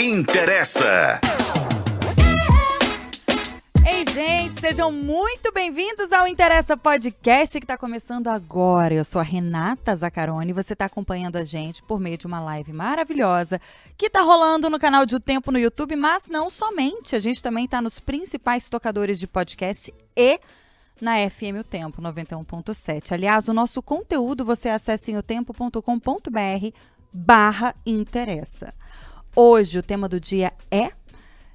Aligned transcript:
interessa. 0.00 1.20
Ei, 3.86 4.02
gente, 4.10 4.58
sejam 4.58 4.90
muito 4.90 5.52
bem-vindos 5.52 6.10
ao 6.10 6.26
Interessa 6.26 6.74
Podcast 6.74 7.58
que 7.58 7.64
está 7.64 7.76
começando 7.76 8.28
agora. 8.28 8.94
Eu 8.94 9.04
sou 9.04 9.20
a 9.20 9.24
Renata 9.24 9.94
Zacarone 9.94 10.52
e 10.52 10.54
você 10.54 10.72
está 10.72 10.86
acompanhando 10.86 11.36
a 11.36 11.44
gente 11.44 11.82
por 11.82 12.00
meio 12.00 12.16
de 12.16 12.26
uma 12.26 12.40
live 12.40 12.72
maravilhosa 12.72 13.60
que 13.98 14.06
está 14.06 14.22
rolando 14.22 14.70
no 14.70 14.78
canal 14.78 15.04
de 15.04 15.16
O 15.16 15.20
Tempo 15.20 15.52
no 15.52 15.58
YouTube, 15.58 15.94
mas 15.96 16.28
não 16.28 16.48
somente. 16.48 17.14
A 17.14 17.20
gente 17.20 17.42
também 17.42 17.66
está 17.66 17.82
nos 17.82 18.00
principais 18.00 18.70
tocadores 18.70 19.20
de 19.20 19.26
podcast 19.26 19.92
e 20.16 20.40
na 20.98 21.16
FM 21.28 21.60
O 21.60 21.64
Tempo 21.64 22.00
91.7. 22.00 23.12
Aliás, 23.12 23.48
o 23.48 23.52
nosso 23.52 23.82
conteúdo 23.82 24.46
você 24.46 24.70
acessa 24.70 25.10
em 25.10 25.18
otempo.com.br 25.18 26.70
barra 27.12 27.74
interessa. 27.84 28.72
Hoje 29.34 29.78
o 29.78 29.82
tema 29.82 30.08
do 30.08 30.18
dia 30.18 30.52
é 30.72 30.90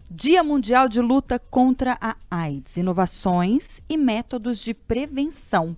Dia 0.09 0.41
Mundial 0.41 0.87
de 0.87 1.01
Luta 1.01 1.37
contra 1.37 1.97
a 1.99 2.15
AIDS, 2.31 2.77
inovações 2.77 3.81
e 3.89 3.97
métodos 3.97 4.59
de 4.59 4.73
prevenção. 4.73 5.77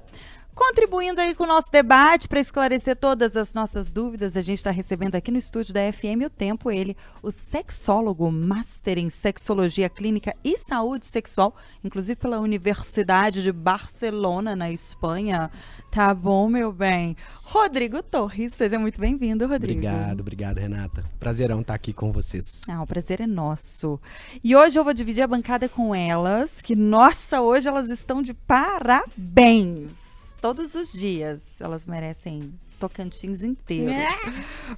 Contribuindo 0.58 1.22
aí 1.22 1.36
com 1.36 1.44
o 1.44 1.48
nosso 1.48 1.72
debate 1.72 2.28
para 2.28 2.40
esclarecer 2.40 2.96
todas 2.96 3.38
as 3.38 3.54
nossas 3.54 3.94
dúvidas, 3.94 4.36
a 4.36 4.42
gente 4.42 4.58
está 4.58 4.72
recebendo 4.72 5.14
aqui 5.14 5.30
no 5.30 5.38
estúdio 5.38 5.72
da 5.72 5.82
FM 5.94 6.26
o 6.26 6.32
Tempo 6.32 6.72
ele, 6.72 6.98
o 7.22 7.30
sexólogo, 7.30 8.32
master 8.32 8.98
em 8.98 9.08
sexologia 9.08 9.88
clínica 9.88 10.36
e 10.44 10.58
saúde 10.58 11.06
sexual, 11.06 11.56
inclusive 11.84 12.16
pela 12.16 12.40
Universidade 12.40 13.44
de 13.44 13.52
Barcelona, 13.52 14.56
na 14.56 14.72
Espanha. 14.72 15.52
Tá 15.92 16.12
bom, 16.12 16.50
meu 16.50 16.72
bem? 16.72 17.16
Rodrigo 17.46 18.02
Torres, 18.02 18.56
seja 18.56 18.80
muito 18.80 19.00
bem-vindo, 19.00 19.46
Rodrigo. 19.46 19.78
Obrigado, 19.78 20.22
obrigado, 20.22 20.58
Renata. 20.58 21.04
Prazerão 21.20 21.62
estar 21.62 21.76
aqui 21.76 21.94
com 21.94 22.12
vocês. 22.12 22.64
Ah, 22.68 22.82
o 22.82 22.88
prazer 22.88 23.22
é 23.22 23.28
nosso. 23.28 24.00
E 24.44 24.56
hoje 24.56 24.80
eu 24.80 24.84
vou 24.84 24.94
dividir 24.96 25.22
a 25.22 25.28
bancada 25.28 25.70
com 25.70 25.94
elas, 25.94 26.64
que, 26.64 26.76
nossa, 26.76 27.42
hoje 27.42 27.68
elas 27.68 27.90
estão 27.90 28.24
de 28.24 28.34
parabéns 28.34 30.17
todos 30.42 30.76
os 30.76 30.92
dias. 30.92 31.60
Elas 31.62 31.86
merecem 31.86 32.54
Tocantins 32.80 33.42
inteiro. 33.42 33.92
É. 33.92 34.08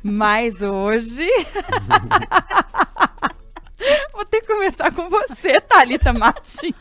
Mas 0.02 0.62
hoje. 0.62 1.28
Vou 4.14 4.26
ter 4.26 4.42
que 4.42 4.48
começar 4.48 4.92
com 4.94 5.10
você, 5.10 5.60
Thalita 5.62 6.12
Martins. 6.12 6.76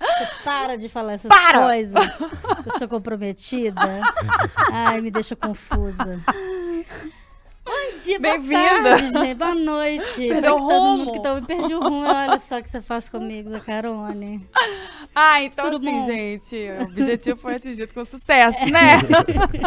Você 0.00 0.26
para 0.42 0.76
de 0.76 0.88
falar 0.88 1.12
essas 1.12 1.28
para. 1.28 1.64
coisas. 1.64 2.20
Eu 2.66 2.78
sou 2.78 2.88
comprometida. 2.88 4.00
Ai, 4.72 5.00
me 5.00 5.10
deixa 5.10 5.36
confusa. 5.36 6.20
Bom 7.64 7.98
dia, 8.04 8.18
Bem-vinda. 8.18 8.98
gente. 8.98 9.34
Boa 9.34 9.54
noite. 9.54 10.16
Perdeu 10.28 10.56
o 10.56 10.68
Todo 10.68 10.80
rumo. 10.80 10.96
mundo 10.98 11.12
que 11.12 11.22
tá, 11.22 11.40
perdi 11.42 11.74
o 11.74 11.80
rumo. 11.80 12.04
Olha 12.06 12.38
só 12.38 12.58
o 12.58 12.62
que 12.62 12.68
você 12.68 12.82
faz 12.82 13.08
comigo, 13.08 13.48
Zacarone. 13.50 14.46
Ah, 15.14 15.42
então 15.42 15.66
Tudo 15.70 15.76
assim, 15.86 15.92
bom? 16.00 16.06
gente, 16.06 16.56
o 16.80 16.84
objetivo 16.84 17.38
foi 17.38 17.56
atingido 17.56 17.92
com 17.92 18.02
sucesso, 18.02 18.58
né? 18.64 18.96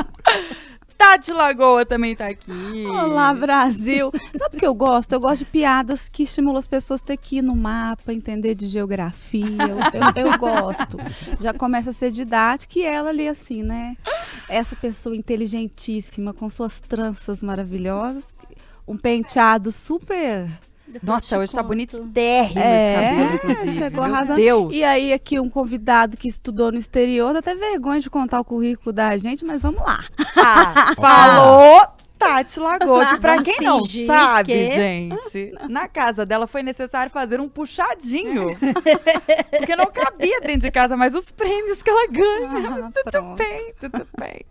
Tati 0.97 1.31
Lagoa 1.31 1.85
também 1.85 2.15
tá 2.15 2.25
aqui. 2.25 2.83
Olá, 2.87 3.31
Brasil! 3.31 4.11
Sabe 4.35 4.57
o 4.57 4.59
que 4.59 4.65
eu 4.65 4.73
gosto? 4.73 5.11
Eu 5.13 5.19
gosto 5.19 5.39
de 5.39 5.45
piadas 5.45 6.09
que 6.09 6.23
estimulam 6.23 6.57
as 6.57 6.65
pessoas 6.65 6.99
a 6.99 7.05
ter 7.05 7.17
que 7.17 7.37
ir 7.37 7.41
no 7.43 7.55
mapa, 7.55 8.11
entender 8.11 8.55
de 8.55 8.65
geografia. 8.65 9.45
Eu, 9.45 10.23
eu- 10.23 10.31
eu 10.31 10.37
gosto. 10.39 10.97
Já 11.39 11.53
começa 11.53 11.91
a 11.91 11.93
ser 11.93 12.09
didática 12.09 12.79
e 12.79 12.83
ela 12.83 13.09
ali 13.09 13.27
assim, 13.27 13.61
né? 13.61 13.95
Essa 14.49 14.75
pessoa 14.75 15.15
inteligentíssima, 15.15 16.33
com 16.33 16.49
suas 16.49 16.79
tranças 16.79 17.41
maravilhosas, 17.41 18.23
um 18.87 18.95
penteado 18.97 19.71
super. 19.71 20.49
Nossa, 21.01 21.35
Eu 21.35 21.39
te 21.39 21.43
hoje 21.43 21.51
tá 21.53 21.57
conto. 21.63 21.67
bonitérrimo 21.69 22.59
É, 22.59 22.93
esse 22.93 23.15
cabelo, 23.15 23.35
inclusive. 23.35 23.71
chegou 23.77 24.03
Meu 24.05 24.13
arrasando. 24.13 24.39
Deus. 24.39 24.73
E 24.75 24.83
aí, 24.83 25.11
aqui 25.13 25.39
um 25.39 25.49
convidado 25.49 26.15
que 26.15 26.27
estudou 26.27 26.71
no 26.71 26.77
exterior, 26.77 27.33
dá 27.33 27.39
até 27.39 27.55
vergonha 27.55 27.99
de 27.99 28.09
contar 28.09 28.39
o 28.39 28.45
currículo 28.45 28.93
da 28.93 29.17
gente, 29.17 29.43
mas 29.43 29.61
vamos 29.63 29.81
lá. 29.81 30.05
Ah, 30.37 30.93
falou 30.95 31.81
Tati 32.17 32.59
Lagoa, 32.59 33.05
que 33.07 33.19
pra 33.19 33.33
Vamos 33.35 33.45
quem 33.47 33.65
não 33.65 33.79
sabe, 34.07 34.51
que- 34.53 34.71
gente, 34.71 35.51
na 35.69 35.87
casa 35.87 36.25
dela 36.25 36.47
foi 36.47 36.63
necessário 36.63 37.11
fazer 37.11 37.39
um 37.39 37.45
puxadinho. 37.45 38.47
porque 39.51 39.75
não 39.75 39.85
cabia 39.87 40.39
dentro 40.41 40.61
de 40.61 40.71
casa 40.71 40.95
mais 40.95 41.13
os 41.13 41.29
prêmios 41.29 41.83
que 41.83 41.89
ela 41.89 42.07
ganha. 42.07 42.85
Ah, 42.85 42.91
tudo 42.93 43.11
pronto. 43.11 43.37
bem, 43.37 43.73
tudo 43.79 44.07
bem. 44.17 44.41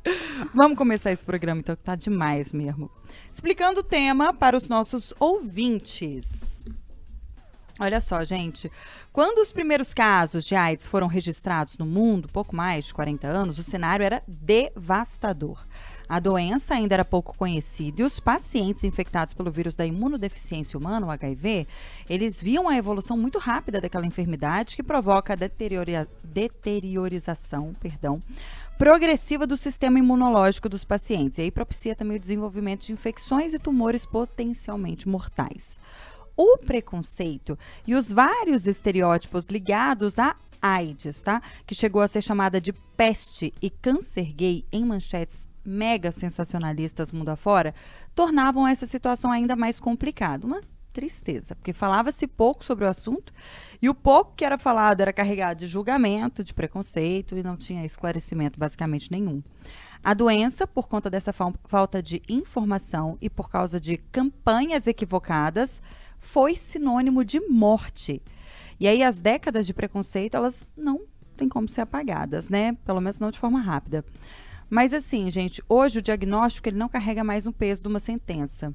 Vamos 0.55 0.77
começar 0.77 1.11
esse 1.11 1.25
programa, 1.25 1.61
então, 1.61 1.75
que 1.75 1.83
tá 1.83 1.95
demais 1.97 2.53
mesmo. 2.53 2.91
Explicando 3.33 3.81
o 3.81 3.85
tema 3.85 4.33
para 4.35 4.57
os 4.57 4.69
nossos 4.69 5.15
ouvintes. 5.19 6.65
Olha 7.81 8.01
só, 8.01 8.23
gente. 8.25 8.71
Quando 9.13 9.39
os 9.39 9.53
primeiros 9.53 9.93
casos 9.93 10.45
de 10.45 10.55
AIDS 10.55 10.87
foram 10.87 11.09
registrados 11.09 11.77
no 11.77 11.85
mundo, 11.85 12.29
pouco 12.29 12.55
mais 12.55 12.85
de 12.85 12.95
40 12.95 13.27
anos, 13.27 13.59
o 13.59 13.65
cenário 13.65 14.05
era 14.05 14.23
devastador. 14.29 15.67
A 16.09 16.21
doença 16.21 16.75
ainda 16.75 16.95
era 16.95 17.05
pouco 17.05 17.37
conhecida 17.37 18.03
e 18.03 18.05
os 18.05 18.21
pacientes 18.21 18.85
infectados 18.85 19.33
pelo 19.33 19.51
vírus 19.51 19.75
da 19.75 19.87
imunodeficiência 19.87 20.79
humana, 20.79 21.07
o 21.07 21.11
HIV, 21.11 21.67
eles 22.09 22.43
viam 22.43 22.69
a 22.69 22.77
evolução 22.77 23.17
muito 23.17 23.39
rápida 23.39 23.81
daquela 23.81 24.07
enfermidade 24.07 24.77
que 24.77 24.83
provoca 24.83 25.33
a 25.33 25.37
deteriorização, 26.23 27.75
perdão, 27.81 28.21
progressiva 28.77 29.47
do 29.47 29.57
sistema 29.57 29.99
imunológico 29.99 30.69
dos 30.69 30.85
pacientes 30.85 31.39
e 31.39 31.43
aí 31.43 31.51
propicia 31.51 31.95
também 31.95 32.19
o 32.19 32.21
desenvolvimento 32.21 32.85
de 32.85 32.93
infecções 32.93 33.55
e 33.55 33.59
tumores 33.59 34.05
potencialmente 34.05 35.09
mortais 35.09 35.81
o 36.37 36.59
preconceito 36.59 37.57
e 37.87 37.95
os 37.95 38.11
vários 38.11 38.67
estereótipos 38.67 39.47
ligados 39.47 40.19
à 40.19 40.35
AIDS, 40.61 41.23
tá? 41.23 41.41
Que 41.65 41.77
chegou 41.77 42.03
a 42.03 42.09
ser 42.09 42.23
chamada 42.23 42.61
de 42.61 42.73
peste 42.73 43.55
e 43.63 43.71
câncer 43.71 44.33
gay 44.33 44.65
em 44.73 44.85
manchetes 44.85 45.49
mega 45.65 46.13
sensacionalistas 46.13 47.13
mundo 47.13 47.31
afora, 47.31 47.75
tornavam 48.15 48.67
essa 48.67 48.87
situação 48.87 49.31
ainda 49.31 49.57
mais 49.57 49.81
complicada. 49.81 50.47
Uma 50.47 50.61
tristeza, 50.93 51.57
porque 51.57 51.73
falava-se 51.73 52.25
pouco 52.25 52.65
sobre 52.65 52.85
o 52.85 52.89
assunto 52.89 53.33
e 53.83 53.89
o 53.89 53.95
pouco 53.95 54.33
que 54.37 54.45
era 54.45 54.57
falado 54.57 55.01
era 55.01 55.13
carregado 55.13 55.59
de 55.59 55.67
julgamento, 55.67 56.45
de 56.45 56.55
preconceito 56.55 57.37
e 57.37 57.43
não 57.43 57.57
tinha 57.57 57.85
esclarecimento 57.85 58.59
basicamente 58.59 59.11
nenhum. 59.11 59.43
A 60.05 60.15
doença, 60.15 60.69
por 60.69 60.87
conta 60.87 61.11
dessa 61.11 61.33
fal- 61.33 61.55
falta 61.65 62.01
de 62.01 62.23
informação 62.29 63.19
e 63.21 63.29
por 63.29 63.51
causa 63.51 63.81
de 63.81 63.97
campanhas 63.97 64.87
equivocadas, 64.87 65.83
foi 66.21 66.55
sinônimo 66.55 67.25
de 67.25 67.41
morte. 67.41 68.23
E 68.79 68.87
aí 68.87 69.03
as 69.03 69.21
décadas 69.21 69.67
de 69.67 69.75
preconceito, 69.75 70.37
elas 70.37 70.65
não 70.77 71.01
têm 71.37 71.49
como 71.49 71.69
ser 71.69 71.81
apagadas, 71.81 72.49
né? 72.49 72.75
Pelo 72.85 73.01
menos 73.01 73.19
não 73.19 73.31
de 73.31 73.39
forma 73.39 73.61
rápida. 73.61 74.05
Mas 74.75 74.93
assim, 74.93 75.31
gente, 75.31 75.63
hoje 75.69 76.01
o 76.01 76.03
diagnóstico 76.03 76.69
ele 76.69 76.77
não 76.77 76.89
carrega 76.89 77.23
mais 77.23 77.47
um 77.47 77.53
peso 77.53 77.83
de 77.83 77.87
uma 77.87 78.01
sentença. 78.01 78.75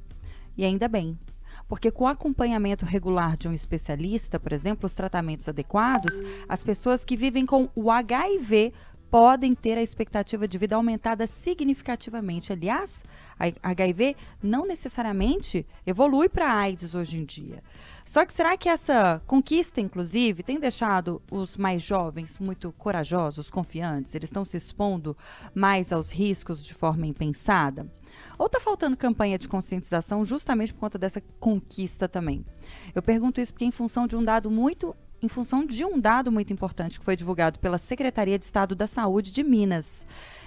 E 0.56 0.64
ainda 0.64 0.88
bem. 0.88 1.20
Porque 1.68 1.92
com 1.92 2.06
o 2.06 2.08
acompanhamento 2.08 2.86
regular 2.86 3.36
de 3.36 3.50
um 3.50 3.52
especialista, 3.52 4.40
por 4.40 4.54
exemplo, 4.54 4.86
os 4.86 4.94
tratamentos 4.94 5.50
adequados, 5.50 6.22
as 6.48 6.64
pessoas 6.64 7.04
que 7.04 7.18
vivem 7.18 7.46
com 7.46 7.68
o 7.76 7.92
HIV 7.92 8.72
podem 9.10 9.56
ter 9.56 9.78
a 9.78 9.82
expectativa 9.82 10.48
de 10.48 10.58
vida 10.58 10.76
aumentada 10.76 11.26
significativamente. 11.26 12.54
Aliás, 12.54 13.04
a 13.40 13.70
HIV 13.70 14.16
não 14.42 14.66
necessariamente 14.66 15.66
evolui 15.86 16.30
para 16.30 16.52
AIDS 16.52 16.94
hoje 16.94 17.18
em 17.18 17.26
dia. 17.26 17.64
Só 18.06 18.26
que 18.26 18.34
será 18.34 18.58
que 18.58 18.70
essa 18.70 19.22
conquista, 19.26 19.82
inclusive, 19.82 20.44
tem 20.44 20.60
deixado 20.60 21.22
os 21.32 21.58
mais 21.58 21.82
jovens 21.82 22.40
muito 22.40 22.72
corajosos, 22.74 23.50
confiantes? 23.50 24.14
Eles 24.14 24.30
estão 24.30 24.46
se 24.46 24.58
expondo 24.58 25.16
mais 25.54 25.92
aos 25.92 26.12
riscos 26.12 26.64
de 26.64 26.74
forma 26.74 27.06
impensada? 27.06 27.92
Ou 28.38 28.48
está 28.48 28.60
faltando 28.60 28.98
campanha 28.98 29.38
de 29.38 29.48
conscientização 29.48 30.26
justamente 30.26 30.74
por 30.74 30.82
conta 30.82 30.98
dessa 30.98 31.22
conquista 31.40 32.08
também? 32.08 32.46
Eu 32.94 33.02
pergunto 33.02 33.40
isso 33.40 33.54
porque 33.54 33.66
em 33.66 33.72
função 33.72 34.08
de 34.08 34.16
um 34.16 34.24
dado 34.24 34.50
muito 34.50 34.96
em 35.22 35.28
função 35.28 35.66
de 35.66 35.84
um 35.86 36.00
dado 36.00 36.32
muito 36.32 36.54
importante 36.54 37.00
que 37.00 37.06
foi 37.06 37.16
divulgado 37.16 37.60
pela 37.60 37.78
Secretaria 37.78 38.40
de 38.40 38.46
Estado 38.46 38.76
da 38.76 38.88
Saúde 38.88 39.32
de 39.32 39.44
Minas. 39.44 40.06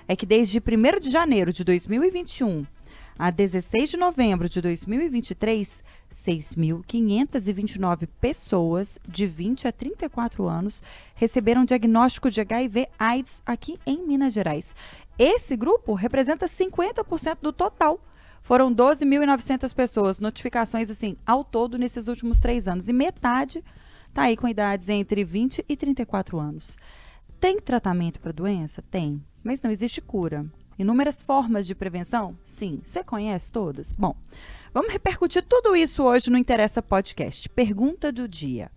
É 0.09 0.17
que 0.17 0.27
desde 0.27 0.59
1 0.59 1.01
de 1.01 1.11
janeiro 1.11 1.53
de 1.53 1.65
2021 1.65 2.67
a 3.19 3.31
16 3.31 3.91
de 3.91 3.97
novembro 3.97 4.49
de 4.49 4.61
2023, 4.61 5.85
6.529 6.11 8.09
pessoas 8.21 8.99
de 9.07 9.27
20 9.27 9.69
a 9.69 9.73
34 9.73 10.49
anos 10.49 10.83
receberam 11.15 11.65
diagnóstico 11.65 12.31
de 12.31 12.41
HIV/AIDS 12.41 13.43
aqui 13.45 13.79
em 13.87 14.07
Minas 14.07 14.33
Gerais. 14.33 14.75
Esse 15.19 15.57
grupo 15.57 15.93
representa 15.95 16.47
50% 16.47 17.39
do 17.43 17.53
total. 17.53 18.01
Foram 18.43 18.75
12.900 18.75 19.73
pessoas, 19.73 20.19
notificações 20.19 20.91
assim, 20.91 21.17
ao 21.25 21.45
todo 21.45 21.79
nesses 21.79 22.09
últimos 22.09 22.41
três 22.41 22.67
anos. 22.67 22.89
E 22.89 22.93
metade 22.93 23.63
está 24.13 24.25
aí 24.25 24.37
com 24.37 24.47
idades 24.47 24.91
entre 24.91 25.25
20 25.25 25.65
e 25.67 25.75
34 25.75 26.39
anos. 26.39 26.77
Tem 27.41 27.59
tratamento 27.59 28.21
para 28.21 28.29
a 28.29 28.35
doença? 28.35 28.83
Tem, 28.83 29.25
mas 29.43 29.63
não 29.63 29.71
existe 29.71 30.03
cura. 30.03 30.45
inúmeras 30.79 31.23
formas 31.23 31.67
de 31.67 31.75
prevenção? 31.75 32.37
Sim. 32.45 32.81
Você 32.85 33.03
conhece 33.03 33.51
todas? 33.51 33.97
Bom, 33.97 34.15
vamos 34.73 34.93
repercutir 34.93 35.43
tudo 35.49 35.75
isso 35.75 36.03
hoje 36.03 36.31
no 36.31 36.37
Interessa 36.37 36.83
Podcast. 36.83 37.49
Pergunta 37.49 38.13
do 38.13 38.29
dia. 38.29 38.71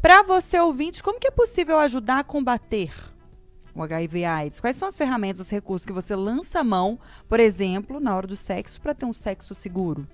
Para 0.00 0.22
você 0.22 0.60
ouvinte, 0.60 1.02
como 1.02 1.18
que 1.18 1.28
é 1.28 1.32
possível 1.32 1.78
ajudar 1.80 2.20
a 2.20 2.24
combater 2.24 2.92
o 3.74 3.82
HIV 3.82 4.24
AIDS? 4.24 4.60
Quais 4.60 4.76
são 4.76 4.86
as 4.86 4.96
ferramentas, 4.96 5.40
os 5.40 5.50
recursos 5.50 5.84
que 5.84 5.92
você 5.92 6.14
lança 6.14 6.60
a 6.60 6.64
mão, 6.64 6.98
por 7.28 7.40
exemplo, 7.40 7.98
na 7.98 8.14
hora 8.14 8.26
do 8.28 8.36
sexo, 8.36 8.80
para 8.80 8.94
ter 8.94 9.04
um 9.04 9.12
sexo 9.12 9.52
seguro? 9.52 10.06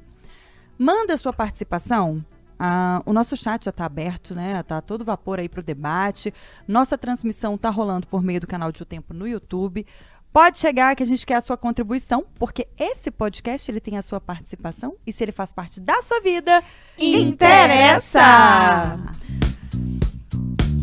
Manda 0.79 1.19
sua 1.19 1.33
participação. 1.33 2.25
Ah, 2.65 3.03
o 3.05 3.13
nosso 3.13 3.37
chat 3.37 3.65
já 3.65 3.71
está 3.71 3.85
aberto, 3.85 4.37
né? 4.37 4.61
Está 4.61 4.81
todo 4.81 5.05
vapor 5.05 5.41
aí 5.41 5.49
para 5.49 5.59
o 5.59 5.65
debate. 5.65 6.33
Nossa 6.69 6.97
transmissão 6.97 7.57
está 7.57 7.69
rolando 7.71 8.07
por 8.07 8.23
meio 8.23 8.41
do 8.41 8.47
canal 8.47 8.71
de 8.71 8.81
O 8.81 8.85
Tempo 8.85 9.13
no 9.13 9.27
YouTube. 9.27 9.85
Pode 10.33 10.61
chegar 10.61 10.95
que 10.95 11.03
a 11.03 11.07
gente 11.07 11.27
quer 11.27 11.35
a 11.35 11.41
sua 11.41 11.57
contribuição, 11.57 12.25
porque 12.37 12.69
esse 12.79 13.11
podcast 13.11 13.69
ele 13.69 13.81
tem 13.81 13.99
a 13.99 14.03
sua 14.03 14.21
participação 14.21 14.95
e 15.05 15.13
se 15.13 15.25
ele 15.25 15.33
faz 15.33 15.53
parte 15.53 15.81
da 15.81 16.01
sua 16.03 16.21
vida, 16.21 16.63
interessa. 16.97 18.21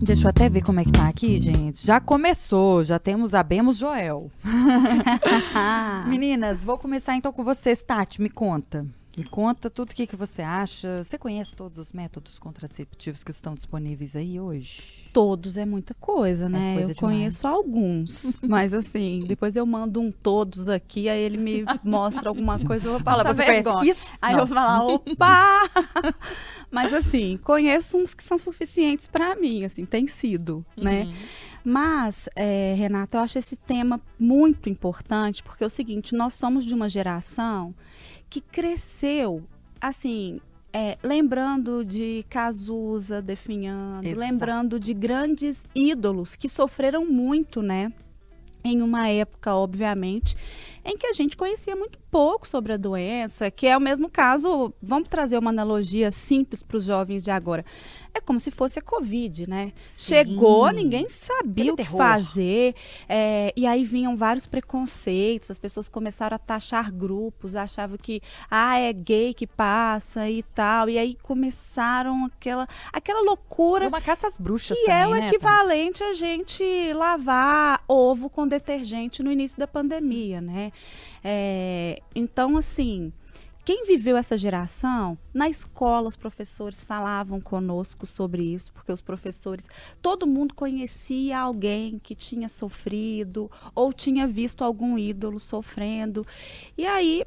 Deixa 0.02 0.25
eu 0.25 0.30
até 0.32 0.50
ver 0.50 0.64
como 0.64 0.82
é 0.82 0.84
que 0.84 0.92
tá 0.92 1.08
aqui, 1.08 1.40
gente. 1.40 1.88
Já 1.88 2.02
começou, 2.02 2.84
já 2.84 3.00
temos 3.00 3.34
Abemos 3.34 3.78
Joel. 3.78 4.30
Meninas, 6.08 6.62
vou 6.62 6.78
começar 6.78 7.16
então 7.16 7.32
com 7.32 7.46
vocês, 7.46 7.82
Tati, 7.86 8.22
me 8.22 8.30
conta. 8.30 8.86
Me 9.19 9.25
conta 9.25 9.69
tudo 9.69 9.92
o 9.92 9.95
que, 9.95 10.07
que 10.07 10.16
você 10.16 10.42
acha. 10.42 11.04
Você 11.04 11.18
conhece 11.18 11.54
todos 11.54 11.77
os 11.77 11.92
métodos 11.92 12.39
contraceptivos 12.39 13.21
que 13.21 13.31
estão 13.31 13.54
disponíveis 13.54 14.16
aí 14.16 14.39
hoje? 14.39 15.10
Todos 15.12 15.57
é 15.57 15.66
muita 15.66 15.94
coisa, 15.94 16.48
né? 16.48 16.75
coisa 16.75 16.92
eu 16.92 16.95
demais. 16.95 17.13
conheço 17.16 17.45
alguns, 17.45 18.39
mas 18.48 18.74
assim, 18.74 19.25
depois 19.27 19.57
eu 19.57 19.66
mando 19.66 20.00
um 20.00 20.10
todos 20.10 20.69
aqui, 20.69 21.10
aí 21.10 21.19
ele 21.19 21.38
me 21.38 21.66
mostra 21.83 22.30
alguma 22.30 22.57
coisa, 22.60 22.88
eu 22.88 22.92
vou 22.94 23.01
Fala, 23.01 23.24
passar 23.25 23.44
você 23.44 23.62
conhece 23.62 23.89
isso? 23.89 24.06
Aí 24.21 24.33
Não. 24.33 24.39
eu 24.39 24.45
vou 24.45 24.56
falar, 24.56 24.86
opa! 24.86 25.69
Mas 26.72 26.94
assim, 26.94 27.38
conheço 27.44 27.98
uns 27.98 28.13
que 28.13 28.24
são 28.24 28.38
suficientes 28.38 29.07
para 29.07 29.36
mim, 29.36 29.65
assim, 29.65 29.86
tem 29.86 30.07
sido, 30.07 30.65
né? 30.77 31.04
Uhum. 31.04 31.13
Mas, 31.63 32.30
é, 32.36 32.74
Renata, 32.77 33.18
eu 33.18 33.22
acho 33.22 33.38
esse 33.38 33.56
tema 33.56 34.00
muito 34.18 34.69
importante, 34.69 35.44
porque 35.44 35.63
é 35.63 35.68
o 35.68 35.69
seguinte, 35.69 36.15
nós 36.15 36.33
somos 36.33 36.63
de 36.63 36.74
uma 36.74 36.88
geração 36.88 37.75
que 38.30 38.42
cresceu, 38.42 39.44
assim, 39.81 40.40
é, 40.72 40.98
lembrando 41.02 41.84
de 41.84 42.24
Cazuza 42.30 43.22
definhando, 43.22 44.06
Exato. 44.06 44.20
lembrando 44.20 44.80
de 44.80 44.94
grandes 44.94 45.66
ídolos 45.74 46.36
que 46.36 46.48
sofreram 46.48 47.06
muito, 47.06 47.62
né? 47.62 47.92
Em 48.64 48.81
uma 48.81 49.08
época, 49.08 49.56
obviamente, 49.56 50.36
em 50.84 50.98
que 50.98 51.08
a 51.08 51.14
gente 51.14 51.38
conhecia 51.38 51.76
muito 51.78 51.98
pouco 52.12 52.48
sobre 52.48 52.74
a 52.74 52.78
doença, 52.78 53.50
que 53.50 53.66
é 53.66 53.76
o 53.76 53.80
mesmo 53.80 54.12
caso, 54.12 54.74
vamos 54.82 55.08
trazer 55.08 55.38
uma 55.38 55.50
analogia 55.50 56.12
simples 56.12 56.62
para 56.62 56.78
os 56.78 56.84
jovens 56.84 57.24
de 57.24 57.32
agora. 57.32 57.64
É 58.19 58.21
como 58.21 58.38
se 58.38 58.51
fosse 58.51 58.77
a 58.77 58.81
Covid, 58.81 59.50
né? 59.50 59.71
Chegou, 59.77 60.68
Sim. 60.68 60.75
ninguém 60.75 61.07
sabia 61.07 61.63
Aquele 61.63 61.71
o 61.71 61.77
que 61.77 61.83
terror. 61.83 61.98
fazer, 61.98 62.75
é, 63.07 63.54
e 63.56 63.66
aí 63.66 63.86
vinham 63.86 64.18
vários 64.18 64.45
preconceitos, 64.45 65.50
as 65.50 65.57
pessoas 65.57 65.88
começaram 65.88 66.36
a 66.36 66.38
taxar 66.38 66.94
grupos, 66.94 67.56
achavam 67.56 67.98
que, 67.98 68.21
ah, 68.51 68.77
é 68.77 68.92
gay 68.92 69.33
que 69.33 69.48
passa 69.48 70.30
e 70.30 70.44
tal, 70.44 70.89
e 70.89 70.98
aí 70.98 71.16
começaram 71.24 72.25
aquela, 72.25 72.68
aquela 72.92 73.21
loucura 73.21 73.88
Uma 73.88 74.01
caça 74.01 74.27
às 74.27 74.38
bruxas 74.38 74.77
que 74.77 74.86
também, 74.86 75.01
é 75.01 75.07
o 75.07 75.12
né, 75.12 75.27
equivalente 75.27 76.04
a 76.04 76.13
gente 76.13 76.94
lavar 76.94 77.81
ovo 77.88 78.30
com 78.30 78.45
detergente 78.45 79.24
no 79.24 79.31
início 79.31 79.57
da 79.57 79.68
pandemia, 79.68 80.42
né? 80.42 80.74
É, 81.24 82.01
então, 82.13 82.57
assim, 82.57 83.13
quem 83.69 83.86
viveu 83.86 84.18
essa 84.18 84.36
geração, 84.36 85.16
na 85.31 85.48
escola 85.48 86.07
os 86.07 86.16
professores 86.16 86.81
falavam 86.81 87.39
conosco 87.39 88.04
sobre 88.04 88.42
isso, 88.42 88.74
porque 88.74 88.92
os 88.92 89.00
professores, 89.00 89.69
todo 90.01 90.25
mundo 90.25 90.56
conhecia 90.56 91.39
alguém 91.39 92.00
que 92.00 92.16
tinha 92.16 92.50
sofrido 92.50 93.48
ou 93.75 93.94
tinha 93.94 94.25
visto 94.27 94.63
algum 94.63 94.98
ídolo 94.98 95.39
sofrendo. 95.39 96.25
E 96.75 96.83
aí 96.83 97.24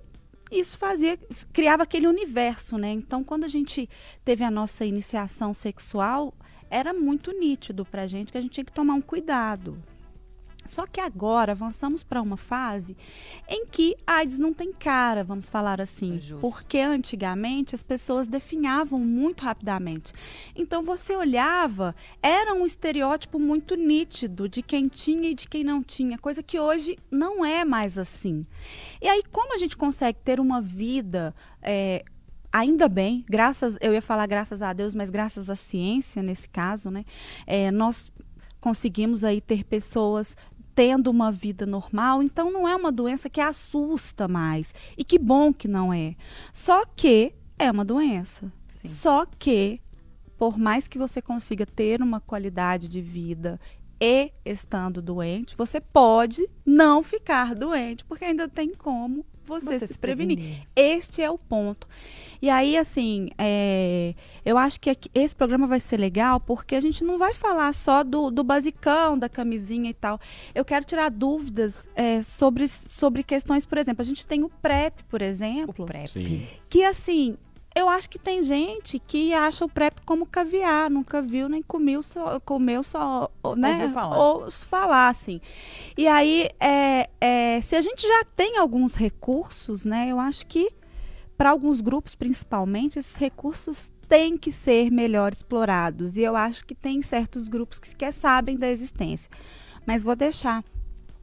isso 0.51 0.77
fazia, 0.77 1.17
criava 1.53 1.85
aquele 1.85 2.09
universo, 2.09 2.77
né? 2.77 2.91
Então, 2.91 3.23
quando 3.23 3.45
a 3.45 3.49
gente 3.49 3.89
teve 4.25 4.43
a 4.43 4.51
nossa 4.51 4.85
iniciação 4.85 5.55
sexual, 5.55 6.35
era 6.69 6.93
muito 6.93 7.31
nítido 7.31 7.85
pra 7.85 8.09
gente 8.09 8.33
que 8.33 8.39
a 8.39 8.41
gente 8.41 8.55
tinha 8.55 8.65
que 8.65 8.73
tomar 8.73 8.95
um 8.95 9.01
cuidado. 9.01 9.81
Só 10.67 10.87
que 10.87 11.01
agora 11.01 11.53
avançamos 11.53 12.03
para 12.05 12.23
uma 12.23 12.37
fase 12.37 12.97
em 13.49 13.67
que 13.67 13.97
a 14.07 14.17
AIDS 14.17 14.39
não 14.39 14.53
tem 14.53 14.73
cara, 14.73 15.25
vamos 15.25 15.49
falar 15.49 15.81
assim. 15.81 16.19
Justo. 16.19 16.39
Porque 16.41 16.79
antigamente 16.79 17.75
as 17.75 17.83
pessoas 17.83 18.27
definhavam 18.29 18.99
muito 18.99 19.43
rapidamente. 19.43 20.13
Então 20.55 20.83
você 20.83 21.15
olhava, 21.15 21.95
era 22.23 22.55
um 22.55 22.65
estereótipo 22.65 23.39
muito 23.39 23.75
nítido 23.75 24.49
de 24.49 24.63
quem 24.63 24.89
tinha 24.89 25.31
e 25.31 25.35
de 25.35 25.49
quem 25.49 25.65
não 25.65 25.83
tinha, 25.83 26.19
coisa 26.19 26.43
que 26.43 26.59
hoje 26.59 26.99
não 27.11 27.45
é 27.45 27.65
mais 27.65 27.99
assim. 27.99 28.47
E 29.01 29.09
aí, 29.09 29.23
como 29.31 29.55
a 29.55 29.59
gente 29.59 29.77
consegue 29.77 30.23
ter 30.23 30.41
uma 30.41 30.61
vida. 30.61 31.35
é, 31.61 32.05
Ainda 32.55 32.87
bem, 32.87 33.25
graças, 33.27 33.79
eu 33.81 33.95
ia 33.95 34.03
falar 34.03 34.27
graças 34.27 34.61
a 34.61 34.75
Deus, 34.75 34.93
mas 34.93 35.09
graças 35.09 35.49
à 35.49 35.57
ciência 35.57 36.23
nesse 36.23 36.47
caso, 36.47 36.91
né? 36.91 37.03
é, 37.47 37.71
nós 37.71 38.13
conseguimos 38.61 39.25
aí 39.25 39.41
ter 39.41 39.65
pessoas 39.65 40.37
tendo 40.75 41.11
uma 41.11 41.31
vida 41.31 41.67
normal, 41.67 42.23
então 42.23 42.51
não 42.51 42.67
é 42.67 42.75
uma 42.75 42.93
doença 42.93 43.29
que 43.29 43.41
assusta 43.41 44.27
mais. 44.27 44.75
E 44.97 45.05
que 45.05 45.19
bom 45.19 45.53
que 45.53 45.69
não 45.69 45.93
é. 45.93 46.15
Só 46.53 46.85
que 46.85 47.35
é 47.59 47.71
uma 47.71 47.85
doença. 47.85 48.53
Sim. 48.69 48.89
Só 48.89 49.27
que, 49.27 49.81
por 50.37 50.59
mais 50.59 50.89
que 50.89 50.99
você 50.99 51.23
consiga 51.23 51.67
ter 51.67 52.03
uma 52.03 52.21
qualidade 52.21 52.89
de 52.89 53.01
vida 53.01 53.61
e 54.01 54.33
estando 54.45 55.01
doente, 55.01 55.57
você 55.57 55.81
pode 55.81 56.49
não 56.67 57.03
ficar 57.03 57.55
doente, 57.55 58.05
porque 58.05 58.25
ainda 58.25 58.49
tem 58.49 58.75
como 58.75 59.25
você, 59.45 59.87
se, 59.87 59.99
prevenir. 59.99 60.63
Este 60.75 61.21
é 61.23 61.31
o 61.31 61.37
ponto. 61.39 61.87
E 62.41 62.49
aí, 62.51 62.77
assim, 62.77 63.29
é, 63.39 64.15
eu 64.45 64.59
acho 64.59 64.81
que 64.81 64.91
aqui- 64.91 65.11
esse 65.15 65.35
programa 65.35 65.67
vai 65.67 65.79
ser 65.81 65.97
legal 65.97 66.41
porque 66.41 66.75
a 66.75 66.81
gente 66.81 67.05
não 67.05 67.19
vai 67.19 67.35
falar 67.35 67.73
só 67.73 68.03
do, 68.03 68.31
do 68.31 68.43
basicão, 68.43 69.19
da 69.19 69.29
camisinha 69.29 69.91
e 69.91 69.95
tal. 69.95 70.19
Eu 70.55 70.65
quero 70.65 70.85
tirar 70.85 71.11
dúvidas 71.11 71.89
é, 71.95 72.23
sobre, 72.23 72.67
sobre 72.69 73.23
questões, 73.23 73.65
por 73.65 73.79
exemplo, 73.79 74.03
a 74.03 74.05
gente 74.05 74.27
tem 74.27 74.43
o 74.43 74.49
PrEP, 74.49 75.03
por 75.09 75.23
exemplo, 75.23 75.85
O 75.85 75.87
PrEP. 75.87 76.09
Sim. 76.09 76.47
que 76.69 76.83
assim, 76.85 77.37
eu 77.75 77.89
acho 77.89 78.09
que 78.09 78.19
tem 78.19 78.43
gente 78.43 78.99
que 78.99 79.33
acha 79.33 79.65
o 79.65 79.69
PrEP 79.69 80.01
como 80.05 80.27
caviar, 80.27 80.91
nunca 80.91 81.23
viu 81.23 81.49
nem 81.49 81.63
comeu 81.63 82.03
só, 82.03 82.39
comeu 82.41 82.83
só, 82.83 83.31
né? 83.57 83.91
Falar. 83.93 84.19
Ou 84.19 84.51
falar, 84.51 85.09
assim. 85.09 85.41
E 85.97 86.07
aí, 86.07 86.49
é, 86.61 87.09
é, 87.21 87.61
se 87.61 87.75
a 87.75 87.81
gente 87.81 88.03
já 88.07 88.25
tem 88.37 88.59
alguns 88.59 88.95
recursos, 88.95 89.85
né? 89.85 90.09
Eu 90.11 90.19
acho 90.19 90.47
que 90.47 90.71
para 91.37 91.51
alguns 91.51 91.81
grupos, 91.81 92.15
principalmente, 92.15 92.99
esses 92.99 93.17
recursos 93.17 93.91
têm 94.09 94.37
que 94.37 94.53
ser 94.53 94.91
melhor 94.91 95.33
explorados. 95.33 96.17
E 96.17 96.23
eu 96.23 96.37
acho 96.37 96.65
que 96.67 96.75
tem 96.75 97.01
certos 97.01 97.49
grupos 97.49 97.79
que 97.79 97.89
sequer 97.89 98.13
sabem 98.13 98.57
da 98.57 98.69
existência. 98.69 99.31
Mas 99.87 100.03
vou 100.03 100.15
deixar 100.15 100.63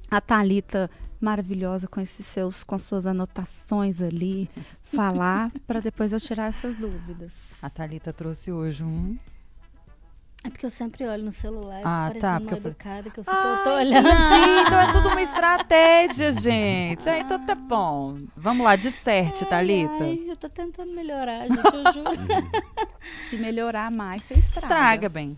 a 0.09 0.19
Thalita 0.19 0.89
maravilhosa 1.21 1.87
com 1.87 1.99
esses 1.99 2.25
seus 2.25 2.63
com 2.63 2.75
as 2.75 2.81
suas 2.83 3.05
anotações 3.05 4.01
ali 4.01 4.49
falar 4.83 5.51
para 5.67 5.79
depois 5.81 6.13
eu 6.13 6.19
tirar 6.19 6.47
essas 6.47 6.75
dúvidas. 6.77 7.31
A 7.61 7.69
Thalita 7.69 8.13
trouxe 8.13 8.51
hoje 8.51 8.83
um. 8.83 9.17
É 10.41 10.49
porque 10.49 10.65
eu 10.65 10.69
sempre 10.69 11.05
olho 11.05 11.25
no 11.25 11.33
celular, 11.33 11.81
Ah, 11.83 12.11
tá, 12.13 12.13
porque 12.13 12.21
mal 12.21 12.39
eu 12.39 12.47
falei- 12.49 12.59
educada, 12.67 13.09
que 13.09 13.19
eu 13.19 13.23
fico, 13.25 13.35
Ah, 13.35 13.61
tô, 13.61 13.69
tô 13.71 13.75
olhando. 13.75 14.07
entendi. 14.07 14.61
Então 14.65 14.79
é 14.79 14.91
tudo 14.93 15.09
uma 15.09 15.19
estratégia, 15.21 16.31
gente. 16.31 17.09
Ah, 17.09 17.19
então 17.19 17.45
tá 17.45 17.55
bom. 17.55 18.21
Vamos 18.37 18.63
lá, 18.63 18.77
disserte, 18.77 19.45
Thalita. 19.45 20.01
Ai, 20.01 20.23
eu 20.29 20.37
tô 20.37 20.47
tentando 20.47 20.93
melhorar, 20.93 21.41
gente, 21.49 21.59
eu 21.61 21.91
juro. 21.93 22.49
Se 23.27 23.35
melhorar 23.35 23.91
mais, 23.91 24.23
você 24.23 24.35
estraga. 24.35 24.65
Estraga 24.67 25.09
bem. 25.09 25.37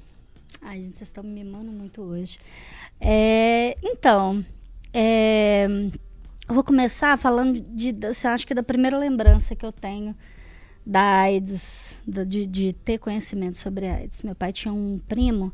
Ai, 0.61 0.79
gente, 0.79 0.97
vocês 0.97 1.09
estão 1.09 1.23
me 1.23 1.31
mimando 1.43 1.71
muito 1.71 2.03
hoje. 2.03 2.37
É, 2.99 3.75
então, 3.81 4.45
é, 4.93 5.67
vou 6.47 6.63
começar 6.63 7.17
falando 7.17 7.59
de, 7.59 7.95
assim, 8.05 8.27
acho 8.27 8.45
que 8.45 8.53
da 8.53 8.63
primeira 8.63 8.97
lembrança 8.97 9.55
que 9.55 9.65
eu 9.65 9.71
tenho 9.71 10.15
da 10.85 11.21
AIDS, 11.21 11.97
de, 12.07 12.45
de 12.45 12.73
ter 12.73 12.97
conhecimento 12.97 13.57
sobre 13.57 13.87
a 13.87 13.95
AIDS. 13.95 14.23
Meu 14.23 14.35
pai 14.35 14.51
tinha 14.51 14.73
um 14.73 14.99
primo 15.07 15.53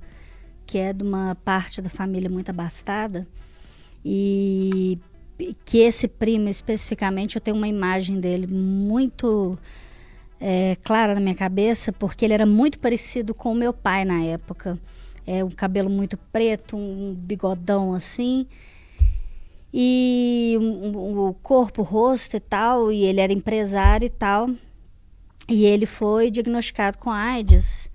que 0.66 0.78
é 0.78 0.92
de 0.92 1.04
uma 1.04 1.36
parte 1.46 1.82
da 1.82 1.90
família 1.90 2.30
muito 2.30 2.50
abastada 2.50 3.26
e 4.04 5.00
que 5.66 5.80
esse 5.80 6.08
primo 6.08 6.50
especificamente 6.50 7.36
eu 7.36 7.42
tenho 7.42 7.56
uma 7.56 7.68
imagem 7.68 8.20
dele 8.20 8.48
muito 8.48 9.58
é, 10.40 10.76
clara 10.84 11.14
na 11.14 11.22
minha 11.22 11.36
cabeça 11.36 11.94
porque 11.94 12.26
ele 12.26 12.34
era 12.34 12.46
muito 12.46 12.80
parecido 12.80 13.34
com 13.34 13.52
o 13.52 13.56
meu 13.56 13.72
pai 13.72 14.04
na 14.04 14.22
época 14.24 14.78
é 15.26 15.44
um 15.44 15.50
cabelo 15.50 15.90
muito 15.90 16.18
preto 16.32 16.76
um 16.76 17.14
bigodão 17.14 17.94
assim 17.94 18.48
E 19.74 20.58
o, 20.94 21.34
corpo, 21.44 21.82
o 21.82 21.86
rosto 21.86 22.38
e 22.38 22.40
tal, 22.40 22.92
e 22.92 23.04
ele 23.04 23.20
era 23.20 23.34
empresário 23.34 24.06
e 24.06 24.10
tal. 24.10 24.50
E 25.50 25.66
ele 25.66 25.86
foi 25.86 26.32
diagnosticado 26.32 26.98
com 26.98 27.10
AIDS. 27.10 27.90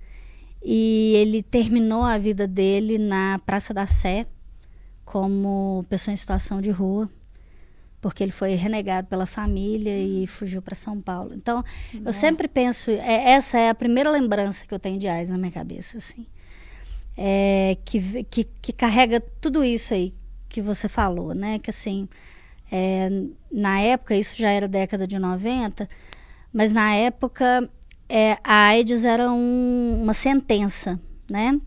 E 0.63 1.13
ele 1.15 1.43
terminou 1.43 2.03
a 2.03 2.17
vida 2.17 2.47
dele 2.47 2.97
na 2.97 3.39
Praça 3.45 3.73
da 3.73 3.85
Sé, 3.85 4.25
como 5.03 5.85
pessoa 5.89 6.13
em 6.13 6.15
situação 6.15 6.61
de 6.61 6.71
rua, 6.71 7.09
porque 7.99 8.23
ele 8.23 8.31
foi 8.31 8.53
renegado 8.55 9.07
pela 9.07 9.25
família 9.25 9.97
e 9.99 10.25
fugiu 10.25 10.61
para 10.61 10.73
São 10.73 11.01
Paulo. 11.01 11.33
Então, 11.33 11.57
Nossa. 11.93 12.09
eu 12.09 12.13
sempre 12.13 12.47
penso, 12.47 12.91
é, 12.91 13.31
essa 13.31 13.59
é 13.59 13.69
a 13.69 13.75
primeira 13.75 14.09
lembrança 14.09 14.65
que 14.65 14.73
eu 14.73 14.79
tenho 14.79 14.97
de 14.97 15.07
AIDS 15.07 15.29
na 15.29 15.37
minha 15.37 15.51
cabeça, 15.51 15.97
assim. 15.97 16.25
É, 17.15 17.77
que, 17.83 18.23
que, 18.23 18.43
que 18.43 18.73
carrega 18.73 19.19
tudo 19.39 19.63
isso 19.63 19.93
aí 19.93 20.13
que 20.53 20.61
você 20.61 20.87
falou, 20.87 21.33
né? 21.33 21.57
Que 21.57 21.71
assim, 21.71 22.07
é, 22.71 23.09
na 23.51 23.79
época, 23.79 24.15
isso 24.15 24.37
já 24.37 24.49
era 24.49 24.67
década 24.67 25.07
de 25.07 25.17
90, 25.17 25.89
mas 26.53 26.71
na 26.71 26.93
época 26.93 27.67
é, 28.07 28.37
a 28.43 28.67
AIDS 28.67 29.03
era 29.03 29.31
um, 29.31 29.99
uma 30.03 30.13
sentença, 30.13 30.99
né? 31.29 31.59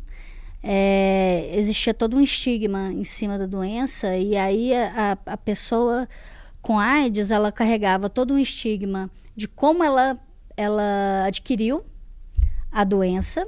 É, 0.62 1.50
existia 1.52 1.92
todo 1.92 2.16
um 2.16 2.20
estigma 2.20 2.92
em 2.92 3.04
cima 3.04 3.38
da 3.38 3.46
doença 3.46 4.16
e 4.16 4.36
aí 4.36 4.74
a, 4.74 5.16
a 5.26 5.36
pessoa 5.36 6.08
com 6.60 6.78
AIDS 6.78 7.30
ela 7.30 7.52
carregava 7.52 8.08
todo 8.08 8.34
um 8.34 8.38
estigma 8.38 9.08
de 9.36 9.46
como 9.46 9.84
ela 9.84 10.18
ela 10.56 11.24
adquiriu 11.24 11.84
a 12.72 12.82
doença 12.82 13.46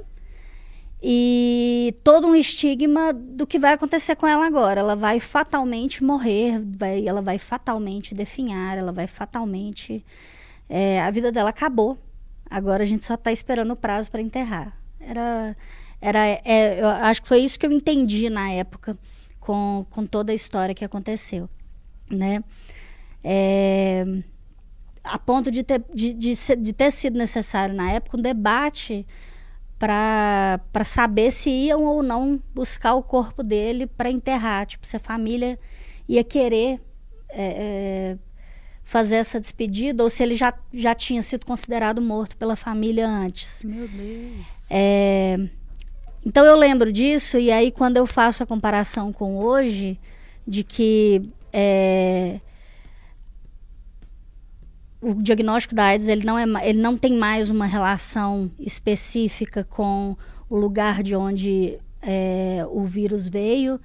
e 1.01 1.95
todo 2.03 2.27
um 2.27 2.35
estigma 2.35 3.13
do 3.13 3.47
que 3.47 3.57
vai 3.57 3.73
acontecer 3.73 4.15
com 4.15 4.27
ela 4.27 4.45
agora. 4.45 4.81
Ela 4.81 4.95
vai 4.95 5.19
fatalmente 5.19 6.03
morrer, 6.03 6.61
vai, 6.61 7.07
ela 7.07 7.21
vai 7.21 7.37
fatalmente 7.37 8.13
definhar, 8.13 8.77
ela 8.77 8.91
vai 8.91 9.07
fatalmente. 9.07 10.05
É, 10.67 11.01
a 11.01 11.09
vida 11.09 11.31
dela 11.31 11.51
acabou. 11.51 11.97
Agora 12.49 12.83
a 12.83 12.85
gente 12.85 13.03
só 13.03 13.13
está 13.13 13.31
esperando 13.31 13.71
o 13.71 13.75
prazo 13.75 14.11
para 14.11 14.21
enterrar. 14.21 14.77
Era, 14.99 15.55
era, 16.01 16.27
é, 16.27 16.81
eu 16.81 16.87
acho 16.87 17.21
que 17.21 17.27
foi 17.27 17.39
isso 17.39 17.59
que 17.59 17.65
eu 17.65 17.71
entendi 17.71 18.29
na 18.29 18.51
época 18.51 18.97
com, 19.39 19.85
com 19.89 20.05
toda 20.05 20.31
a 20.31 20.35
história 20.35 20.75
que 20.75 20.83
aconteceu, 20.83 21.49
né? 22.09 22.43
É, 23.23 24.05
a 25.03 25.17
ponto 25.17 25.49
de 25.49 25.63
ter, 25.63 25.83
de, 25.93 26.13
de, 26.13 26.33
de 26.57 26.73
ter 26.73 26.91
sido 26.91 27.17
necessário 27.17 27.73
na 27.73 27.91
época 27.91 28.17
um 28.17 28.21
debate 28.21 29.07
para 29.79 30.83
saber 30.83 31.31
se 31.31 31.49
iam 31.49 31.85
ou 31.85 32.03
não 32.03 32.39
buscar 32.53 32.95
o 32.95 33.01
corpo 33.01 33.41
dele 33.41 33.87
para 33.87 34.11
enterrar, 34.11 34.65
tipo, 34.65 34.85
se 34.85 34.97
a 34.97 34.99
família 34.99 35.57
ia 36.07 36.23
querer 36.23 36.81
é, 37.29 37.41
é, 37.41 38.17
fazer 38.83 39.15
essa 39.15 39.39
despedida 39.39 40.03
ou 40.03 40.09
se 40.09 40.21
ele 40.21 40.35
já, 40.35 40.53
já 40.73 40.93
tinha 40.93 41.21
sido 41.21 41.45
considerado 41.45 42.01
morto 42.01 42.35
pela 42.35 42.57
família 42.57 43.07
antes. 43.07 43.63
Meu 43.63 43.87
Deus. 43.87 44.45
É, 44.69 45.37
então 46.25 46.45
eu 46.45 46.57
lembro 46.57 46.91
disso 46.91 47.37
e 47.37 47.49
aí 47.49 47.71
quando 47.71 47.95
eu 47.95 48.05
faço 48.05 48.43
a 48.43 48.45
comparação 48.45 49.13
com 49.13 49.37
hoje, 49.37 49.97
de 50.45 50.63
que 50.63 51.21
é, 51.53 52.41
o 55.01 55.13
diagnóstico 55.15 55.73
da 55.73 55.85
AIDS 55.85 56.07
ele 56.07 56.25
não, 56.25 56.37
é, 56.37 56.69
ele 56.69 56.79
não 56.79 56.97
tem 56.97 57.13
mais 57.17 57.49
uma 57.49 57.65
relação 57.65 58.51
específica 58.59 59.63
com 59.63 60.15
o 60.49 60.57
lugar 60.57 61.01
de 61.01 61.15
onde 61.15 61.79
é, 62.01 62.65
o 62.69 62.85
vírus 62.85 63.27
veio 63.27 63.79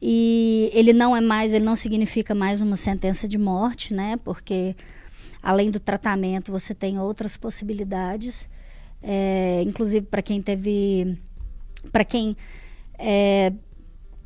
e 0.00 0.70
ele 0.72 0.92
não 0.92 1.16
é 1.16 1.20
mais, 1.20 1.52
ele 1.52 1.64
não 1.64 1.76
significa 1.76 2.34
mais 2.34 2.60
uma 2.60 2.76
sentença 2.76 3.26
de 3.26 3.38
morte, 3.38 3.94
né? 3.94 4.18
Porque 4.24 4.76
além 5.42 5.70
do 5.70 5.80
tratamento 5.80 6.52
você 6.52 6.74
tem 6.74 6.98
outras 6.98 7.36
possibilidades, 7.36 8.48
é, 9.02 9.62
inclusive 9.62 10.06
para 10.06 10.22
quem 10.22 10.40
teve, 10.42 11.18
para 11.90 12.04
quem 12.04 12.36
é, 12.98 13.52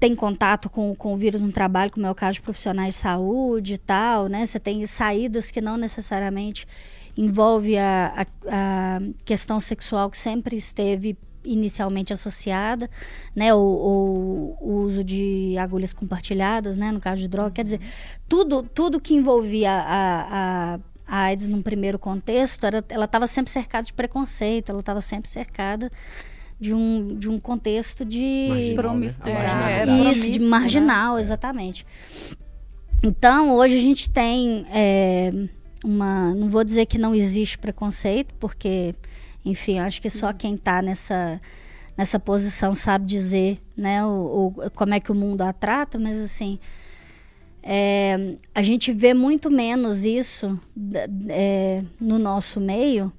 tem 0.00 0.14
contato 0.14 0.71
com, 0.71 0.95
com 0.95 1.12
o 1.12 1.16
vírus 1.16 1.42
no 1.42 1.52
trabalho, 1.52 1.90
como 1.92 2.07
é 2.07 2.11
o 2.11 2.14
caso 2.14 2.35
de 2.35 2.40
profissionais 2.40 2.95
de 2.95 3.00
saúde 3.00 3.75
e 3.75 3.78
tal, 3.78 4.28
né? 4.28 4.47
Você 4.47 4.59
tem 4.59 4.85
saídas 4.87 5.50
que 5.50 5.61
não 5.61 5.76
necessariamente 5.76 6.66
envolve 7.14 7.76
a, 7.76 8.26
a, 8.49 8.97
a 8.97 8.99
questão 9.26 9.61
sexual 9.61 10.11
que 10.11 10.16
sempre 10.16 10.57
esteve 10.57 11.19
inicialmente 11.45 12.12
associada, 12.12 12.88
né, 13.35 13.52
o, 13.54 14.57
o, 14.61 14.73
uso 14.83 15.02
de 15.02 15.57
agulhas 15.59 15.95
compartilhadas, 15.95 16.76
né, 16.76 16.92
no 16.92 17.00
caso 17.00 17.23
de 17.23 17.28
droga, 17.28 17.50
quer 17.50 17.64
dizer, 17.64 17.80
tudo, 18.28 18.62
tudo 18.62 19.00
que 19.00 19.14
envolvia 19.14 19.73
a, 19.73 20.75
a, 20.75 20.80
a 21.07 21.23
AIDS 21.25 21.49
num 21.49 21.62
primeiro 21.62 21.99
contexto, 21.99 22.64
era, 22.66 22.85
ela 22.90 23.07
estava 23.07 23.26
sempre 23.26 23.50
cercada 23.50 23.85
de 23.87 23.92
preconceito, 23.92 24.69
ela 24.69 24.80
estava 24.80 25.00
sempre 25.00 25.30
cercada 25.30 25.90
de 26.60 26.74
um, 26.74 27.16
de 27.16 27.30
um 27.30 27.40
contexto 27.40 28.04
de 28.04 28.74
marginal, 28.76 30.04
né? 30.04 30.10
isso, 30.10 30.30
de 30.30 30.38
né? 30.38 30.46
marginal, 30.46 31.14
né? 31.14 31.20
exatamente. 31.22 31.86
Então, 33.02 33.56
hoje 33.56 33.76
a 33.76 33.80
gente 33.80 34.10
tem 34.10 34.66
é, 34.70 35.32
uma, 35.82 36.34
não 36.34 36.50
vou 36.50 36.62
dizer 36.62 36.84
que 36.84 36.98
não 36.98 37.14
existe 37.14 37.56
preconceito, 37.56 38.34
porque, 38.38 38.94
enfim, 39.44 39.78
acho 39.78 40.02
que 40.02 40.10
só 40.10 40.32
quem 40.32 40.54
está 40.54 40.82
nessa 40.82 41.40
nessa 41.96 42.18
posição 42.18 42.74
sabe 42.74 43.04
dizer, 43.04 43.60
né, 43.76 44.02
o, 44.02 44.54
o, 44.56 44.70
como 44.74 44.94
é 44.94 45.00
que 45.00 45.12
o 45.12 45.14
mundo 45.14 45.42
a 45.42 45.52
trata, 45.52 45.98
mas 45.98 46.18
assim, 46.18 46.58
é, 47.62 48.36
a 48.54 48.62
gente 48.62 48.90
vê 48.90 49.12
muito 49.12 49.50
menos 49.50 50.04
isso 50.06 50.58
é, 51.28 51.84
no 52.00 52.18
nosso 52.18 52.58
meio. 52.58 53.12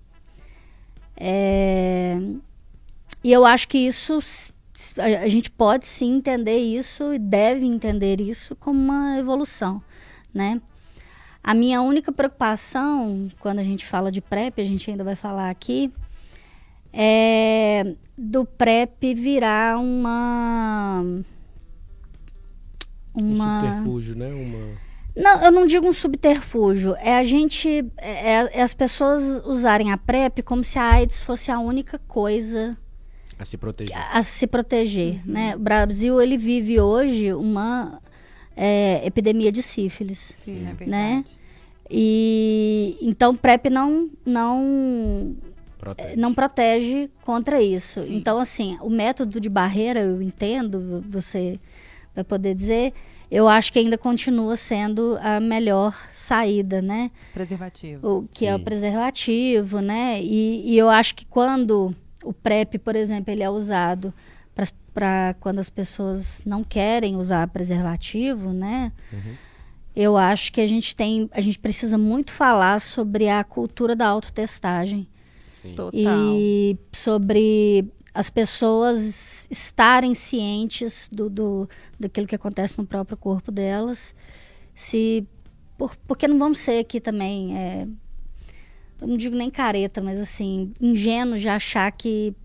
É, 1.15 2.17
e 3.23 3.31
eu 3.31 3.45
acho 3.45 3.67
que 3.67 3.77
isso 3.77 4.19
a, 4.97 5.27
gente 5.27 5.49
pode 5.51 5.85
sim 5.85 6.15
entender 6.15 6.57
isso 6.57 7.13
e 7.13 7.19
deve 7.19 7.65
entender 7.65 8.19
isso 8.19 8.55
como 8.55 8.79
uma 8.79 9.17
evolução, 9.17 9.81
né? 10.33 10.61
A 11.43 11.53
minha 11.53 11.81
única 11.81 12.11
preocupação 12.11 13.27
quando 13.39 13.59
a 13.59 13.63
gente 13.63 13.85
fala 13.85 14.11
de 14.11 14.21
PrEP, 14.21 14.59
a 14.59 14.65
gente 14.65 14.89
ainda 14.89 15.03
vai 15.03 15.15
falar 15.15 15.49
aqui, 15.49 15.91
é 16.93 17.95
do 18.17 18.45
PrEP 18.45 19.13
virar 19.15 19.77
uma 19.79 21.03
uma 23.13 23.59
um 23.59 23.61
subterfúgio, 23.61 24.15
né? 24.15 24.31
Uma 24.33 24.91
não, 25.15 25.43
eu 25.43 25.51
não 25.51 25.67
digo 25.67 25.87
um 25.87 25.93
subterfúgio. 25.93 26.95
É 26.97 27.17
a 27.17 27.23
gente. 27.25 27.85
É, 27.97 28.47
é, 28.55 28.61
as 28.61 28.73
pessoas 28.73 29.41
usarem 29.45 29.91
a 29.91 29.97
PrEP 29.97 30.41
como 30.41 30.63
se 30.63 30.79
a 30.79 30.89
AIDS 30.89 31.21
fosse 31.21 31.51
a 31.51 31.59
única 31.59 31.99
coisa 32.07 32.77
a 33.41 33.45
se 33.45 33.57
proteger. 33.57 33.97
A 33.97 34.21
se 34.21 34.45
proteger, 34.45 35.13
uhum. 35.25 35.33
né? 35.33 35.55
O 35.55 35.59
Brasil, 35.59 36.21
ele 36.21 36.37
vive 36.37 36.79
hoje 36.79 37.33
uma 37.33 37.99
é, 38.55 39.01
epidemia 39.03 39.51
de 39.51 39.63
sífilis. 39.63 40.19
Sim, 40.19 40.61
é 40.67 40.73
verdade. 40.73 40.89
Né? 40.89 41.25
E 41.89 42.97
então 43.01 43.35
PrEP 43.35 43.69
não 43.69 44.09
não 44.23 45.35
protege. 45.77 46.15
não 46.15 46.33
protege 46.33 47.09
contra 47.23 47.59
isso. 47.61 48.01
Sim. 48.01 48.15
Então 48.15 48.37
assim, 48.37 48.77
o 48.79 48.89
método 48.89 49.41
de 49.41 49.49
barreira 49.49 50.01
eu 50.01 50.21
entendo, 50.21 51.03
você 51.09 51.59
vai 52.13 52.23
poder 52.23 52.53
dizer, 52.53 52.93
eu 53.31 53.47
acho 53.47 53.73
que 53.73 53.79
ainda 53.79 53.97
continua 53.97 54.55
sendo 54.55 55.17
a 55.19 55.39
melhor 55.39 55.97
saída, 56.13 56.81
né? 56.81 57.09
Preservativo. 57.33 58.07
O 58.07 58.27
que 58.27 58.39
Sim. 58.39 58.47
é 58.47 58.55
o 58.55 58.59
preservativo, 58.59 59.79
né? 59.79 60.21
E, 60.21 60.71
e 60.71 60.77
eu 60.77 60.89
acho 60.89 61.15
que 61.15 61.25
quando 61.25 61.95
o 62.23 62.33
PrEP, 62.33 62.77
por 62.79 62.95
exemplo, 62.95 63.31
ele 63.31 63.43
é 63.43 63.49
usado 63.49 64.13
para 64.93 65.35
quando 65.39 65.59
as 65.59 65.69
pessoas 65.69 66.43
não 66.45 66.63
querem 66.63 67.15
usar 67.15 67.47
preservativo, 67.47 68.51
né? 68.51 68.91
Uhum. 69.11 69.33
Eu 69.95 70.17
acho 70.17 70.51
que 70.51 70.61
a 70.61 70.67
gente 70.67 70.95
tem, 70.95 71.29
a 71.31 71.41
gente 71.41 71.59
precisa 71.59 71.97
muito 71.97 72.31
falar 72.31 72.79
sobre 72.79 73.29
a 73.29 73.43
cultura 73.43 73.95
da 73.95 74.07
autotestagem. 74.07 75.07
Sim. 75.49 75.75
Total. 75.75 75.93
E 75.93 76.77
sobre 76.91 77.89
as 78.13 78.29
pessoas 78.29 79.47
estarem 79.49 80.13
cientes 80.13 81.09
do, 81.11 81.29
do, 81.29 81.69
daquilo 81.99 82.27
que 82.27 82.35
acontece 82.35 82.77
no 82.77 82.85
próprio 82.85 83.17
corpo 83.17 83.51
delas. 83.51 84.13
Se, 84.73 85.25
por, 85.77 85.95
porque 86.07 86.27
não 86.27 86.37
vamos 86.37 86.59
ser 86.59 86.79
aqui 86.79 86.99
também 86.99 87.57
é, 87.57 87.87
eu 89.01 89.07
não 89.07 89.17
digo 89.17 89.35
nem 89.35 89.49
careta, 89.49 89.99
mas 90.01 90.19
assim, 90.19 90.71
ingênuo 90.79 91.37
de 91.37 91.49
achar 91.49 91.91
que 91.91 92.35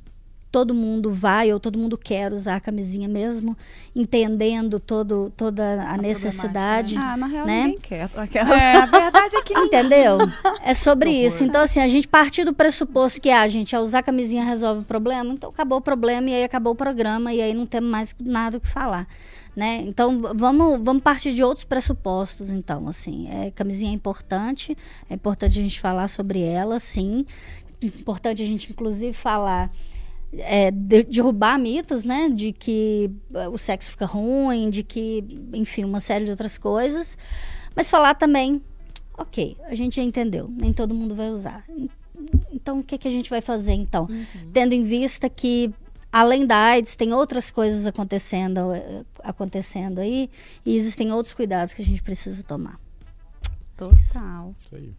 todo 0.57 0.73
mundo 0.73 1.11
vai 1.11 1.53
ou 1.53 1.61
todo 1.61 1.79
mundo 1.79 1.99
quer 1.99 2.33
usar 2.33 2.57
a 2.57 2.61
camisinha 2.61 3.07
mesmo, 3.07 3.55
entendendo 3.95 4.81
todo, 4.81 5.31
toda 5.37 5.83
a, 5.83 5.93
A 5.93 5.97
necessidade. 5.99 6.97
Ah, 6.97 7.15
na 7.15 7.27
real 7.27 7.47
né? 7.47 7.65
ninguém 7.65 7.79
quer. 7.79 8.09
Aquela- 8.17 8.59
É, 8.59 8.77
a 8.77 8.87
verdade 8.87 9.37
é 9.37 9.43
que 9.43 9.53
Entendeu? 9.61 10.17
É 10.65 10.73
sobre 10.73 11.11
isso. 11.11 11.45
Então, 11.45 11.61
assim, 11.61 11.79
a 11.79 11.89
gente 11.89 12.09
partir 12.09 12.45
do 12.45 12.55
pressuposto 12.55 13.21
que, 13.21 13.29
ah, 13.29 13.47
gente, 13.47 13.77
ao 13.77 13.83
usar 13.83 14.03
camisinha 14.03 14.43
resolve 14.45 14.81
o 14.81 14.85
problema, 14.85 15.31
então 15.35 15.51
acabou 15.51 15.77
o 15.77 15.83
problema 15.83 16.31
e 16.31 16.35
aí 16.37 16.45
acabou 16.45 16.73
o 16.73 16.77
programa 16.77 17.35
e 17.35 17.43
aí 17.43 17.53
não 17.53 17.67
temos 17.67 17.91
mais 17.91 18.17
nada 18.19 18.57
o 18.57 18.61
que 18.61 18.67
falar. 18.67 19.07
Né? 19.55 19.83
Então, 19.87 20.23
vamos, 20.35 20.81
vamos 20.83 21.03
partir 21.03 21.35
de 21.35 21.45
outros 21.45 21.65
pressupostos, 21.67 22.49
então, 22.49 22.89
assim. 22.89 23.29
É, 23.29 23.51
camisinha 23.51 23.91
é 23.91 23.95
importante, 23.95 24.75
é 25.11 25.13
importante 25.13 25.59
a 25.59 25.63
gente 25.63 25.79
falar 25.79 26.09
sobre 26.09 26.41
ela, 26.41 26.81
sim. 26.81 27.27
Importante 27.83 28.43
a 28.43 28.47
gente, 28.47 28.71
inclusive, 28.73 29.13
falar 29.13 29.71
é, 30.33 30.71
de- 30.71 31.05
derrubar 31.05 31.59
mitos, 31.59 32.05
né? 32.05 32.29
De 32.29 32.53
que 32.53 33.11
eh, 33.35 33.49
o 33.49 33.57
sexo 33.59 33.91
fica 33.93 34.07
ruim, 34.07 34.69
de 34.71 34.83
que, 34.83 35.25
enfim, 35.55 35.85
uma 35.85 36.01
série 36.01 36.25
de 36.25 36.31
outras 36.31 36.59
coisas. 36.59 37.17
Mas 37.75 37.89
falar 37.91 38.15
também, 38.15 38.63
ok, 39.17 39.57
a 39.65 39.75
gente 39.75 39.97
já 39.97 40.03
entendeu, 40.03 40.49
nem 40.51 40.73
todo 40.73 40.95
mundo 40.95 41.15
vai 41.15 41.31
usar. 41.31 41.65
Então, 42.53 42.81
o 42.81 42.83
que, 42.83 42.99
que 42.99 43.07
a 43.09 43.11
gente 43.11 43.29
vai 43.31 43.41
fazer, 43.41 43.73
então? 43.73 44.09
Tendo 44.53 44.73
em 44.73 44.83
vista 44.83 45.29
que, 45.29 45.73
além 46.11 46.47
da 46.47 46.57
AIDS, 46.57 46.97
tem 46.97 47.13
outras 47.13 47.51
coisas 47.51 47.87
acontecendo, 47.87 48.73
eh, 48.73 49.05
acontecendo 49.23 50.01
aí, 50.01 50.31
e 50.65 50.75
existem 50.75 51.13
outros 51.13 51.35
cuidados 51.35 51.75
que 51.75 51.83
a 51.83 51.85
gente 51.85 52.03
precisa 52.03 52.43
tomar. 52.43 52.81
Total. 53.77 54.53
Isso 54.59 54.75
aí. 54.75 54.91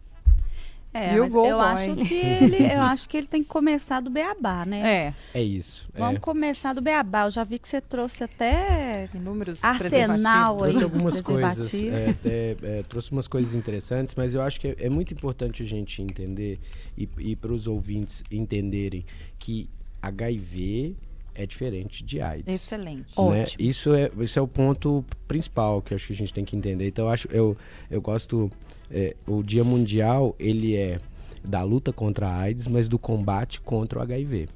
É, 0.92 1.14
E 1.14 1.16
eu 1.16 1.28
Boy? 1.28 1.50
acho 1.50 1.94
que 1.96 2.14
ele, 2.16 2.72
eu 2.72 2.80
acho 2.82 3.08
que 3.08 3.16
ele 3.16 3.26
tem 3.26 3.42
que 3.42 3.48
começar 3.48 4.00
do 4.00 4.10
beabá, 4.10 4.64
né? 4.64 5.14
é, 5.34 5.38
É 5.38 5.42
isso. 5.42 5.88
Vamos 5.94 6.16
é. 6.16 6.20
começar 6.20 6.72
do 6.72 6.80
beabá. 6.80 7.26
Eu 7.26 7.30
já 7.30 7.44
vi 7.44 7.58
que 7.58 7.68
você 7.68 7.80
trouxe 7.80 8.24
até 8.24 9.08
inúmeros 9.14 9.62
Arsenal. 9.62 10.56
Trouxe 10.56 10.82
algumas 10.82 11.20
coisas, 11.20 11.74
é, 11.74 12.16
é, 12.62 12.82
trouxe 12.88 13.12
umas 13.12 13.28
coisas 13.28 13.54
interessantes, 13.54 14.14
mas 14.14 14.34
eu 14.34 14.42
acho 14.42 14.60
que 14.60 14.68
é, 14.68 14.76
é 14.80 14.90
muito 14.90 15.12
importante 15.12 15.62
a 15.62 15.66
gente 15.66 16.00
entender 16.02 16.58
e, 16.96 17.08
e 17.18 17.36
para 17.36 17.52
os 17.52 17.66
ouvintes 17.66 18.22
entenderem 18.30 19.04
que 19.38 19.68
HIV 20.00 20.96
é 21.38 21.46
diferente 21.46 22.02
de 22.04 22.20
AIDS. 22.20 22.52
Excelente. 22.54 23.06
né? 23.08 23.42
Ótimo. 23.42 23.68
Isso 23.68 23.94
é 23.94 24.10
isso 24.20 24.38
é 24.38 24.42
o 24.42 24.48
ponto 24.48 25.04
principal 25.26 25.80
que 25.80 25.94
eu 25.94 25.96
acho 25.96 26.06
que 26.08 26.12
a 26.12 26.16
gente 26.16 26.34
tem 26.34 26.44
que 26.44 26.56
entender. 26.56 26.88
Então 26.88 27.04
eu 27.06 27.10
acho 27.10 27.28
eu 27.30 27.56
eu 27.90 28.00
gosto 28.00 28.50
é, 28.90 29.14
o 29.26 29.42
Dia 29.42 29.62
Mundial 29.62 30.34
ele 30.38 30.74
é 30.74 30.98
da 31.44 31.62
luta 31.62 31.92
contra 31.92 32.26
a 32.28 32.36
AIDS, 32.40 32.66
mas 32.66 32.88
do 32.88 32.98
combate 32.98 33.60
contra 33.60 34.00
o 34.00 34.02
HIV. 34.02 34.48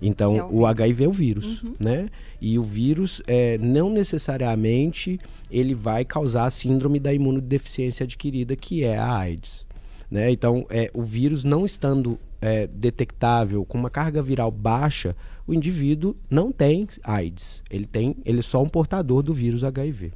Então 0.00 0.36
é 0.36 0.42
o 0.44 0.58
o, 0.58 0.66
HIV 0.66 1.04
é 1.04 1.08
o 1.08 1.12
vírus, 1.12 1.62
Uhum. 1.62 1.74
né? 1.80 2.08
E 2.40 2.58
o 2.58 2.62
vírus 2.62 3.20
é, 3.26 3.58
não 3.58 3.90
necessariamente 3.90 5.18
ele 5.50 5.74
vai 5.74 6.04
causar 6.04 6.44
a 6.44 6.50
síndrome 6.50 7.00
da 7.00 7.12
imunodeficiência 7.12 8.04
adquirida 8.04 8.54
que 8.54 8.84
é 8.84 8.96
a 8.98 9.12
AIDS. 9.16 9.66
Né? 10.10 10.30
Então, 10.30 10.64
é, 10.70 10.90
o 10.94 11.02
vírus 11.02 11.44
não 11.44 11.66
estando 11.66 12.18
é, 12.40 12.66
detectável 12.68 13.64
com 13.64 13.76
uma 13.76 13.90
carga 13.90 14.22
viral 14.22 14.50
baixa, 14.50 15.14
o 15.48 15.54
indivíduo 15.54 16.14
não 16.28 16.52
tem 16.52 16.86
AIDS. 17.02 17.62
Ele 17.70 17.86
tem, 17.86 18.14
ele 18.22 18.40
é 18.40 18.42
só 18.42 18.62
um 18.62 18.68
portador 18.68 19.22
do 19.22 19.32
vírus 19.32 19.64
HIV. 19.64 20.12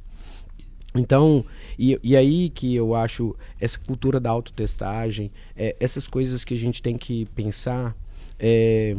Então, 0.95 1.43
e, 1.77 1.99
e 2.03 2.15
aí 2.15 2.49
que 2.49 2.75
eu 2.75 2.93
acho 2.93 3.35
essa 3.59 3.79
cultura 3.79 4.19
da 4.19 4.29
autotestagem, 4.29 5.31
é, 5.55 5.75
essas 5.79 6.07
coisas 6.07 6.45
que 6.45 6.53
a 6.53 6.57
gente 6.57 6.83
tem 6.83 6.95
que 6.95 7.25
pensar, 7.33 7.97
é, 8.37 8.95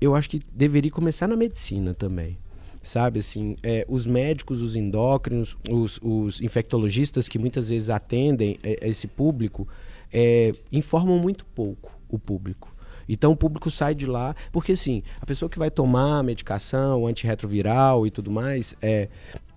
eu 0.00 0.14
acho 0.14 0.30
que 0.30 0.40
deveria 0.50 0.90
começar 0.90 1.28
na 1.28 1.36
medicina 1.36 1.94
também. 1.94 2.38
Sabe, 2.82 3.18
assim, 3.18 3.56
é, 3.62 3.84
os 3.86 4.06
médicos, 4.06 4.62
os 4.62 4.74
endócrinos, 4.74 5.58
os, 5.68 6.00
os 6.02 6.40
infectologistas 6.40 7.28
que 7.28 7.38
muitas 7.38 7.68
vezes 7.68 7.90
atendem 7.90 8.58
é, 8.62 8.88
esse 8.88 9.06
público, 9.06 9.68
é, 10.10 10.54
informam 10.72 11.18
muito 11.18 11.44
pouco 11.44 11.92
o 12.08 12.18
público. 12.18 12.74
Então 13.12 13.32
o 13.32 13.36
público 13.36 13.70
sai 13.70 13.94
de 13.94 14.06
lá, 14.06 14.34
porque 14.52 14.72
assim, 14.72 15.02
a 15.20 15.26
pessoa 15.26 15.48
que 15.50 15.58
vai 15.58 15.70
tomar 15.70 16.22
medicação 16.22 17.06
antirretroviral 17.06 18.06
e 18.06 18.10
tudo 18.10 18.30
mais, 18.30 18.74
é, 18.80 19.08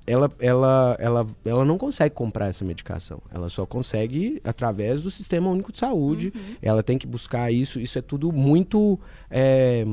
ela, 0.06 0.30
ela, 0.40 0.98
ela, 1.00 1.28
ela 1.46 1.64
não 1.64 1.78
consegue 1.78 2.14
comprar 2.14 2.48
essa 2.48 2.66
medicação. 2.66 3.22
Ela 3.34 3.48
só 3.50 3.66
consegue 3.66 4.42
através 4.44 5.02
do 5.02 5.10
Sistema 5.12 5.50
Único 5.50 5.72
de 5.72 5.78
Saúde. 5.78 6.34
Ela 6.62 6.84
tem 6.84 6.98
que 6.98 7.08
buscar 7.08 7.52
isso. 7.54 7.80
Isso 7.80 7.98
é 7.98 8.02
tudo 8.02 8.32
muito, 8.32 9.00
é, 9.30 9.86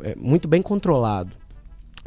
é, 0.00 0.14
muito 0.16 0.48
bem 0.48 0.60
controlado 0.62 1.36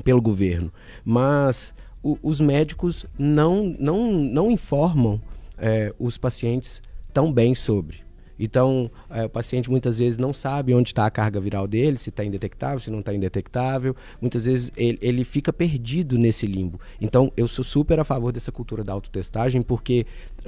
pelo 0.03 0.21
governo. 0.21 0.69
Mas 1.05 1.73
o- 2.03 2.17
os 2.21 2.41
médicos 2.41 3.05
não, 3.17 3.75
não, 3.79 4.11
não 4.11 4.51
informam 4.51 5.21
é, 5.57 5.93
os 5.99 6.17
pacientes 6.17 6.81
tão 7.13 7.31
bem 7.31 7.55
sobre. 7.55 7.99
Então, 8.39 8.89
é, 9.09 9.25
o 9.25 9.29
paciente 9.29 9.69
muitas 9.69 9.99
vezes 9.99 10.17
não 10.17 10.33
sabe 10.33 10.73
onde 10.73 10.89
está 10.89 11.05
a 11.05 11.11
carga 11.11 11.39
viral 11.39 11.67
dele, 11.67 11.97
se 11.97 12.09
está 12.09 12.23
indetectável, 12.23 12.79
se 12.79 12.89
não 12.89 12.99
está 12.99 13.13
indetectável. 13.13 13.95
Muitas 14.21 14.45
vezes 14.45 14.71
ele, 14.77 14.97
ele 15.01 15.23
fica 15.23 15.51
perdido 15.51 16.17
nesse 16.17 16.47
limbo. 16.47 16.79
Então, 17.01 17.31
eu 17.35 17.47
sou 17.47 17.65
super 17.65 17.99
a 17.99 18.03
favor 18.03 18.31
dessa 18.31 18.51
cultura 18.51 18.83
da 18.83 18.93
autotestagem, 18.93 19.61
porque 19.61 20.05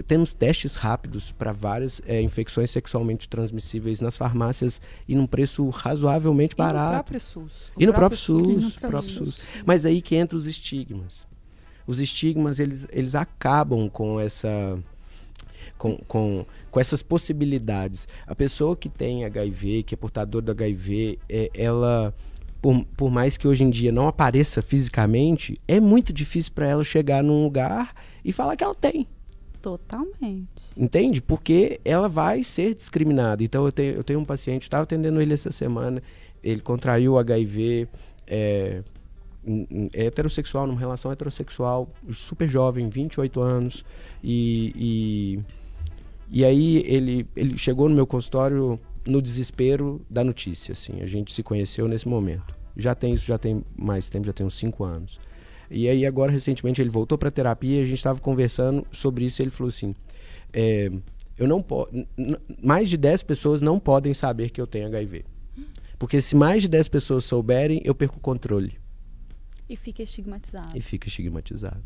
temos 0.08 0.32
testes 0.32 0.76
rápidos 0.76 1.32
para 1.32 1.52
várias 1.52 2.02
é, 2.06 2.22
infecções 2.22 2.72
sexualmente 2.72 3.28
transmissíveis 3.28 4.00
nas 4.00 4.16
farmácias 4.16 4.80
e 5.08 5.16
num 5.16 5.28
preço 5.28 5.68
razoavelmente 5.70 6.56
E 6.56 6.58
no 6.62 6.66
barato. 6.66 6.94
próprio 6.94 7.20
SUS. 7.20 7.72
E 7.78 7.86
no 7.86 7.94
próprio 7.94 8.16
E 8.16 8.20
SUS, 8.20 8.42
no 8.64 8.72
próprio 8.72 8.90
próprio 8.90 9.26
SUS. 9.26 9.44
Mas 9.66 9.86
aí 9.86 10.02
que 10.02 10.16
entra 10.16 10.38
os 10.38 10.48
estigmas. 10.48 11.28
Os 11.86 12.00
estigmas, 12.00 12.60
eles, 12.60 12.88
eles 12.92 13.16
acabam 13.16 13.90
com 13.90 14.20
essa... 14.20 14.80
Com, 15.82 15.98
com, 16.08 16.46
com 16.70 16.80
essas 16.80 17.02
possibilidades. 17.02 18.08
A 18.28 18.36
pessoa 18.36 18.76
que 18.76 18.88
tem 18.88 19.26
HIV, 19.26 19.82
que 19.82 19.96
é 19.96 19.98
portador 19.98 20.42
do 20.42 20.52
HIV, 20.52 21.18
é, 21.28 21.50
ela... 21.56 22.14
Por, 22.62 22.86
por 22.96 23.10
mais 23.10 23.38
que 23.38 23.48
hoje 23.48 23.64
em 23.64 23.72
dia 23.72 23.92
não 23.92 24.08
apareça 24.08 24.62
fisicamente, 24.62 25.58
é 25.68 25.80
muito 25.80 26.14
difícil 26.14 26.52
para 26.54 26.68
ela 26.68 26.84
chegar 26.84 27.24
num 27.24 27.44
lugar 27.44 27.96
e 28.24 28.32
falar 28.32 28.56
que 28.56 28.64
ela 28.64 28.76
tem. 28.76 29.08
Totalmente. 29.62 30.48
Entende? 30.78 31.22
Porque 31.22 31.80
ela 31.84 32.08
vai 32.08 32.44
ser 32.44 32.76
discriminada. 32.76 33.44
Então, 33.44 33.66
eu 33.66 33.72
tenho, 33.72 33.94
eu 33.94 34.04
tenho 34.04 34.20
um 34.20 34.26
paciente, 34.26 34.64
estava 34.64 34.84
atendendo 34.84 35.20
ele 35.20 35.34
essa 35.34 35.52
semana, 35.52 36.02
ele 36.44 36.62
contraiu 36.62 37.18
HIV, 37.18 37.88
é, 38.28 38.84
é 39.94 40.06
heterossexual, 40.06 40.66
numa 40.66 40.80
relação 40.80 41.12
heterossexual, 41.12 41.90
super 42.12 42.48
jovem, 42.48 42.90
28 42.90 43.42
anos, 43.42 43.86
e, 44.24 44.74
e, 44.76 45.40
e 46.32 46.46
aí 46.46 46.78
ele, 46.86 47.28
ele 47.36 47.58
chegou 47.58 47.90
no 47.90 47.96
meu 47.96 48.08
consultório 48.08 48.80
no 49.06 49.22
desespero 49.22 50.02
da 50.10 50.24
notícia, 50.24 50.74
assim, 50.74 51.02
a 51.02 51.06
gente 51.08 51.34
se 51.34 51.44
conheceu 51.44 51.88
nesse 51.88 52.08
momento. 52.08 52.56
Já 52.78 52.96
tem 52.96 53.14
isso, 53.14 53.26
já 53.26 53.38
tem 53.38 53.64
mais 53.78 54.08
tempo, 54.10 54.26
já 54.26 54.32
tem 54.34 54.46
uns 54.46 54.54
5 54.56 54.84
anos. 54.84 55.20
E 55.70 55.90
aí 55.90 56.06
agora, 56.06 56.32
recentemente, 56.32 56.82
ele 56.82 56.90
voltou 56.90 57.18
para 57.18 57.30
terapia 57.32 57.78
e 57.78 57.82
a 57.82 57.86
gente 57.86 57.96
estava 57.96 58.20
conversando 58.20 58.86
sobre 58.92 59.26
isso 59.26 59.42
e 59.42 59.44
ele 59.44 59.50
falou 59.50 59.70
assim, 59.70 59.94
é, 60.54 60.90
eu 61.38 61.48
não. 61.48 61.66
Mais 62.64 62.90
de 62.90 62.98
10 62.98 63.24
pessoas 63.24 63.62
não 63.62 63.80
podem 63.80 64.14
saber 64.14 64.50
que 64.52 64.62
eu 64.62 64.68
tenho 64.68 64.88
HIV. 64.88 65.24
Porque 65.98 66.22
se 66.22 66.36
mais 66.36 66.62
de 66.64 66.70
10 66.70 66.88
pessoas 66.88 67.26
souberem, 67.26 67.82
eu 67.84 67.94
perco 67.94 68.18
o 68.18 68.20
controle 68.20 68.74
E 69.70 69.76
fica 69.76 70.02
estigmatizado. 70.02 70.76
e 70.78 70.82
fica 70.82 71.08
estigmatizado. 71.08 71.84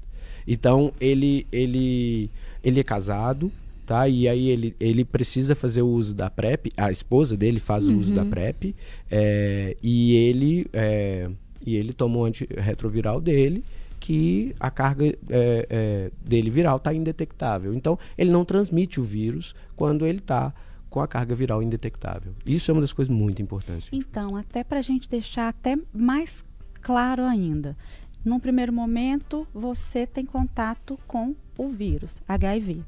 Então, 0.47 0.91
ele 0.99 1.45
ele 1.51 2.29
ele 2.63 2.79
é 2.79 2.83
casado, 2.83 3.51
tá? 3.85 4.07
E 4.07 4.27
aí 4.27 4.49
ele, 4.49 4.75
ele 4.79 5.05
precisa 5.05 5.55
fazer 5.55 5.81
o 5.81 5.87
uso 5.87 6.13
da 6.13 6.29
PrEP, 6.29 6.71
a 6.77 6.91
esposa 6.91 7.37
dele 7.37 7.59
faz 7.59 7.87
o 7.87 7.97
uso 7.97 8.13
da 8.13 8.25
PrEP, 8.25 8.75
é, 9.09 9.77
e 9.81 10.15
ele 10.15 10.67
é, 10.73 11.29
e 11.65 11.75
ele 11.75 11.93
toma 11.93 12.17
o 12.17 12.25
antirretroviral 12.25 13.19
dele, 13.19 13.63
que 13.99 14.53
a 14.59 14.69
carga 14.69 15.05
é, 15.05 15.15
é, 15.29 16.11
dele 16.23 16.49
viral 16.49 16.77
está 16.77 16.93
indetectável. 16.93 17.73
Então, 17.73 17.97
ele 18.17 18.29
não 18.29 18.45
transmite 18.45 18.99
o 18.99 19.03
vírus 19.03 19.55
quando 19.75 20.05
ele 20.05 20.19
está 20.19 20.53
com 20.89 21.01
a 21.01 21.07
carga 21.07 21.33
viral 21.33 21.63
indetectável. 21.63 22.33
Isso 22.45 22.69
é 22.69 22.73
uma 22.73 22.81
das 22.81 22.93
coisas 22.93 23.13
muito 23.13 23.41
importantes. 23.41 23.89
Então, 23.91 24.37
até 24.37 24.63
para 24.63 24.79
a 24.79 24.81
gente 24.81 25.09
deixar 25.09 25.49
até 25.49 25.75
mais 25.91 26.45
claro 26.81 27.23
ainda. 27.23 27.75
Num 28.23 28.39
primeiro 28.39 28.71
momento, 28.71 29.47
você 29.53 30.05
tem 30.05 30.25
contato 30.25 30.97
com 31.07 31.35
o 31.57 31.69
vírus, 31.69 32.21
HIV. 32.27 32.83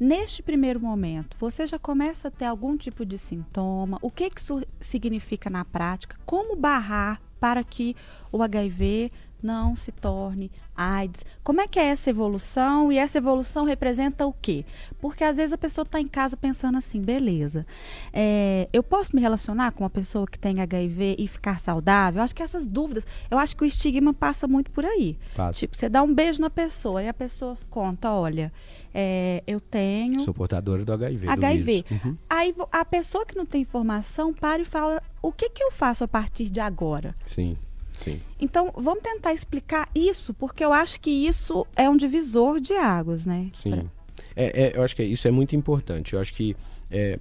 Neste 0.00 0.42
primeiro 0.42 0.80
momento, 0.80 1.36
você 1.38 1.66
já 1.66 1.78
começa 1.78 2.28
a 2.28 2.30
ter 2.30 2.46
algum 2.46 2.74
tipo 2.74 3.04
de 3.04 3.18
sintoma? 3.18 3.98
O 4.00 4.10
que, 4.10 4.30
que 4.30 4.40
isso 4.40 4.62
significa 4.80 5.50
na 5.50 5.62
prática? 5.62 6.16
Como 6.24 6.56
barrar 6.56 7.20
para 7.38 7.62
que 7.62 7.94
o 8.32 8.42
HIV 8.42 9.12
não 9.42 9.76
se 9.76 9.92
torne 9.92 10.50
AIDS. 10.76 11.24
Como 11.42 11.60
é 11.60 11.68
que 11.68 11.78
é 11.78 11.84
essa 11.86 12.10
evolução? 12.10 12.90
E 12.90 12.98
essa 12.98 13.18
evolução 13.18 13.64
representa 13.64 14.26
o 14.26 14.32
quê? 14.32 14.64
Porque 15.00 15.24
às 15.24 15.36
vezes 15.36 15.52
a 15.52 15.58
pessoa 15.58 15.82
está 15.82 16.00
em 16.00 16.06
casa 16.06 16.36
pensando 16.36 16.78
assim, 16.78 17.00
beleza, 17.00 17.66
é, 18.12 18.68
eu 18.72 18.82
posso 18.82 19.14
me 19.14 19.20
relacionar 19.20 19.72
com 19.72 19.84
uma 19.84 19.90
pessoa 19.90 20.26
que 20.26 20.38
tem 20.38 20.60
HIV 20.60 21.16
e 21.18 21.28
ficar 21.28 21.60
saudável? 21.60 22.20
Eu 22.20 22.24
acho 22.24 22.34
que 22.34 22.42
essas 22.42 22.66
dúvidas, 22.66 23.06
eu 23.30 23.38
acho 23.38 23.56
que 23.56 23.62
o 23.62 23.66
estigma 23.66 24.14
passa 24.14 24.48
muito 24.48 24.70
por 24.70 24.86
aí. 24.86 25.18
Passa. 25.36 25.58
Tipo, 25.58 25.76
você 25.76 25.88
dá 25.88 26.02
um 26.02 26.14
beijo 26.14 26.40
na 26.40 26.50
pessoa 26.50 27.02
e 27.02 27.08
a 27.08 27.14
pessoa 27.14 27.56
conta, 27.68 28.10
olha, 28.12 28.52
é, 28.94 29.42
eu 29.46 29.60
tenho 29.60 30.20
Sou 30.20 30.34
portadora 30.34 30.84
do 30.84 30.92
HIV. 30.92 31.26
do 31.26 31.32
HIV. 31.32 31.84
vírus. 31.88 32.04
Uhum. 32.04 32.16
Aí 32.28 32.54
a 32.72 32.84
pessoa 32.84 33.24
que 33.24 33.36
não 33.36 33.46
tem 33.46 33.62
informação 33.62 34.32
para 34.32 34.62
e 34.62 34.64
fala: 34.64 35.02
o 35.22 35.32
que, 35.32 35.48
que 35.50 35.62
eu 35.62 35.70
faço 35.70 36.02
a 36.04 36.08
partir 36.08 36.50
de 36.50 36.60
agora? 36.60 37.14
Sim, 37.24 37.56
sim. 38.02 38.20
Então, 38.40 38.72
vamos 38.76 39.02
tentar 39.02 39.32
explicar 39.32 39.88
isso, 39.94 40.32
porque 40.34 40.64
eu 40.64 40.72
acho 40.72 41.00
que 41.00 41.10
isso 41.10 41.66
é 41.76 41.88
um 41.88 41.96
divisor 41.96 42.60
de 42.60 42.74
águas, 42.74 43.26
né? 43.26 43.50
Sim. 43.52 43.88
É, 44.34 44.64
é, 44.64 44.76
eu 44.76 44.82
acho 44.82 44.96
que 44.96 45.02
isso 45.02 45.26
é 45.28 45.30
muito 45.30 45.54
importante. 45.54 46.14
Eu 46.14 46.20
acho 46.20 46.32
que 46.32 46.56
é, 46.90 47.18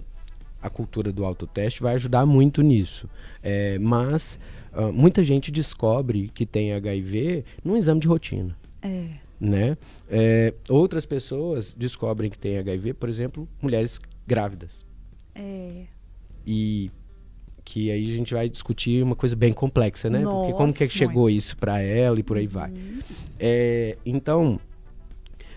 a 0.61 0.69
cultura 0.69 1.11
do 1.11 1.25
autoteste 1.25 1.81
vai 1.81 1.95
ajudar 1.95 2.25
muito 2.25 2.61
nisso. 2.61 3.09
É, 3.41 3.77
mas 3.79 4.39
ah, 4.73 4.91
muita 4.91 5.23
gente 5.23 5.51
descobre 5.51 6.29
que 6.33 6.45
tem 6.45 6.73
HIV 6.73 7.43
num 7.63 7.75
exame 7.75 7.99
de 7.99 8.07
rotina. 8.07 8.55
É. 8.81 9.07
Né? 9.39 9.77
É, 10.09 10.53
outras 10.67 11.05
pessoas 11.05 11.73
descobrem 11.73 12.29
que 12.29 12.37
tem 12.37 12.57
HIV, 12.57 12.93
por 12.93 13.09
exemplo, 13.09 13.47
mulheres 13.61 13.99
grávidas. 14.27 14.85
É. 15.33 15.83
E 16.45 16.91
que 17.69 17.91
aí 17.91 18.11
a 18.11 18.17
gente 18.17 18.33
vai 18.33 18.49
discutir 18.49 19.03
uma 19.03 19.15
coisa 19.15 19.35
bem 19.35 19.53
complexa, 19.53 20.09
né? 20.09 20.23
Porque 20.23 20.53
como 20.53 20.73
que, 20.73 20.83
é 20.83 20.87
que 20.87 20.93
Nossa, 20.95 20.97
chegou 20.97 21.29
isso 21.29 21.55
para 21.55 21.79
ela 21.79 22.19
e 22.19 22.23
por 22.23 22.35
aí 22.35 22.47
vai. 22.47 22.73
É, 23.39 23.95
então, 24.03 24.59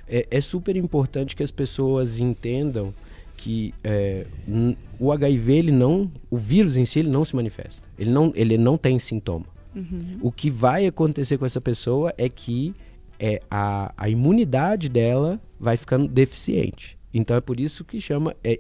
é, 0.06 0.26
é 0.30 0.40
super 0.42 0.76
importante 0.76 1.34
que 1.34 1.42
as 1.42 1.50
pessoas 1.50 2.18
entendam 2.18 2.92
que 3.34 3.72
é, 3.82 4.26
o 5.00 5.10
HIV, 5.10 5.54
ele 5.54 5.72
não, 5.72 6.12
o 6.30 6.36
vírus 6.36 6.76
em 6.76 6.84
si, 6.84 6.98
ele 6.98 7.08
não 7.08 7.24
se 7.24 7.34
manifesta. 7.34 7.82
Ele 7.98 8.10
não, 8.10 8.30
ele 8.36 8.58
não 8.58 8.76
tem 8.76 8.98
sintoma. 8.98 9.46
O 10.20 10.30
que 10.30 10.50
vai 10.50 10.86
acontecer 10.86 11.38
com 11.38 11.46
essa 11.46 11.62
pessoa 11.62 12.12
é 12.18 12.28
que 12.28 12.74
é, 13.18 13.40
a, 13.50 13.90
a 13.96 14.10
imunidade 14.10 14.90
dela 14.90 15.40
vai 15.58 15.78
ficando 15.78 16.06
deficiente. 16.06 16.98
Então 17.12 17.36
é 17.36 17.40
por 17.40 17.60
isso 17.60 17.84
que 17.84 18.00
chama 18.00 18.34
é, 18.42 18.58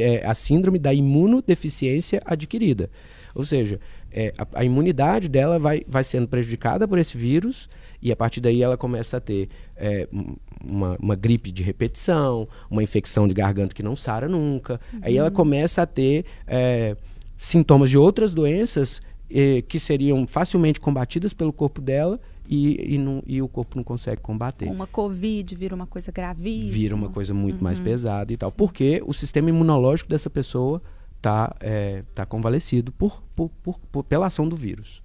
é, 0.00 0.26
a 0.26 0.34
síndrome 0.34 0.78
da 0.78 0.92
imunodeficiência 0.92 2.20
adquirida. 2.24 2.90
Ou 3.34 3.44
seja, 3.44 3.78
é, 4.10 4.32
a, 4.38 4.46
a 4.60 4.64
imunidade 4.64 5.28
dela 5.28 5.58
vai, 5.58 5.82
vai 5.86 6.02
sendo 6.04 6.26
prejudicada 6.28 6.86
por 6.88 6.98
esse 6.98 7.16
vírus 7.16 7.68
e 8.02 8.10
a 8.12 8.16
partir 8.16 8.40
daí 8.40 8.62
ela 8.62 8.76
começa 8.76 9.16
a 9.16 9.20
ter 9.20 9.48
é, 9.76 10.08
um- 10.12 10.36
uma, 10.64 10.96
uma 11.00 11.14
gripe 11.14 11.52
de 11.52 11.62
repetição, 11.62 12.48
uma 12.68 12.82
infecção 12.82 13.28
de 13.28 13.34
garganta 13.34 13.74
que 13.74 13.82
não 13.82 13.94
sara 13.94 14.28
nunca. 14.28 14.80
Aí 15.00 15.16
ela 15.16 15.30
começa 15.30 15.82
a 15.82 15.86
ter 15.86 16.24
é, 16.48 16.96
sintomas 17.38 17.90
de 17.90 17.96
outras 17.96 18.34
doenças 18.34 19.00
eh, 19.30 19.62
que 19.68 19.78
seriam 19.78 20.26
facilmente 20.26 20.80
combatidas 20.80 21.32
pelo 21.32 21.52
corpo 21.52 21.80
dela 21.80 22.18
e, 22.48 22.94
e, 22.94 22.98
não- 22.98 23.22
e 23.26 23.42
o 23.42 23.48
corpo 23.48 23.76
não 23.76 23.84
consegue 23.84 24.20
combater. 24.22 24.68
Uma 24.70 24.86
Covid 24.86 25.54
vira 25.54 25.74
uma 25.74 25.86
coisa 25.86 26.10
gravíssima. 26.10 26.72
Vira 26.72 26.94
uma 26.94 27.08
coisa 27.10 27.34
muito 27.34 27.62
mais 27.62 27.78
pesada 27.78 28.32
e 28.32 28.36
tal. 28.36 28.50
Porque 28.50 29.02
o 29.06 29.12
sistema 29.12 29.50
imunológico 29.50 30.08
dessa 30.08 30.30
pessoa 30.30 30.82
tá, 31.20 31.54
é, 31.60 32.02
tá 32.14 32.24
convalescido 32.24 32.90
por, 32.92 33.22
por, 33.36 33.50
por- 33.62 33.78
por- 33.92 34.04
pela 34.04 34.26
ação 34.26 34.48
do 34.48 34.56
vírus. 34.56 35.02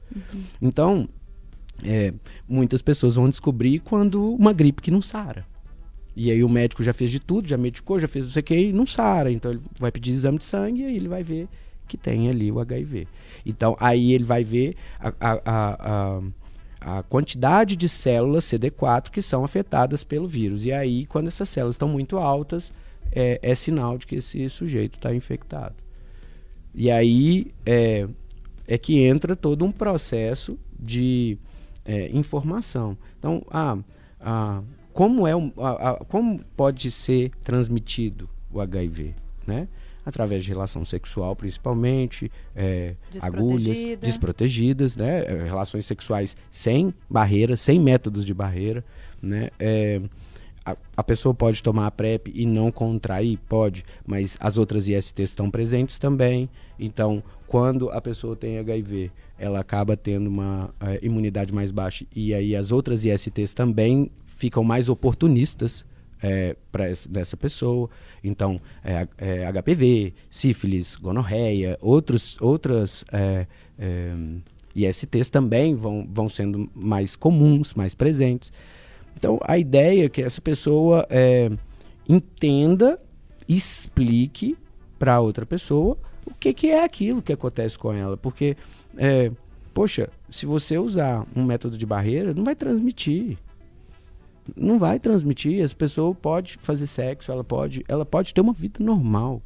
Então, 0.61 1.07
é, 1.83 2.13
muitas 2.47 2.81
pessoas 2.81 3.15
vão 3.15 3.29
descobrir 3.29 3.79
quando 3.79 4.33
uma 4.35 4.53
gripe 4.53 4.81
que 4.81 4.91
não 4.91 5.01
sara. 5.01 5.45
E 6.15 6.31
aí 6.31 6.43
o 6.43 6.49
médico 6.49 6.83
já 6.83 6.93
fez 6.93 7.09
de 7.09 7.19
tudo, 7.19 7.47
já 7.47 7.57
medicou, 7.57 7.99
já 7.99 8.07
fez 8.07 8.25
não 8.25 8.31
sei 8.31 8.39
o 8.41 8.43
que 8.43 8.55
e 8.55 8.71
não 8.73 8.85
sara. 8.85 9.31
Então 9.31 9.51
ele 9.51 9.61
vai 9.79 9.91
pedir 9.91 10.11
exame 10.11 10.37
de 10.37 10.45
sangue 10.45 10.83
e 10.83 10.85
aí 10.85 10.95
ele 10.95 11.07
vai 11.07 11.23
ver 11.23 11.47
que 11.87 11.97
tem 11.97 12.29
ali 12.29 12.51
o 12.51 12.59
HIV. 12.59 13.07
Então 13.45 13.75
aí 13.79 14.13
ele 14.13 14.23
vai 14.23 14.43
ver 14.43 14.75
a, 14.99 15.07
a, 15.19 15.31
a, 15.43 16.17
a, 16.17 16.21
a 16.85 17.01
quantidade 17.03 17.75
de 17.75 17.87
células 17.87 18.45
CD4 18.45 19.09
que 19.09 19.21
são 19.21 19.43
afetadas 19.43 20.03
pelo 20.03 20.27
vírus. 20.27 20.65
E 20.65 20.71
aí, 20.71 21.05
quando 21.05 21.27
essas 21.27 21.49
células 21.49 21.75
estão 21.75 21.87
muito 21.87 22.17
altas, 22.17 22.73
é, 23.11 23.39
é 23.41 23.55
sinal 23.55 23.97
de 23.97 24.05
que 24.07 24.15
esse 24.15 24.49
sujeito 24.49 24.95
está 24.95 25.13
infectado. 25.13 25.75
E 26.75 26.89
aí 26.91 27.53
é, 27.65 28.07
é 28.67 28.77
que 28.77 28.99
entra 28.99 29.35
todo 29.35 29.63
um 29.63 29.71
processo 29.71 30.57
de 30.79 31.37
é, 31.85 32.09
informação. 32.11 32.97
Então, 33.19 33.45
ah, 33.49 33.77
ah, 34.19 34.61
como, 34.91 35.27
é 35.27 35.35
um, 35.35 35.51
a- 35.57 35.91
a- 35.91 36.05
como 36.05 36.39
pode 36.57 36.89
ser 36.91 37.31
transmitido 37.43 38.29
o 38.51 38.59
HIV? 38.59 39.13
Né? 39.45 39.67
Através 40.05 40.43
de 40.43 40.49
relação 40.49 40.83
sexual, 40.83 41.35
principalmente, 41.35 42.31
é, 42.55 42.95
agulhas, 43.21 43.63
Desprotegida. 43.63 44.05
desprotegidas, 44.05 44.95
né? 44.95 45.25
É, 45.25 45.43
relações 45.45 45.85
sexuais 45.85 46.35
sem 46.51 46.93
barreira, 47.09 47.55
sem 47.55 47.79
métodos 47.79 48.25
de 48.25 48.33
barreira. 48.33 48.83
Né? 49.21 49.49
É, 49.57 50.01
a, 50.65 50.75
a 50.97 51.03
pessoa 51.03 51.33
pode 51.33 51.61
tomar 51.61 51.87
a 51.87 51.91
PrEP 51.91 52.31
e 52.33 52.45
não 52.45 52.71
contrair? 52.71 53.37
Pode, 53.49 53.83
mas 54.05 54.37
as 54.39 54.57
outras 54.57 54.87
ISTs 54.87 55.19
estão 55.19 55.49
presentes 55.49 55.97
também. 55.99 56.49
Então, 56.79 57.21
quando 57.47 57.89
a 57.91 58.01
pessoa 58.01 58.35
tem 58.35 58.57
HIV, 58.57 59.11
ela 59.37 59.59
acaba 59.59 59.97
tendo 59.97 60.27
uma 60.27 60.73
eh, 60.79 60.99
imunidade 61.01 61.53
mais 61.53 61.71
baixa 61.71 62.05
e 62.15 62.33
aí 62.33 62.55
as 62.55 62.71
outras 62.71 63.03
ISTs 63.03 63.53
também 63.53 64.09
ficam 64.25 64.63
mais 64.63 64.89
oportunistas 64.89 65.85
para 66.71 66.87
essa 66.87 67.37
pessoa. 67.37 67.89
Então, 68.23 68.59
é, 68.83 69.07
é, 69.17 69.51
HPV, 69.51 70.13
sífilis, 70.29 70.95
gonorreia, 70.95 71.77
outros, 71.81 72.37
outras 72.41 73.03
é, 73.11 73.45
é, 73.77 74.13
ISTs 74.75 75.29
também 75.29 75.75
vão, 75.75 76.07
vão 76.09 76.29
sendo 76.29 76.69
mais 76.73 77.15
comuns, 77.15 77.73
mais 77.73 77.93
presentes. 77.93 78.51
Então, 79.15 79.39
a 79.43 79.57
ideia 79.57 80.05
é 80.05 80.09
que 80.09 80.21
essa 80.21 80.41
pessoa 80.41 81.05
é, 81.09 81.51
entenda, 82.07 82.99
explique 83.47 84.57
para 84.97 85.19
outra 85.19 85.45
pessoa 85.45 85.97
o 86.25 86.33
que, 86.33 86.53
que 86.53 86.69
é 86.69 86.83
aquilo 86.83 87.21
que 87.21 87.33
acontece 87.33 87.77
com 87.77 87.91
ela. 87.91 88.17
Porque, 88.17 88.55
é, 88.97 89.31
poxa, 89.73 90.09
se 90.29 90.45
você 90.45 90.77
usar 90.77 91.25
um 91.35 91.43
método 91.43 91.77
de 91.77 91.85
barreira, 91.85 92.33
não 92.33 92.43
vai 92.43 92.55
transmitir. 92.55 93.37
Não 94.55 94.77
vai 94.79 94.99
transmitir. 94.99 95.61
Essa 95.61 95.75
pessoa 95.75 96.13
pode 96.13 96.57
fazer 96.61 96.87
sexo, 96.87 97.31
ela 97.31 97.43
pode, 97.43 97.83
ela 97.87 98.05
pode 98.05 98.33
ter 98.33 98.41
uma 98.41 98.53
vida 98.53 98.83
normal. 98.83 99.41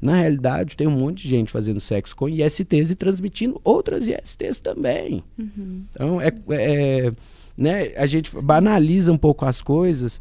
Na 0.00 0.16
realidade, 0.16 0.76
tem 0.76 0.86
um 0.88 0.98
monte 0.98 1.22
de 1.22 1.28
gente 1.28 1.52
fazendo 1.52 1.80
sexo 1.80 2.16
com 2.16 2.28
ISTs 2.28 2.90
e 2.90 2.94
transmitindo 2.96 3.60
outras 3.62 4.06
ISTs 4.08 4.58
também. 4.58 5.22
Então, 5.38 6.20
é, 6.20 6.32
é, 6.50 7.12
né, 7.56 7.92
a 7.96 8.04
gente 8.06 8.30
banaliza 8.42 9.12
um 9.12 9.18
pouco 9.18 9.44
as 9.44 9.62
coisas 9.62 10.20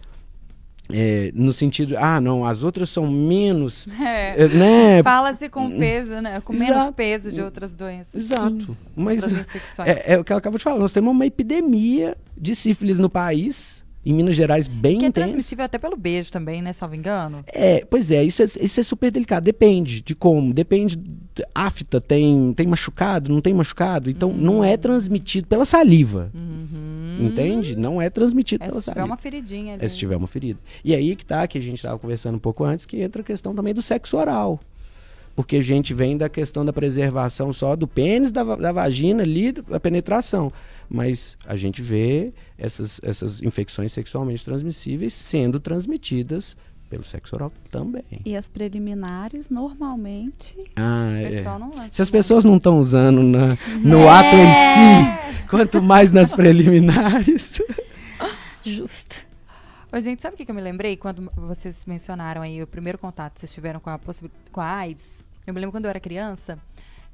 é, 0.93 1.31
no 1.33 1.53
sentido, 1.53 1.95
ah, 1.97 2.19
não, 2.19 2.45
as 2.45 2.63
outras 2.63 2.89
são 2.89 3.09
menos, 3.09 3.87
É. 3.99 4.43
é, 4.43 4.47
né? 4.49 5.03
Fala-se 5.03 5.47
com 5.49 5.69
peso, 5.79 6.19
né? 6.21 6.41
Com 6.41 6.53
menos 6.53 6.69
Exato. 6.75 6.93
peso 6.93 7.31
de 7.31 7.41
outras 7.41 7.73
doenças. 7.73 8.21
Exato. 8.23 8.77
Mas 8.95 9.23
Outras 9.23 9.41
infecções. 9.41 9.89
é, 9.89 10.13
é 10.13 10.19
o 10.19 10.23
que 10.23 10.31
ela 10.31 10.39
acabou 10.39 10.57
de 10.57 10.63
falar, 10.63 10.79
nós 10.79 10.91
temos 10.91 11.11
uma 11.11 11.25
epidemia 11.25 12.17
de 12.37 12.53
sífilis 12.55 12.99
no 12.99 13.09
país, 13.09 13.85
em 14.03 14.13
Minas 14.13 14.35
Gerais, 14.35 14.67
bem 14.67 14.97
que 14.99 15.05
é 15.05 15.07
intensa. 15.09 15.27
transmissível 15.27 15.63
até 15.65 15.77
pelo 15.77 15.95
beijo 15.95 16.31
também, 16.31 16.61
né? 16.61 16.73
Salvo 16.73 16.95
engano. 16.95 17.43
É, 17.53 17.85
pois 17.85 18.09
é, 18.11 18.23
isso 18.23 18.41
é, 18.41 18.45
isso 18.59 18.79
é 18.79 18.83
super 18.83 19.11
delicado. 19.11 19.43
Depende 19.43 20.01
de 20.01 20.15
como. 20.15 20.53
Depende. 20.53 20.97
Afta 21.55 22.01
tem, 22.01 22.53
tem 22.53 22.67
machucado, 22.67 23.31
não 23.31 23.39
tem 23.41 23.53
machucado. 23.53 24.09
Então, 24.09 24.33
não 24.33 24.63
é 24.63 24.75
transmitido 24.75 25.47
pela 25.47 25.65
saliva. 25.65 26.31
Entende? 27.19 27.75
Não 27.75 28.01
é 28.01 28.09
transmitido 28.09 28.63
É, 28.63 28.67
pela 28.67 28.79
se 28.81 28.85
tiver 28.85 28.95
saliva. 28.95 29.11
uma 29.13 29.17
feridinha 29.17 29.73
ali. 29.75 29.85
É 29.85 29.87
se 29.87 29.97
tiver 29.97 30.15
uma 30.15 30.27
ferida. 30.27 30.59
E 30.83 30.93
aí 30.95 31.15
que 31.15 31.25
tá, 31.25 31.45
que 31.47 31.57
a 31.57 31.61
gente 31.61 31.75
estava 31.77 31.97
conversando 31.99 32.35
um 32.35 32.39
pouco 32.39 32.63
antes, 32.63 32.85
que 32.85 33.01
entra 33.01 33.21
a 33.21 33.25
questão 33.25 33.53
também 33.53 33.73
do 33.73 33.81
sexo 33.81 34.17
oral. 34.17 34.59
Porque 35.35 35.55
a 35.57 35.61
gente 35.61 35.93
vem 35.93 36.17
da 36.17 36.27
questão 36.27 36.65
da 36.65 36.73
preservação 36.73 37.53
só 37.53 37.75
do 37.75 37.87
pênis, 37.87 38.31
da, 38.31 38.43
da 38.43 38.71
vagina 38.71 39.23
ali, 39.23 39.51
da 39.53 39.79
penetração. 39.79 40.51
Mas 40.93 41.37
a 41.45 41.55
gente 41.55 41.81
vê 41.81 42.33
essas, 42.57 42.99
essas 43.01 43.41
infecções 43.41 43.93
sexualmente 43.93 44.43
transmissíveis 44.43 45.13
sendo 45.13 45.57
transmitidas 45.57 46.57
pelo 46.89 47.03
sexo 47.05 47.33
oral 47.35 47.53
também. 47.69 48.03
E 48.25 48.35
as 48.35 48.49
preliminares, 48.49 49.49
normalmente. 49.49 50.53
Ah, 50.75 51.11
O 51.13 51.25
é. 51.25 51.29
pessoal 51.29 51.57
não 51.59 51.69
lança. 51.71 51.89
Se 51.93 52.01
as 52.01 52.09
pessoas 52.11 52.43
não 52.43 52.57
estão 52.57 52.77
usando 52.79 53.23
na- 53.23 53.57
no 53.81 54.09
ato 54.09 54.35
em 54.35 54.51
si, 54.51 55.47
quanto 55.49 55.81
mais 55.81 56.11
nas 56.11 56.33
preliminares. 56.33 57.61
Justo. 58.61 59.15
Ô, 59.93 59.99
gente, 59.99 60.21
sabe 60.21 60.35
o 60.35 60.37
que, 60.37 60.43
que 60.45 60.51
eu 60.51 60.55
me 60.55 60.61
lembrei 60.61 60.95
quando 60.97 61.31
vocês 61.35 61.85
mencionaram 61.85 62.41
aí 62.41 62.61
o 62.61 62.67
primeiro 62.67 62.97
contato 62.97 63.33
que 63.35 63.39
vocês 63.41 63.53
tiveram 63.53 63.79
com 63.79 63.89
a, 63.89 63.99
com 64.51 64.61
a 64.61 64.75
AIDS? 64.75 65.23
Eu 65.47 65.53
me 65.53 65.59
lembro 65.59 65.71
quando 65.71 65.85
eu 65.85 65.89
era 65.89 65.99
criança 65.99 66.59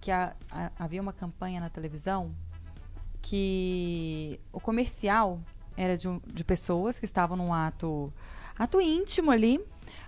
que 0.02 0.12
a- 0.12 0.34
a- 0.52 0.72
havia 0.78 1.02
uma 1.02 1.14
campanha 1.14 1.60
na 1.60 1.70
televisão 1.70 2.32
que 3.30 4.40
o 4.54 4.60
comercial 4.60 5.42
era 5.76 5.98
de, 5.98 6.08
de 6.28 6.44
pessoas 6.46 6.98
que 6.98 7.04
estavam 7.04 7.36
num 7.36 7.54
ato, 7.54 8.12
ato 8.58 8.80
íntimo 8.80 9.32
ali, 9.32 9.60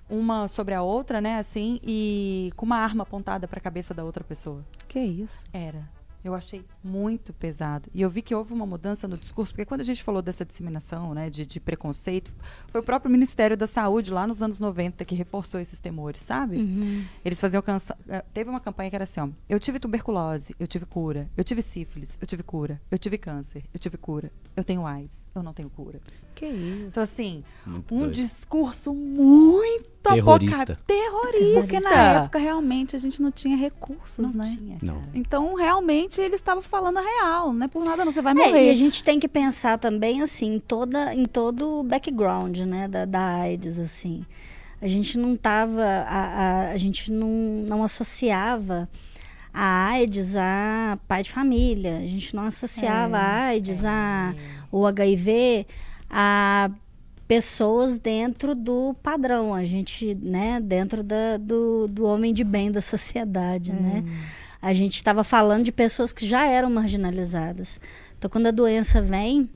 uma 0.09 0.47
sobre 0.47 0.73
a 0.73 0.81
outra, 0.81 1.19
né, 1.19 1.37
assim, 1.37 1.81
e 1.83 2.49
com 2.55 2.65
uma 2.65 2.77
arma 2.77 3.03
apontada 3.03 3.45
para 3.45 3.59
a 3.59 3.61
cabeça 3.61 3.93
da 3.93 4.05
outra 4.05 4.23
pessoa. 4.23 4.65
Que 4.87 4.99
isso? 4.99 5.43
Era. 5.51 5.89
Eu 6.23 6.33
achei 6.33 6.65
muito 6.83 7.33
pesado. 7.33 7.89
E 7.93 8.01
eu 8.01 8.09
vi 8.09 8.21
que 8.21 8.33
houve 8.33 8.53
uma 8.53 8.65
mudança 8.65 9.07
no 9.07 9.17
discurso, 9.17 9.51
porque 9.53 9.65
quando 9.65 9.81
a 9.81 9.83
gente 9.83 10.01
falou 10.03 10.21
dessa 10.21 10.45
disseminação, 10.45 11.13
né, 11.13 11.29
de, 11.29 11.45
de 11.45 11.59
preconceito, 11.59 12.31
foi 12.69 12.81
o 12.81 12.83
próprio 12.83 13.11
Ministério 13.11 13.57
da 13.57 13.67
Saúde, 13.67 14.11
lá 14.11 14.25
nos 14.25 14.41
anos 14.41 14.59
90, 14.59 15.03
que 15.05 15.15
reforçou 15.15 15.59
esses 15.59 15.79
temores, 15.79 16.21
sabe? 16.21 16.57
Uhum. 16.57 17.03
Eles 17.23 17.39
faziam 17.39 17.61
canção. 17.61 17.95
eh, 18.07 18.23
Teve 18.33 18.49
uma 18.49 18.59
campanha 18.59 18.89
que 18.89 18.95
era 18.95 19.03
assim: 19.03 19.19
ó, 19.19 19.27
eu 19.49 19.59
tive 19.59 19.79
tuberculose, 19.79 20.55
eu 20.59 20.67
tive 20.67 20.85
cura, 20.85 21.29
eu 21.35 21.43
tive 21.43 21.61
sífilis, 21.61 22.17
eu 22.21 22.25
tive 22.27 22.43
cura, 22.43 22.81
eu 22.89 22.97
tive 22.97 23.17
câncer, 23.17 23.63
eu 23.73 23.79
tive 23.79 23.97
cura, 23.97 24.31
eu 24.55 24.63
tenho 24.63 24.85
AIDS, 24.85 25.27
eu 25.35 25.43
não 25.43 25.53
tenho 25.53 25.69
cura. 25.69 25.99
Que 26.35 26.45
isso? 26.45 26.85
Então, 26.87 27.03
assim, 27.03 27.43
Muito 27.65 27.93
um 27.93 27.99
doido. 27.99 28.13
discurso 28.13 28.93
muito 28.93 29.89
Terrorista. 30.01 30.63
apoca- 30.63 30.79
terrorista. 30.87 31.59
Porque 31.59 31.79
na 31.81 31.95
época 32.21 32.39
realmente 32.39 32.95
a 32.95 32.99
gente 32.99 33.21
não 33.21 33.29
tinha 33.31 33.57
recursos, 33.57 34.31
não 34.33 34.45
né? 34.45 34.55
tinha, 34.57 34.77
Não. 34.81 35.03
Então, 35.13 35.53
realmente, 35.55 36.21
ele 36.21 36.35
estava 36.35 36.61
falando 36.69 36.97
a 36.97 37.01
real. 37.01 37.51
Não 37.53 37.65
é 37.65 37.67
por 37.67 37.83
nada, 37.83 38.05
não. 38.05 38.11
Você 38.11 38.21
vai 38.21 38.33
É, 38.33 38.35
morrer. 38.35 38.67
e 38.67 38.69
a 38.69 38.73
gente 38.73 39.03
tem 39.03 39.19
que 39.19 39.27
pensar 39.27 39.77
também, 39.77 40.21
assim, 40.21 40.55
em, 40.55 40.59
toda, 40.59 41.13
em 41.13 41.25
todo 41.25 41.79
o 41.79 41.83
background, 41.83 42.59
né, 42.59 42.87
da, 42.87 43.05
da 43.05 43.19
AIDS, 43.41 43.79
assim. 43.79 44.25
A 44.81 44.87
gente 44.87 45.17
não 45.17 45.35
tava, 45.35 45.83
a, 45.83 46.69
a, 46.69 46.71
a 46.71 46.77
gente 46.77 47.11
não, 47.11 47.27
não 47.67 47.83
associava 47.83 48.87
a 49.53 49.87
AIDS 49.89 50.35
a 50.37 50.97
pai 51.07 51.23
de 51.23 51.31
família. 51.31 51.97
A 51.97 52.07
gente 52.07 52.33
não 52.35 52.43
associava 52.43 53.17
a 53.17 53.45
AIDS 53.47 53.83
a 53.83 54.33
o 54.71 54.85
HIV 54.85 55.65
a 56.09 56.69
pessoas 57.27 57.99
dentro 57.99 58.55
do 58.55 58.95
padrão, 59.03 59.53
a 59.53 59.63
gente, 59.65 60.15
né, 60.15 60.59
dentro 60.59 61.03
da, 61.03 61.37
do, 61.37 61.87
do 61.87 62.03
homem 62.05 62.33
de 62.33 62.43
bem 62.43 62.71
da 62.71 62.81
sociedade, 62.81 63.71
né? 63.71 64.03
A 64.61 64.73
gente 64.73 64.95
estava 64.95 65.23
falando 65.23 65.63
de 65.63 65.71
pessoas 65.71 66.11
que 66.11 66.27
já 66.27 66.45
eram 66.45 66.69
marginalizadas. 66.69 67.79
Então, 68.17 68.29
quando 68.29 68.47
a 68.47 68.51
doença 68.51 69.01
vem 69.01 69.49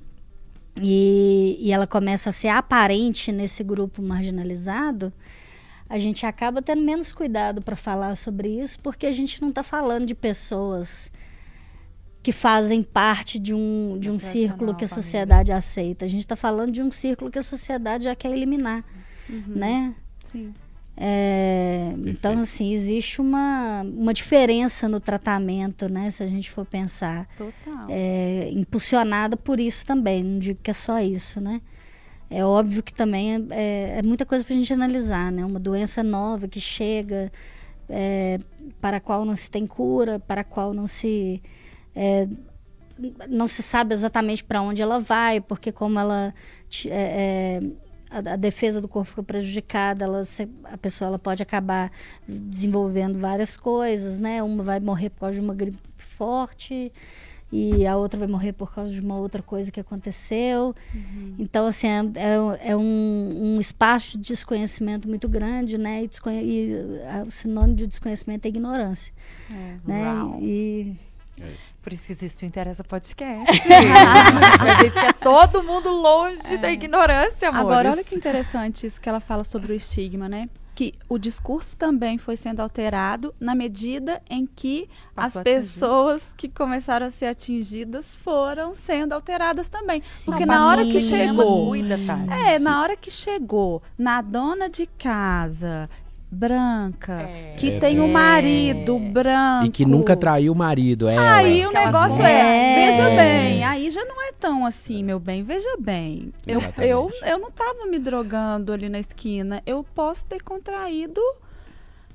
e, 0.78 1.58
e 1.60 1.72
ela 1.72 1.86
começa 1.86 2.30
a 2.30 2.34
ser 2.34 2.48
aparente 2.48 3.32
nesse 3.32 3.64
grupo 3.64 4.02
marginalizado, 4.02 5.12
a 5.90 5.98
gente 5.98 6.26
acaba 6.26 6.62
tendo 6.62 6.82
menos 6.82 7.12
cuidado 7.12 7.62
para 7.62 7.76
falar 7.76 8.16
sobre 8.16 8.48
isso, 8.62 8.80
porque 8.80 9.06
a 9.06 9.12
gente 9.12 9.42
não 9.42 9.50
está 9.50 9.62
falando 9.62 10.06
de 10.06 10.16
pessoas 10.16 11.12
que 12.24 12.32
fazem 12.32 12.82
parte 12.82 13.38
de 13.38 13.54
um, 13.54 13.98
de 14.00 14.10
um 14.10 14.18
círculo 14.18 14.74
que 14.74 14.86
a 14.86 14.88
sociedade 14.88 15.52
aceita. 15.52 16.06
A 16.06 16.08
gente 16.08 16.22
está 16.22 16.38
falando 16.38 16.72
de 16.72 16.82
um 16.82 16.90
círculo 16.90 17.30
que 17.30 17.38
a 17.38 17.44
sociedade 17.44 18.06
já 18.06 18.16
quer 18.16 18.32
eliminar, 18.32 18.86
né? 19.46 19.94
Sim. 20.26 20.54
É, 20.96 21.94
então, 22.06 22.40
assim, 22.40 22.72
existe 22.72 23.20
uma, 23.20 23.82
uma 23.82 24.14
diferença 24.14 24.88
no 24.88 25.00
tratamento, 25.00 25.92
né? 25.92 26.12
Se 26.12 26.22
a 26.24 26.28
gente 26.28 26.50
for 26.52 26.66
pensar. 26.66 27.28
Total. 27.38 27.88
É, 27.90 28.50
impulsionada 28.52 29.36
por 29.36 29.60
isso 29.60 29.86
também, 29.86 30.24
não 30.24 30.40
digo 30.40 30.60
que 30.62 30.70
é 30.72 30.74
só 30.74 31.00
isso, 31.00 31.42
né? 31.42 31.62
É 32.30 32.44
óbvio 32.46 32.82
que 32.82 32.94
também 32.94 33.36
é, 33.36 33.42
é- 33.52 34.00
é 34.00 34.04
muita 34.04 34.26
coisa 34.26 34.44
para 34.44 34.54
a 34.56 34.58
gente 34.58 34.74
analisar, 34.74 35.32
né? 35.32 35.44
Uma 35.44 35.60
doença 35.60 36.04
nova 36.04 36.48
que 36.48 36.60
chega, 36.62 37.32
é, 37.90 38.40
para 38.80 38.98
a 38.98 39.00
qual 39.00 39.26
não 39.26 39.36
se 39.36 39.50
tem 39.50 39.66
cura, 39.66 40.20
para 40.20 40.42
a 40.42 40.44
qual 40.44 40.74
não 40.74 40.88
se 40.88 41.42
é, 41.96 42.28
não 43.28 43.48
se 43.48 43.62
sabe 43.62 43.94
exatamente 43.94 44.44
para 44.44 44.62
onde 44.62 44.82
ela 44.82 45.00
vai, 45.00 45.42
porque 45.42 45.72
como 45.72 46.00
ela 46.00 46.34
é, 46.86 47.60
é, 47.62 47.62
a, 48.14 48.34
a 48.34 48.36
defesa 48.36 48.80
do 48.82 48.88
corpo 48.88 49.10
fica 49.10 49.24
prejudicada, 49.24 50.06
ela, 50.06 50.22
a 50.66 50.78
pessoa 50.78 51.08
ela 51.08 51.20
pode 51.20 51.42
acabar 51.44 51.92
desenvolvendo 52.28 53.18
várias 53.20 53.58
coisas, 53.58 54.20
né? 54.20 54.42
Uma 54.44 54.64
vai 54.64 54.80
morrer 54.80 55.10
por 55.10 55.22
causa 55.22 55.36
de 55.36 55.42
uma 55.42 55.54
gripe 55.54 55.78
forte 55.98 56.92
e 57.52 57.86
a 57.86 57.96
outra 57.96 58.18
vai 58.20 58.28
morrer 58.28 58.52
por 58.54 58.74
causa 58.74 58.92
de 58.92 59.00
uma 59.00 59.16
outra 59.18 59.42
coisa 59.44 59.72
que 59.72 59.80
aconteceu. 59.80 60.74
Então, 61.38 61.68
assim, 61.68 61.88
é, 61.88 62.00
é- 62.16 62.72
é 62.72 62.76
um, 62.76 63.56
um 63.56 63.60
espaço 63.60 64.18
de 64.18 64.30
desconhecimento 64.34 65.08
muito 65.08 65.30
grande, 65.30 65.78
né? 65.78 66.04
E, 66.04 66.08
desconhe- 66.08 66.44
e, 66.44 66.74
ah, 67.08 67.24
o 67.28 67.30
sinônimo 67.32 67.76
de 67.76 67.86
desconhecimento 67.86 68.46
é 68.46 68.50
ignorância, 68.50 69.14
É. 69.52 69.76
né? 69.86 70.14
Uau. 70.14 70.40
E 70.42 70.96
Por 71.84 71.92
isso 71.92 72.06
que 72.06 72.14
existe 72.14 72.46
o 72.46 72.48
Interessa 72.48 72.82
Podcast. 72.82 73.62
a 73.70 74.82
gente 74.82 74.94
quer 74.94 75.14
todo 75.16 75.62
mundo 75.62 75.92
longe 75.92 76.58
da 76.58 76.72
ignorância, 76.72 77.50
amor. 77.50 77.60
Agora, 77.60 77.92
olha 77.92 78.04
que 78.06 78.16
interessante 78.16 78.88
isso 78.88 79.02
que 79.02 79.10
ela 79.10 79.20
fala 79.20 79.44
sobre 79.44 79.74
o 79.74 79.76
estigma, 79.76 80.30
né? 80.30 80.50
Que 80.74 80.94
o 81.10 81.20
discurso 81.20 81.76
também 81.76 82.18
foi 82.18 82.38
sendo 82.38 82.62
alterado 82.62 83.36
na 83.38 83.54
medida 83.54 84.22
em 84.30 84.48
que 84.48 84.90
Passou 85.14 85.42
as 85.42 85.44
pessoas 85.44 86.24
que 86.38 86.48
começaram 86.48 87.06
a 87.06 87.12
ser 87.12 87.26
atingidas 87.26 88.16
foram 88.16 88.74
sendo 88.74 89.14
alteradas 89.14 89.68
também. 89.68 90.02
Porque 90.26 90.46
na 90.46 90.68
hora 90.70 90.86
que 90.86 91.02
chegou. 91.02 91.68
Cuida, 91.68 92.00
Tati. 92.08 92.34
É, 92.48 92.60
na 92.60 92.82
hora 92.82 92.96
que 92.96 93.12
chegou 93.12 93.84
na 93.98 94.22
dona 94.22 94.70
de 94.70 94.88
casa 94.88 95.90
branca, 96.34 97.14
É. 97.22 97.54
que 97.58 97.72
É, 97.72 97.80
tem 97.80 98.00
um 98.00 98.10
é. 98.10 98.12
marido 98.12 98.98
branco. 99.00 99.66
E 99.68 99.70
que 99.70 99.86
nunca 99.86 100.16
traiu 100.18 100.52
o 100.52 100.56
marido. 100.56 101.08
É, 101.08 101.18
Aí 101.18 101.62
ela. 101.62 101.68
o 101.68 101.70
Aquela 101.72 101.86
negócio 101.86 102.18
coisa. 102.18 102.30
é, 102.32 102.76
veja 102.92 103.10
É. 103.10 103.16
bem, 103.18 103.64
aí 103.64 103.90
já 103.90 104.04
não 104.06 104.22
é 104.28 104.32
tão 104.34 104.66
assim, 104.66 105.04
meu 105.04 105.20
bem, 105.20 105.44
veja 105.44 105.76
bem. 105.80 106.34
Eu, 106.46 106.62
eu, 106.84 107.12
eu 107.26 107.40
não 107.40 107.50
tava 107.52 107.86
me 107.86 107.98
drogando 108.00 108.74
ali 108.74 108.90
na 108.90 109.00
esquina, 109.00 109.62
eu 109.66 109.86
posso 109.96 110.26
ter 110.26 110.42
contraído 110.42 111.22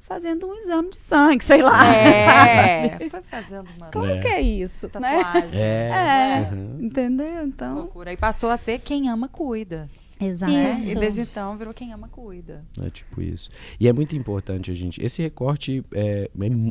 fazendo 0.03 0.47
um 0.47 0.55
exame 0.57 0.89
de 0.91 0.99
sangue, 0.99 1.45
sei 1.45 1.61
lá. 1.63 1.87
É. 1.95 2.99
Foi 3.11 3.21
fazendo 3.23 3.69
uma 3.79 3.91
Como 3.91 4.07
É. 4.07 4.19
que 4.21 4.29
é 4.29 4.41
isso, 4.41 4.91
né? 4.99 5.23
tatuagem. 5.23 5.61
É. 5.61 5.91
É, 5.91 6.49
Uhum. 6.55 6.79
entendeu? 6.81 7.45
Então, 7.47 7.75
Loucura. 7.75 8.11
E 8.13 8.17
passou 8.17 8.49
a 8.51 8.57
ser 8.57 8.79
quem 8.81 9.09
ama, 9.11 9.29
cuida. 9.29 9.87
Exato. 10.21 10.53
né? 10.53 10.75
E 10.87 10.95
desde 10.95 11.23
então 11.23 11.57
virou 11.57 11.73
quem 11.73 11.93
ama, 11.93 12.09
cuida. 12.09 12.65
É 12.83 12.91
tipo 12.91 13.23
isso. 13.23 13.49
E 13.79 13.87
é 13.87 13.93
muito 13.93 14.17
importante 14.17 14.71
a 14.71 14.75
gente. 14.75 15.05
Esse 15.05 15.23
recorte 15.23 15.85
é, 15.93 16.31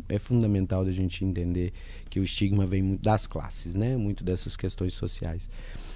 é, 0.09 0.15
é 0.15 0.19
fundamental 0.19 0.83
da 0.83 0.91
gente 0.91 1.23
entender 1.23 1.71
que 2.09 2.19
o 2.19 2.23
estigma 2.23 2.65
vem 2.65 2.81
muito 2.81 3.01
das 3.01 3.27
classes, 3.27 3.73
né? 3.73 3.95
Muito 3.95 4.23
dessas 4.23 4.55
questões 4.55 4.93
sociais. 4.93 5.49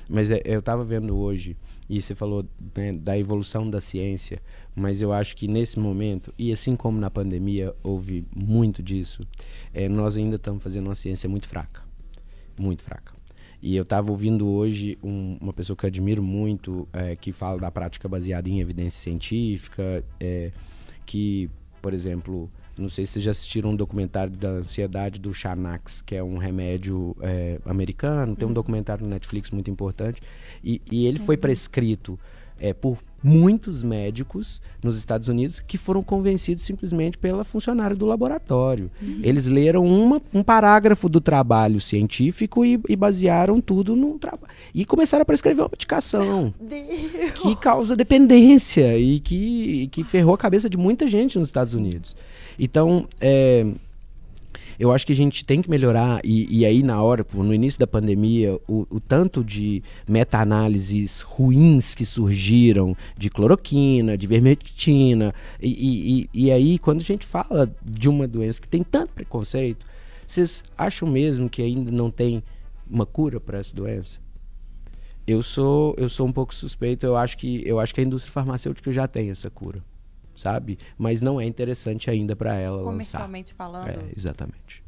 Mas 0.09 0.29
é, 0.29 0.41
eu 0.43 0.59
estava 0.59 0.83
vendo 0.83 1.17
hoje, 1.17 1.55
e 1.89 2.01
você 2.01 2.13
falou 2.13 2.45
né, 2.75 2.91
da 2.93 3.17
evolução 3.17 3.69
da 3.69 3.79
ciência, 3.79 4.41
mas 4.75 5.01
eu 5.01 5.13
acho 5.13 5.35
que 5.35 5.47
nesse 5.47 5.79
momento, 5.79 6.33
e 6.37 6.51
assim 6.51 6.75
como 6.75 6.99
na 6.99 7.09
pandemia 7.09 7.73
houve 7.83 8.25
muito 8.35 8.83
disso, 8.83 9.25
é, 9.73 9.87
nós 9.87 10.17
ainda 10.17 10.35
estamos 10.35 10.61
fazendo 10.61 10.87
uma 10.87 10.95
ciência 10.95 11.29
muito 11.29 11.47
fraca. 11.47 11.83
Muito 12.57 12.83
fraca. 12.83 13.13
E 13.61 13.75
eu 13.75 13.83
estava 13.83 14.11
ouvindo 14.11 14.47
hoje 14.47 14.97
um- 15.03 15.37
uma 15.39 15.53
pessoa 15.53 15.77
que 15.77 15.85
eu 15.85 15.87
admiro 15.87 16.23
muito, 16.23 16.87
é, 16.91 17.15
que 17.15 17.31
fala 17.31 17.59
da 17.59 17.69
prática 17.69 18.07
baseada 18.09 18.49
em 18.49 18.59
evidência 18.59 18.99
científica, 19.03 20.03
é, 20.19 20.51
que, 21.05 21.49
por 21.81 21.93
exemplo, 21.93 22.49
não 22.77 22.89
sei 22.89 23.05
se 23.05 23.13
vocês 23.13 23.25
já 23.25 23.31
assistiram 23.31 23.69
um 23.69 23.75
documentário 23.75 24.35
da 24.35 24.49
ansiedade 24.49 25.19
do 25.19 25.31
Xanax, 25.33 26.01
que 26.01 26.15
é 26.15 26.23
um 26.23 26.37
remédio 26.37 27.15
é, 27.21 27.59
americano, 27.65 28.35
tem 28.35 28.47
um 28.47 28.53
documentário 28.53 29.03
no 29.03 29.09
Netflix 29.11 29.51
muito 29.51 29.69
importante, 29.69 30.19
e, 30.63 30.81
e 30.91 31.05
ele 31.05 31.19
foi 31.19 31.37
prescrito 31.37 32.17
é, 32.59 32.73
por 32.73 32.97
muitos 33.23 33.83
médicos 33.83 34.61
nos 34.83 34.97
Estados 34.97 35.27
Unidos 35.27 35.59
que 35.59 35.77
foram 35.77 36.01
convencidos 36.01 36.63
simplesmente 36.63 37.17
pela 37.17 37.43
funcionária 37.43 37.95
do 37.95 38.05
laboratório. 38.05 38.89
Eles 39.21 39.45
leram 39.45 39.85
uma- 39.85 40.21
um 40.33 40.41
parágrafo 40.43 41.07
do 41.07 41.21
trabalho 41.21 41.79
científico 41.79 42.65
e, 42.65 42.79
e 42.89 42.95
basearam 42.95 43.61
tudo 43.61 43.95
no 43.95 44.17
trabalho. 44.17 44.51
E 44.73 44.83
começaram 44.85 45.21
a 45.21 45.25
prescrever 45.25 45.63
uma 45.63 45.69
medicação 45.71 46.53
que 47.41 47.55
causa 47.55 47.95
dependência 47.95 48.97
e 48.97 49.19
que, 49.19 49.83
e 49.83 49.87
que 49.87 50.03
ferrou 50.03 50.33
a 50.33 50.37
cabeça 50.37 50.69
de 50.69 50.77
muita 50.77 51.07
gente 51.07 51.37
nos 51.37 51.47
Estados 51.49 51.73
Unidos. 51.73 52.15
Então, 52.57 53.07
é, 53.19 53.65
eu 54.81 54.91
acho 54.91 55.05
que 55.05 55.13
a 55.13 55.15
gente 55.15 55.45
tem 55.45 55.61
que 55.61 55.69
melhorar, 55.69 56.19
e, 56.23 56.47
e 56.61 56.65
aí 56.65 56.81
na 56.81 56.99
hora, 57.03 57.23
no 57.33 57.53
início 57.53 57.79
da 57.79 57.85
pandemia, 57.85 58.59
o, 58.67 58.87
o 58.89 58.99
tanto 58.99 59.43
de 59.43 59.83
meta-análises 60.09 61.21
ruins 61.21 61.93
que 61.93 62.03
surgiram 62.03 62.97
de 63.15 63.29
cloroquina, 63.29 64.17
de 64.17 64.25
vermectina, 64.25 65.35
e, 65.61 65.69
e, 65.69 66.21
e- 66.21 66.29
e 66.47 66.51
aí 66.51 66.79
quando 66.79 66.99
a 67.01 67.03
gente 67.03 67.27
fala 67.27 67.71
de 67.85 68.09
uma 68.09 68.27
doença 68.27 68.59
que 68.59 68.67
tem 68.67 68.81
tanto 68.83 69.13
preconceito, 69.13 69.85
vocês 70.25 70.63
acham 70.75 71.07
mesmo 71.07 71.47
que 71.47 71.61
ainda 71.61 71.91
não 71.91 72.09
tem 72.09 72.41
uma 72.89 73.05
cura 73.05 73.39
para 73.39 73.59
essa 73.59 73.75
doença? 73.75 74.19
Eu 75.27 75.43
sou, 75.43 75.93
eu 75.97 76.09
sou 76.09 76.25
um 76.25 76.31
pouco 76.31 76.55
suspeito, 76.55 77.05
eu 77.05 77.15
acho 77.15 77.37
que 77.37 77.61
eu 77.67 77.79
acho 77.79 77.93
que 77.93 78.01
a 78.01 78.03
indústria 78.03 78.33
farmacêutica 78.33 78.91
já 78.91 79.07
tem 79.07 79.29
essa 79.29 79.49
cura, 79.51 79.83
sabe? 80.41 80.77
Mas 80.97 81.21
não 81.21 81.39
é 81.39 81.45
interessante 81.45 82.09
ainda 82.09 82.35
para 82.35 82.55
ela 82.55 82.77
lançar. 82.77 82.91
Comercialmente 82.91 83.53
falando. 83.53 83.87
É, 83.87 83.97
exatamente. 84.15 84.81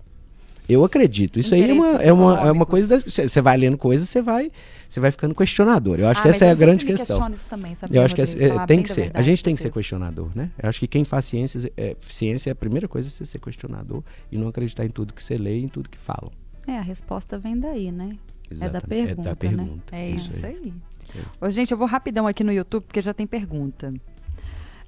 Eu 0.68 0.84
acredito. 0.86 1.39
Isso 1.39 1.54
aí 1.54 1.70
é 1.70 1.74
uma, 1.74 1.88
é 2.02 2.13
uma, 2.13 2.48
é 2.48 2.52
uma 2.52 2.66
coisa. 2.66 2.98
Você 3.00 3.42
vai 3.42 3.58
lendo 3.58 3.78
coisas, 3.78 4.08
você 4.08 4.22
vai, 4.22 4.50
você 4.88 4.98
vai 5.00 5.12
ficando 5.12 5.36
questionador. 5.36 6.00
Eu 6.00 6.08
acho 6.08 6.22
Ah, 6.22 6.24
que 6.24 6.30
essa 6.30 6.46
é 6.46 6.52
a 6.52 6.56
grande 6.56 6.86
questão. 6.86 7.20
também, 7.50 7.76
sabia, 7.76 8.00
Eu 8.00 8.06
acho 8.06 8.16
que 8.16 8.22
essa- 8.22 8.34
Rodrigo? 8.38 8.60
é, 8.62 8.66
tem 8.66 8.82
que 8.82 8.88
da 8.88 8.96
ser. 8.96 9.12
A 9.13 9.22
gente 9.22 9.44
tem 9.44 9.56
que 9.56 9.62
ser 9.62 9.70
questionador, 9.72 10.30
né? 10.34 10.52
Eu 10.62 10.70
acho 10.70 10.80
que 10.80 10.88
quem 10.88 11.04
faz 11.04 11.26
ciências, 11.26 11.68
é, 11.76 11.98
ciência, 12.00 12.50
a 12.52 12.56
primeira 12.56 12.88
coisa 12.88 13.10
é 13.10 13.12
você 13.12 13.26
ser 13.26 13.39
questionador 13.39 14.02
e 14.32 14.38
não 14.38 14.48
acreditar 14.48 14.86
em 14.86 14.89
tudo 14.89 15.13
que 15.13 15.22
você 15.22 15.36
lê 15.38 15.60
e 15.60 15.63
em 15.66 15.68
tudo 15.68 15.89
que 15.89 15.98
falam. 16.00 16.32
É, 16.66 16.78
a 16.78 16.82
resposta 16.82 17.38
vem 17.38 17.60
daí, 17.60 17.92
né? 17.92 18.18
É 18.50 18.56
da 18.56 18.66
Exatamente. 18.68 18.88
pergunta, 18.88 19.22
É 19.22 19.24
da 19.24 19.30
né? 19.32 19.36
pergunta. 19.36 19.96
É 19.98 20.10
isso 20.12 20.46
aí. 20.46 20.74
Aí. 21.13 21.22
Ô, 21.42 21.50
gente, 21.50 21.72
eu 21.74 21.78
vou 21.78 21.88
rapidão 21.88 22.26
aqui 22.26 22.42
no 22.42 22.54
YouTube, 22.54 22.84
porque 22.86 23.02
já 23.02 23.13
tem 23.13 23.28
pergunta. 23.28 23.94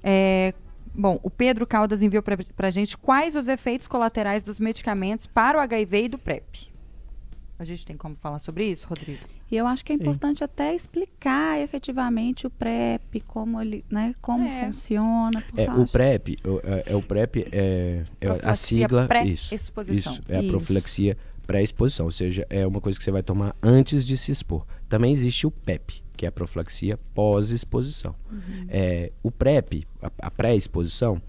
É, 0.08 0.54
bom, 0.94 1.18
o 1.22 1.28
Pedro 1.28 1.66
Caldas 1.66 2.00
enviou 2.00 2.22
pra, 2.22 2.36
pra 2.56 2.70
gente 2.70 2.96
quais 2.96 3.34
os 3.34 3.48
efeitos 3.48 3.88
colaterais 3.88 4.44
dos 4.44 4.60
medicamentos 4.60 5.26
para 5.26 5.58
o 5.58 5.60
HIV 5.60 6.04
e 6.04 6.08
do 6.08 6.18
PrEP. 6.18 6.68
A 7.58 7.64
gente 7.64 7.84
tem 7.84 7.96
como 7.96 8.14
falar 8.14 8.38
sobre 8.38 8.64
isso, 8.66 8.86
Rodrigo? 8.86 9.20
E 9.50 9.56
eu 9.56 9.66
acho 9.66 9.84
que 9.84 9.92
é 9.92 9.94
importante 9.96 10.44
até 10.44 10.74
explicar 10.74 11.58
efetivamente 11.60 12.46
o 12.46 12.50
PrEP, 12.50 13.20
como 13.26 13.60
ele, 13.60 13.84
né, 13.90 14.14
como 14.20 14.46
É. 14.46 14.66
funciona. 14.66 15.40
porque 15.40 15.62
É, 15.62 15.66
eu 15.68 15.80
o 15.80 15.88
PrEP, 15.88 16.36
o, 16.44 16.60
é, 16.64 16.92
é 16.92 16.94
o 16.96 17.02
PrEP 17.02 17.36
é, 17.50 18.04
é 18.20 18.28
a 18.42 18.54
sigla. 18.54 19.02
Isso. 19.24 19.48
pré-exposição. 19.48 20.12
Isso, 20.12 20.22
é 20.28 20.36
a 20.36 20.40
Isso. 20.40 20.48
profilaxia 20.48 21.16
pré-exposição, 21.46 22.06
ou 22.06 22.12
seja, 22.12 22.46
é 22.50 22.66
uma 22.66 22.80
coisa 22.80 22.98
que 22.98 23.04
você 23.04 23.10
vai 23.12 23.22
tomar 23.22 23.54
antes 23.62 24.04
de 24.04 24.16
se 24.16 24.32
expor. 24.32 24.66
Também 24.88 25.12
existe 25.12 25.46
o 25.46 25.50
PEP, 25.50 26.02
que 26.16 26.26
é 26.26 26.28
a 26.28 26.32
profilaxia 26.32 26.98
pós-exposição. 27.14 28.14
Uhum. 28.30 28.66
É, 28.68 29.12
o 29.22 29.30
PrEP, 29.30 29.86
a, 30.02 30.10
a 30.22 30.30
pré-exposição, 30.30 31.20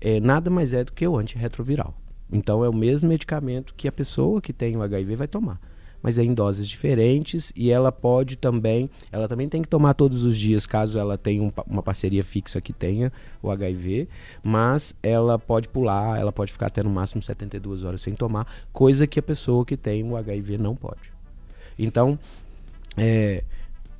é, 0.00 0.20
nada 0.20 0.50
mais 0.50 0.72
é 0.72 0.84
do 0.84 0.92
que 0.92 1.06
o 1.06 1.18
antirretroviral. 1.18 1.94
Então 2.30 2.64
é 2.64 2.68
o 2.68 2.74
mesmo 2.74 3.08
medicamento 3.08 3.74
que 3.74 3.86
a 3.88 3.92
pessoa 3.92 4.40
que 4.40 4.52
tem 4.52 4.76
o 4.76 4.82
HIV 4.82 5.16
vai 5.16 5.28
tomar. 5.28 5.60
Mas 6.02 6.18
é 6.18 6.22
em 6.22 6.34
doses 6.34 6.68
diferentes 6.68 7.52
e 7.56 7.70
ela 7.70 7.90
pode 7.90 8.36
também, 8.36 8.88
ela 9.10 9.26
também 9.26 9.48
tem 9.48 9.62
que 9.62 9.68
tomar 9.68 9.94
todos 9.94 10.22
os 10.22 10.38
dias, 10.38 10.64
caso 10.64 10.98
ela 10.98 11.18
tenha 11.18 11.42
um 11.42 11.50
uma 11.66 11.82
parceria 11.82 12.22
fixa 12.22 12.60
que 12.60 12.72
tenha 12.72 13.12
o 13.42 13.50
HIV, 13.50 14.08
mas 14.42 14.94
ela 15.02 15.38
pode 15.38 15.68
pular, 15.68 16.18
ela 16.18 16.30
pode 16.30 16.52
ficar 16.52 16.66
até 16.66 16.82
no 16.82 16.90
máximo 16.90 17.22
72 17.22 17.82
horas 17.82 18.02
sem 18.02 18.14
tomar, 18.14 18.46
coisa 18.72 19.06
que 19.06 19.18
a 19.18 19.22
pessoa 19.22 19.64
que 19.64 19.76
tem 19.76 20.04
o 20.04 20.16
HIV 20.16 20.58
não 20.58 20.76
pode. 20.76 21.12
Então, 21.78 22.18
é, 22.96 23.42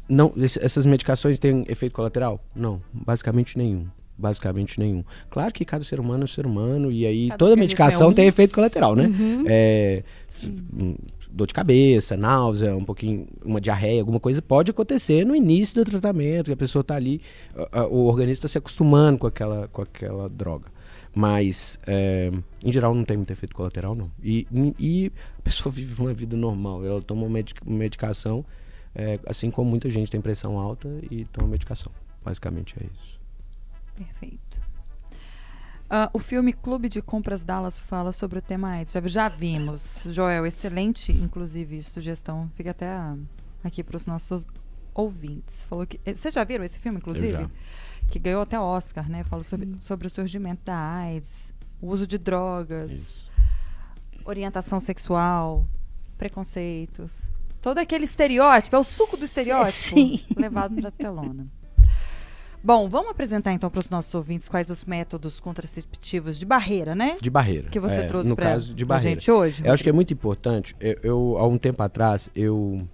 não, 0.08 0.32
essas 0.36 0.86
medicações 0.86 1.38
têm 1.38 1.64
efeito 1.68 1.92
colateral? 1.94 2.40
Não, 2.54 2.80
basicamente 2.92 3.56
nenhum. 3.58 3.86
Basicamente 4.18 4.80
nenhum. 4.80 5.04
Claro 5.28 5.52
que 5.52 5.62
cada 5.64 5.84
ser 5.84 6.00
humano 6.00 6.22
é 6.22 6.24
um 6.24 6.28
ser 6.28 6.46
humano, 6.46 6.90
e 6.90 7.04
aí 7.04 7.28
Cada 7.28 7.38
toda 7.38 7.50
organismo 7.50 7.64
medicação 7.68 8.06
é 8.06 8.10
um. 8.10 8.14
tem 8.14 8.26
efeito 8.26 8.54
colateral, 8.54 8.96
né? 8.96 9.10
É, 9.46 10.02
hum, 10.72 10.96
dor 11.30 11.46
de 11.46 11.52
cabeça, 11.52 12.16
náusea, 12.16 12.74
um 12.74 12.84
pouquinho, 12.84 13.26
uma 13.44 13.60
diarreia, 13.60 14.00
alguma 14.00 14.18
coisa 14.18 14.40
pode 14.40 14.70
acontecer 14.70 15.24
no 15.26 15.36
início 15.36 15.74
do 15.84 15.90
tratamento, 15.90 16.46
que 16.46 16.52
a 16.52 16.56
pessoa 16.56 16.80
está 16.80 16.96
ali, 16.96 17.20
a- 17.54 17.80
a- 17.80 17.86
o 17.86 18.06
organismo 18.06 18.32
está 18.32 18.48
se 18.48 18.56
acostumando 18.56 19.18
com 19.18 19.26
aquela, 19.26 19.68
com 19.68 19.82
aquela 19.82 20.30
droga. 20.30 20.66
Mas, 21.14 21.78
é, 21.86 22.30
em 22.64 22.72
geral, 22.72 22.94
não 22.94 23.04
tem 23.04 23.16
muito 23.16 23.30
efeito 23.32 23.54
colateral, 23.54 23.94
não. 23.94 24.10
E, 24.22 24.46
e 24.78 25.12
a 25.38 25.42
pessoa 25.42 25.70
vive 25.72 25.98
uma 26.00 26.12
vida 26.12 26.36
normal. 26.36 26.84
Ela 26.84 27.00
toma 27.02 27.22
uma 27.22 27.30
medic- 27.30 27.60
medicação, 27.66 28.44
é, 28.96 29.20
assim 29.26 29.50
como 29.50 29.68
muita 29.70 29.90
gente 29.90 30.10
tem 30.10 30.20
pressão 30.20 30.58
alta 30.58 30.88
e 31.10 31.24
toma 31.26 31.48
medicação. 31.48 31.92
Basicamente 32.24 32.74
é 32.80 32.86
isso. 32.86 33.20
Perfeito. 33.94 34.60
Ah, 35.88 36.10
o 36.12 36.18
filme 36.18 36.52
Clube 36.52 36.88
de 36.88 37.00
Compras 37.00 37.44
Dallas 37.44 37.78
fala 37.78 38.10
sobre 38.12 38.38
o 38.38 38.42
tema 38.42 38.70
AIDS. 38.70 38.92
Já, 38.92 39.00
já 39.06 39.28
vimos. 39.28 40.04
Joel, 40.10 40.44
excelente, 40.46 41.12
inclusive, 41.12 41.82
sugestão. 41.84 42.50
Fica 42.56 42.72
até 42.72 42.88
ah, 42.88 43.16
aqui 43.62 43.84
para 43.84 43.96
os 43.96 44.06
nossos 44.06 44.46
ouvintes. 44.94 45.62
Falou 45.64 45.86
que. 45.86 46.00
eh, 46.04 46.14
Vocês 46.14 46.34
já 46.34 46.42
viram 46.42 46.64
esse 46.64 46.80
filme, 46.80 46.98
inclusive? 46.98 47.32
já. 47.32 47.50
Que 48.08 48.18
ganhou 48.18 48.42
até 48.42 48.58
Oscar, 48.58 49.08
né? 49.08 49.22
Fala 49.24 49.44
sobre, 49.44 49.76
sobre 49.80 50.06
o 50.06 50.10
surgimento 50.10 50.62
da 50.64 50.76
AIDS, 50.76 51.54
o 51.80 51.88
uso 51.88 52.06
de 52.06 52.18
drogas, 52.18 53.24
orientação 54.24 54.80
sexual, 54.80 55.66
preconceitos. 56.16 57.30
Todo 57.66 57.78
aquele 57.78 58.04
estereótipo, 58.04 58.76
é 58.76 58.78
o 58.78 58.84
suco 58.84 59.16
do 59.16 59.24
estereótipo 59.24 59.72
Sim. 59.72 60.20
levado 60.38 60.76
para 60.76 60.86
a 60.86 60.92
telona. 60.92 61.48
Bom, 62.62 62.88
vamos 62.88 63.10
apresentar 63.10 63.52
então 63.52 63.68
para 63.68 63.80
os 63.80 63.90
nossos 63.90 64.14
ouvintes 64.14 64.48
quais 64.48 64.70
os 64.70 64.84
métodos 64.84 65.40
contraceptivos 65.40 66.38
de 66.38 66.46
barreira, 66.46 66.94
né? 66.94 67.16
De 67.20 67.28
barreira. 67.28 67.68
Que 67.68 67.80
você 67.80 68.02
é, 68.02 68.06
trouxe 68.06 68.32
para 68.36 68.60
barreira. 68.86 69.00
gente 69.16 69.28
hoje. 69.32 69.64
Eu 69.66 69.72
acho 69.72 69.82
que 69.82 69.88
é 69.88 69.92
muito 69.92 70.14
importante. 70.14 70.76
Eu, 70.78 70.96
eu, 71.02 71.38
há 71.40 71.48
um 71.48 71.58
tempo 71.58 71.82
atrás, 71.82 72.30
eu, 72.36 72.86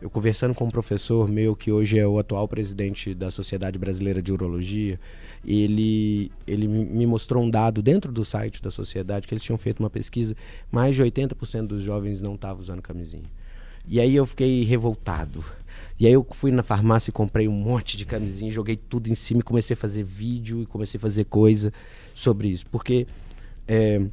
eu 0.00 0.08
conversando 0.08 0.54
com 0.54 0.66
um 0.66 0.70
professor 0.70 1.28
meu, 1.28 1.56
que 1.56 1.72
hoje 1.72 1.98
é 1.98 2.06
o 2.06 2.16
atual 2.16 2.46
presidente 2.46 3.14
da 3.14 3.28
Sociedade 3.28 3.76
Brasileira 3.76 4.22
de 4.22 4.32
Urologia, 4.32 5.00
ele, 5.44 6.30
ele 6.46 6.68
me 6.68 6.84
me 6.84 7.06
mostrou 7.08 7.42
um 7.42 7.50
dado 7.50 7.82
dentro 7.82 8.12
do 8.12 8.24
site 8.24 8.62
da 8.62 8.70
sociedade 8.70 9.26
que 9.26 9.34
eles 9.34 9.42
tinham 9.42 9.58
feito 9.58 9.80
uma 9.80 9.90
pesquisa, 9.90 10.36
mais 10.70 10.94
de 10.94 11.02
80% 11.02 11.66
dos 11.66 11.82
jovens 11.82 12.20
não 12.20 12.34
estavam 12.34 12.60
usando 12.60 12.80
camisinha. 12.80 13.41
E 13.86 14.00
aí 14.00 14.14
eu 14.14 14.26
fiquei 14.26 14.64
revoltado. 14.64 15.44
E 15.98 16.06
aí 16.06 16.12
eu 16.12 16.26
fui 16.30 16.50
na 16.50 16.62
farmácia 16.62 17.10
e 17.10 17.12
comprei 17.12 17.46
um 17.46 17.52
monte 17.52 17.96
de 17.96 18.04
camisinha, 18.04 18.50
joguei 18.50 18.76
tudo 18.76 19.08
em 19.08 19.14
cima 19.14 19.40
e 19.40 19.44
comecei 19.44 19.74
a 19.74 19.76
fazer 19.76 20.02
vídeo 20.02 20.62
e 20.62 20.66
comecei 20.66 20.98
a 20.98 21.00
fazer 21.00 21.24
coisa 21.24 21.72
sobre 22.14 22.48
isso. 22.48 22.66
Porque 22.66 23.06
é, 23.68 24.08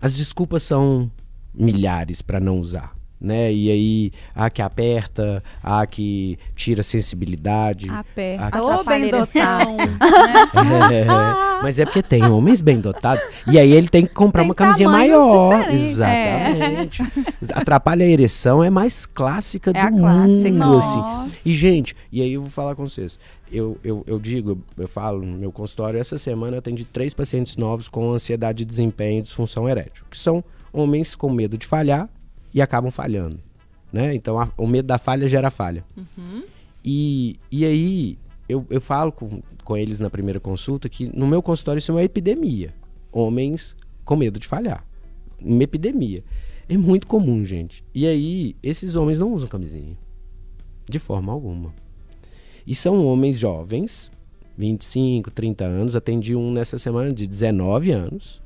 as 0.00 0.16
desculpas 0.16 0.62
são 0.62 1.10
milhares 1.54 2.22
para 2.22 2.40
não 2.40 2.58
usar, 2.58 2.96
né? 3.22 3.52
E 3.52 3.70
aí, 3.70 4.12
há 4.34 4.50
que 4.50 4.60
aperta, 4.60 5.42
há 5.62 5.86
que 5.86 6.38
tira 6.54 6.80
a 6.80 6.84
sensibilidade. 6.84 7.88
Aperta. 7.88 8.62
Ô, 8.62 8.70
Atrapalha 8.70 8.98
bem 9.00 9.14
a 9.14 9.18
dotado. 9.24 9.76
né? 9.76 11.00
É, 11.00 11.04
mas 11.62 11.78
é 11.78 11.84
porque 11.84 12.02
tem 12.02 12.24
homens 12.24 12.60
bem 12.60 12.80
dotados 12.80 13.24
e 13.46 13.58
aí 13.58 13.70
ele 13.72 13.88
tem 13.88 14.04
que 14.04 14.12
comprar 14.12 14.42
Tem 14.42 14.48
uma 14.48 14.54
camisinha 14.54 14.88
maior. 14.88 15.58
diferentes. 15.70 15.90
Exatamente. 15.90 17.02
Atrapalha 17.54 18.04
a 18.04 18.08
ereção 18.08 18.62
é 18.62 18.70
mais 18.70 19.06
clássica 19.06 19.70
É 19.74 19.80
a 19.80 19.90
do 19.90 19.98
clássica. 19.98 20.26
mundo, 20.50 20.58
Nossa. 20.58 20.98
assim. 21.00 21.32
E 21.44 21.54
gente, 21.54 21.94
e 22.10 22.20
aí 22.22 22.32
eu 22.34 22.42
vou 22.42 22.50
falar 22.50 22.74
com 22.74 22.86
vocês. 22.86 23.18
Eu, 23.50 23.76
eu, 23.84 24.02
eu 24.06 24.18
digo, 24.18 24.62
eu 24.78 24.88
falo 24.88 25.20
no 25.22 25.36
meu 25.36 25.52
consultório, 25.52 26.00
essa 26.00 26.16
semana 26.16 26.54
eu 26.54 26.58
atendi 26.58 26.84
três 26.86 27.12
pacientes 27.12 27.56
novos 27.58 27.86
com 27.86 28.12
ansiedade 28.12 28.58
de 28.58 28.64
desempenho 28.64 29.18
e 29.18 29.22
disfunção 29.22 29.68
erétil, 29.68 30.04
que 30.10 30.18
são 30.18 30.42
homens 30.72 31.14
com 31.14 31.30
medo 31.30 31.58
de 31.58 31.66
falhar 31.66 32.08
e 32.54 32.60
acabam 32.62 32.90
falhando, 32.90 33.38
né? 33.92 34.14
Então 34.14 34.38
a- 34.38 34.50
o 34.56 34.66
medo 34.66 34.86
da 34.86 34.98
falha 34.98 35.28
gera 35.28 35.50
falha. 35.50 35.84
E, 36.84 37.36
e 37.50 37.64
aí 37.64 38.18
eu, 38.48 38.66
eu 38.70 38.80
falo 38.80 39.12
com, 39.12 39.40
com 39.64 39.76
eles 39.76 40.00
na 40.00 40.10
primeira 40.10 40.40
consulta 40.40 40.88
que 40.88 41.10
no 41.16 41.26
meu 41.26 41.42
consultório 41.42 41.78
isso 41.78 41.90
é 41.92 41.94
uma 41.94 42.02
epidemia. 42.02 42.74
Homens 43.12 43.76
com 44.04 44.16
medo 44.16 44.38
de 44.38 44.46
falhar. 44.46 44.84
Uma 45.40 45.62
epidemia. 45.62 46.24
É 46.68 46.76
muito 46.76 47.06
comum, 47.06 47.44
gente. 47.44 47.84
E 47.94 48.06
aí, 48.06 48.56
esses 48.62 48.94
homens 48.94 49.18
não 49.18 49.32
usam 49.32 49.48
camisinha. 49.48 49.96
De 50.88 50.98
forma 50.98 51.32
alguma. 51.32 51.74
E 52.66 52.74
são 52.74 53.04
homens 53.04 53.38
jovens, 53.38 54.10
25, 54.56 55.30
30 55.30 55.64
anos. 55.64 55.94
Atendi 55.96 56.34
um 56.34 56.52
nessa 56.52 56.78
semana 56.78 57.12
de 57.12 57.26
19 57.26 57.90
anos, 57.90 58.40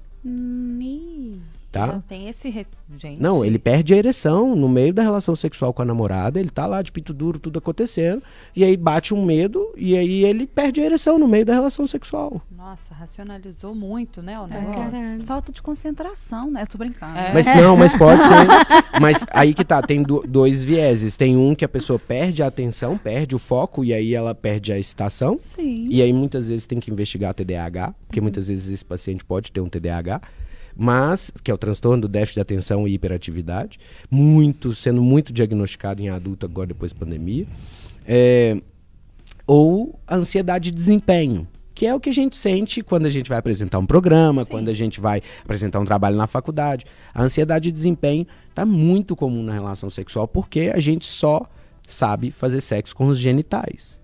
Tá? 1.79 2.03
tem 2.09 2.29
esse. 2.29 2.49
res- 2.51 2.85
Gente. 2.97 3.21
Não, 3.21 3.45
ele 3.45 3.59
perde 3.59 3.93
a 3.95 3.97
ereção 3.97 4.55
no 4.55 4.69
meio 4.69 4.95
da 4.95 5.03
relação 5.03 5.35
sexual 5.35 5.73
com 5.75 5.83
a 5.83 5.85
namorada, 5.85 6.39
ele 6.39 6.51
tá 6.51 6.67
lá 6.67 6.81
de 6.83 6.93
pinto 6.93 7.13
duro, 7.13 7.37
tudo 7.39 7.59
acontecendo, 7.59 8.23
e 8.55 8.63
aí 8.63 8.77
bate 8.77 9.13
um 9.13 9.25
medo, 9.25 9.73
e 9.77 9.97
aí 9.97 10.25
ele 10.25 10.47
perde 10.47 10.81
a 10.81 10.85
ereção 10.85 11.19
no 11.19 11.27
meio 11.27 11.45
da 11.45 11.53
relação 11.53 11.85
sexual. 11.87 12.41
Nossa, 12.57 12.95
racionalizou 12.95 13.75
muito, 13.75 14.23
né? 14.23 14.39
O 14.39 14.45
É, 14.45 14.61
negócio. 14.61 15.27
Falta 15.27 15.51
de 15.53 15.61
concentração, 15.61 16.51
né? 16.51 16.65
Tô 16.67 16.79
brincando. 16.79 17.19
É. 17.19 17.33
Mas 17.35 17.47
não, 17.47 17.77
mas 17.77 17.93
pode 17.95 18.23
ser. 18.23 19.01
Mas 19.01 19.27
aí 19.33 19.53
que 19.53 19.65
tá, 19.65 19.83
tem 19.83 20.03
do- 20.03 20.25
dois 20.27 20.65
vieses. 20.65 21.17
Tem 21.17 21.37
um 21.37 21.55
que 21.55 21.65
a 21.65 21.69
pessoa 21.69 21.99
perde 21.99 22.43
a 22.43 22.47
atenção, 22.47 22.97
perde 22.97 23.35
o 23.35 23.39
foco, 23.39 23.85
e 23.85 23.93
aí 23.93 24.15
ela 24.15 24.35
perde 24.35 24.73
a 24.73 24.79
excitação. 24.79 25.37
Sim. 25.39 25.89
E 25.91 26.01
aí 26.03 26.13
muitas 26.13 26.49
vezes 26.49 26.67
tem 26.67 26.79
que 26.79 26.91
investigar 26.91 27.35
TDAH, 27.35 27.95
porque 28.07 28.21
muitas 28.21 28.47
vezes 28.49 28.71
esse 28.71 28.85
paciente 28.85 29.25
pode 29.25 29.51
ter 29.51 29.61
um 29.61 29.69
TDAH, 29.69 30.21
mas 30.77 31.33
que 31.43 31.51
é 31.51 31.55
o 31.55 31.59
transtorno 31.59 32.03
do 32.03 32.09
déficit 32.09 32.35
de 32.35 32.41
atenção 32.41 32.87
e 32.87 32.95
hiperatividade, 32.95 33.79
muito 34.11 34.75
sendo 34.75 35.03
muito 35.03 35.33
diagnosticado 35.33 36.03
em 36.03 36.09
adulto 36.09 36.45
agora 36.45 36.69
depois 36.69 36.93
da 36.93 36.99
pandemia. 36.99 37.47
É, 38.07 38.61
ou 39.47 39.99
a 40.07 40.17
ansiedade 40.17 40.71
de 40.71 40.77
desempenho, 40.77 41.47
que 41.75 41.87
é 41.87 41.95
o 41.95 42.01
que 42.01 42.11
a 42.11 42.13
gente 42.13 42.37
sente 42.37 42.83
quando 42.83 43.07
a 43.07 43.11
gente 43.11 43.29
vai 43.29 43.39
apresentar 43.39 43.79
um 43.79 43.87
programa, 43.87 44.45
Sim. 44.45 44.51
quando 44.51 44.69
a 44.69 44.73
gente 44.73 45.01
vai 45.01 45.23
apresentar 45.43 45.79
um 45.79 45.85
trabalho 45.85 46.17
na 46.17 46.27
faculdade. 46.27 46.87
A 47.15 47.23
ansiedade 47.23 47.65
de 47.65 47.73
desempenho 47.73 48.27
está 48.49 48.65
muito 48.65 49.15
comum 49.15 49.43
na 49.43 49.53
relação 49.53 49.89
sexual 49.91 50.27
porque 50.27 50.73
a 50.75 50.81
gente 50.81 51.07
só 51.07 51.47
sabe 51.83 52.31
fazer 52.31 52.61
sexo 52.61 52.95
com 52.97 53.07
os 53.07 53.19
genitais. 53.19 54.01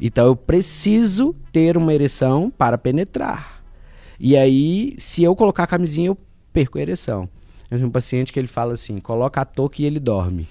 Então 0.00 0.26
eu 0.26 0.34
preciso 0.34 1.34
ter 1.52 1.76
uma 1.76 1.92
ereção 1.92 2.50
para 2.50 2.78
penetrar. 2.78 3.59
E 4.22 4.36
aí, 4.36 4.94
se 4.98 5.22
eu 5.22 5.34
colocar 5.34 5.62
a 5.62 5.66
camisinha, 5.66 6.08
eu 6.08 6.18
perco 6.52 6.76
a 6.76 6.82
ereção. 6.82 7.26
Eu 7.70 7.78
tenho 7.78 7.88
um 7.88 7.90
paciente 7.90 8.30
que 8.30 8.38
ele 8.38 8.46
fala 8.46 8.74
assim: 8.74 8.98
coloca 8.98 9.40
a 9.40 9.46
touca 9.46 9.80
e 9.80 9.86
ele 9.86 9.98
dorme. 9.98 10.46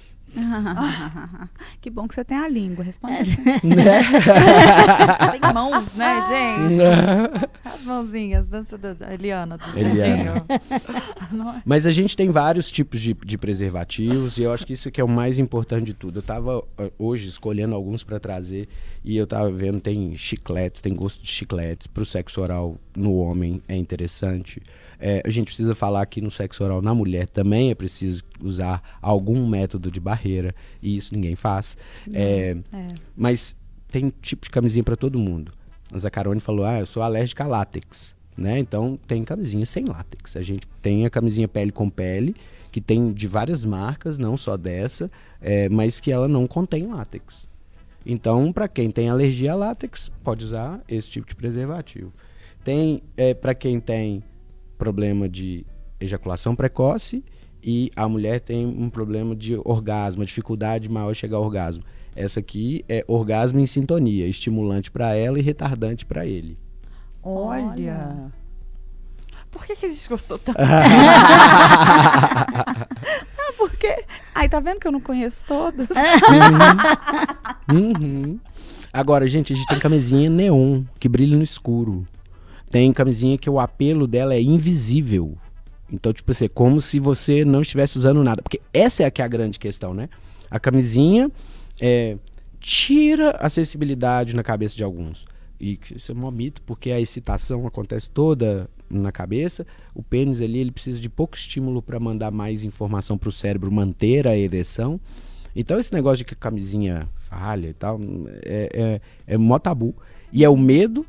Que 1.81 1.89
bom 1.89 2.07
que 2.07 2.15
você 2.15 2.23
tem 2.23 2.37
a 2.37 2.47
língua, 2.47 2.83
responde. 2.83 3.15
Assim. 3.21 3.43
Né? 3.67 4.01
Tem 5.39 5.53
mãos, 5.53 5.95
né, 5.95 6.21
gente? 6.29 6.81
As 7.63 7.83
mãozinhas, 7.83 8.47
dança 8.47 8.77
da 8.77 9.13
Eliana, 9.13 9.57
do 9.57 9.79
Eliana. 9.79 10.45
Mas 11.65 11.85
a 11.85 11.91
gente 11.91 12.15
tem 12.15 12.29
vários 12.29 12.71
tipos 12.71 13.01
de, 13.01 13.13
de 13.13 13.37
preservativos 13.37 14.37
e 14.37 14.43
eu 14.43 14.53
acho 14.53 14.65
que 14.65 14.73
isso 14.73 14.91
que 14.91 15.01
é 15.01 15.03
o 15.03 15.07
mais 15.07 15.39
importante 15.39 15.85
de 15.85 15.93
tudo. 15.93 16.19
Eu 16.19 16.23
tava 16.23 16.63
eh, 16.77 16.91
hoje 16.97 17.27
escolhendo 17.27 17.75
alguns 17.75 18.03
para 18.03 18.19
trazer 18.19 18.67
e 19.03 19.17
eu 19.17 19.25
tava 19.25 19.51
vendo 19.51 19.79
tem 19.79 20.15
chicletes, 20.17 20.81
tem 20.81 20.95
gosto 20.95 21.21
de 21.21 21.29
chicletes 21.29 21.87
para 21.87 22.03
o 22.03 22.05
sexo 22.05 22.41
oral 22.41 22.77
no 22.95 23.15
homem 23.15 23.61
é 23.67 23.75
interessante. 23.75 24.61
É, 24.99 25.21
a 25.25 25.29
gente 25.29 25.45
precisa 25.45 25.73
falar 25.73 26.05
que 26.05 26.19
no 26.19 26.29
sexo 26.29 26.63
oral 26.63 26.81
na 26.81 26.93
mulher 26.93 27.27
também 27.27 27.71
é 27.71 27.75
preciso 27.75 28.21
usar 28.43 28.81
algum 29.01 29.47
método 29.47 29.89
de 29.89 29.99
barreira 29.99 30.53
e 30.81 30.97
isso 30.97 31.13
ninguém 31.13 31.35
faz. 31.35 31.77
É, 32.13 32.57
Mas 33.15 33.55
tem 33.89 34.09
tipo 34.21 34.45
de 34.45 34.49
camisinha 34.49 34.83
para 34.83 34.97
todo 34.97 35.17
mundo. 35.17 35.53
A 35.91 35.97
Zacarone 35.97 36.39
falou: 36.41 36.65
"Ah, 36.65 36.79
eu 36.79 36.85
sou 36.85 37.01
alérgica 37.01 37.45
a 37.45 37.47
látex", 37.47 38.13
né? 38.35 38.59
Então 38.59 38.99
tem 39.07 39.23
camisinha 39.23 39.65
sem 39.65 39.85
látex. 39.85 40.35
A 40.35 40.41
gente 40.41 40.67
tem 40.81 41.05
a 41.05 41.09
camisinha 41.09 41.47
pele 41.47 41.71
com 41.71 41.89
pele, 41.89 42.35
que 42.71 42.81
tem 42.81 43.11
de 43.13 43.27
várias 43.27 43.63
marcas, 43.63 44.17
não 44.17 44.35
só 44.35 44.57
dessa, 44.57 45.09
é, 45.41 45.69
mas 45.69 45.99
que 45.99 46.11
ela 46.11 46.27
não 46.27 46.45
contém 46.45 46.87
látex. 46.87 47.47
Então, 48.05 48.51
para 48.51 48.67
quem 48.67 48.91
tem 48.91 49.09
alergia 49.09 49.53
a 49.53 49.55
látex, 49.55 50.11
pode 50.23 50.43
usar 50.43 50.81
esse 50.87 51.09
tipo 51.09 51.27
de 51.27 51.35
preservativo. 51.35 52.13
Tem 52.63 53.01
é, 53.15 53.33
para 53.33 53.53
quem 53.53 53.79
tem 53.79 54.23
problema 54.79 55.29
de 55.29 55.65
ejaculação 55.99 56.55
precoce 56.55 57.23
e 57.61 57.91
a 57.95 58.07
mulher 58.07 58.39
tem 58.39 58.65
um 58.65 58.89
problema 58.89 59.35
de 59.35 59.59
orgasmo, 59.65 60.25
dificuldade 60.25 60.89
maior 60.89 61.11
de 61.11 61.19
chegar 61.19 61.37
ao 61.37 61.43
orgasmo. 61.43 61.83
Essa 62.15 62.39
aqui 62.39 62.83
é 62.89 63.03
orgasmo 63.07 63.59
em 63.59 63.65
sintonia, 63.65 64.25
estimulante 64.25 64.89
para 64.89 65.13
ela 65.13 65.37
e 65.37 65.41
retardante 65.41 66.05
para 66.05 66.25
ele. 66.25 66.57
Olha. 67.21 68.31
Por 69.51 69.65
que, 69.65 69.75
que 69.75 69.85
a 69.85 69.89
gente 69.89 70.09
gostou 70.09 70.39
tanto? 70.39 70.57
Ah, 73.41 73.53
por 73.57 73.71
quê? 73.77 74.05
Aí 74.35 74.47
tá 74.47 74.59
vendo 74.59 74.79
que 74.79 74.87
eu 74.87 74.91
não 74.91 75.01
conheço 75.01 75.43
todas? 75.45 75.87
Uhum. 77.71 78.39
Agora, 78.93 79.27
gente, 79.27 79.53
a 79.53 79.55
gente 79.55 79.67
tem 79.67 79.79
camisinha 79.79 80.29
neon, 80.29 80.83
que 80.99 81.09
brilha 81.09 81.35
no 81.35 81.43
escuro. 81.43 82.07
Tem 82.69 82.93
camisinha 82.93 83.37
que 83.37 83.49
o 83.49 83.59
apelo 83.59 84.07
dela 84.07 84.33
é 84.33 84.41
invisível. 84.41 85.37
Então, 85.91 86.13
tipo 86.13 86.31
assim, 86.31 86.45
é 86.45 86.49
como 86.49 86.79
se 86.81 86.99
você 86.99 87.43
não 87.43 87.61
estivesse 87.61 87.97
usando 87.97 88.23
nada. 88.23 88.41
Porque 88.41 88.61
essa 88.73 89.03
é 89.03 89.11
que 89.11 89.21
é 89.21 89.25
a 89.25 89.27
grande 89.27 89.57
questão, 89.57 89.93
né? 89.93 90.07
A 90.51 90.59
camisinha 90.59 91.31
é, 91.79 92.17
tira 92.59 93.31
a 93.31 93.49
sensibilidade 93.49 94.35
na 94.35 94.43
cabeça 94.43 94.75
de 94.75 94.83
alguns. 94.83 95.25
E 95.59 95.79
isso 95.93 96.11
é 96.11 96.15
um 96.15 96.31
mito, 96.31 96.61
porque 96.61 96.91
a 96.91 97.01
excitação 97.01 97.65
acontece 97.67 98.09
toda 98.09 98.69
na 98.89 99.11
cabeça. 99.11 99.65
O 99.93 100.01
pênis 100.01 100.41
ali, 100.41 100.59
ele 100.59 100.71
precisa 100.71 100.99
de 100.99 101.09
pouco 101.09 101.35
estímulo 101.35 101.81
para 101.81 101.99
mandar 101.99 102.31
mais 102.31 102.63
informação 102.63 103.17
para 103.17 103.29
o 103.29 103.31
cérebro 103.31 103.71
manter 103.71 104.27
a 104.27 104.37
ereção. 104.37 104.99
Então, 105.55 105.79
esse 105.79 105.91
negócio 105.91 106.19
de 106.19 106.25
que 106.25 106.33
a 106.33 106.37
camisinha 106.37 107.09
falha 107.17 107.67
e 107.67 107.73
tal, 107.73 107.99
é, 108.43 109.01
é, 109.27 109.33
é 109.33 109.37
mó 109.37 109.59
tabu. 109.59 109.95
E 110.31 110.45
é 110.45 110.49
o 110.49 110.55
medo 110.55 111.05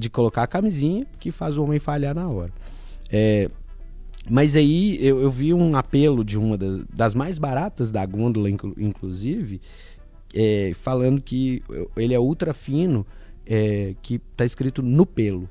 de 0.00 0.10
colocar 0.10 0.42
a 0.42 0.46
camisinha 0.46 1.06
que 1.20 1.30
faz 1.30 1.56
o 1.58 1.62
homem 1.64 1.78
falhar 1.78 2.14
na 2.14 2.28
hora. 2.28 2.50
É, 3.12 3.48
mas 4.28 4.56
aí 4.56 4.98
eu, 5.00 5.20
eu 5.22 5.30
vi 5.30 5.52
um 5.54 5.76
apelo 5.76 6.24
de 6.24 6.38
uma 6.38 6.56
das, 6.56 6.80
das 6.92 7.14
mais 7.14 7.38
baratas 7.38 7.90
da 7.90 8.04
gôndola, 8.06 8.50
inclu- 8.50 8.74
inclusive, 8.78 9.60
é, 10.34 10.72
falando 10.74 11.20
que 11.20 11.62
ele 11.96 12.14
é 12.14 12.18
ultra 12.18 12.52
fino, 12.54 13.06
é, 13.46 13.94
que 14.02 14.18
tá 14.36 14.44
escrito 14.44 14.82
no 14.82 15.04
pelo. 15.06 15.48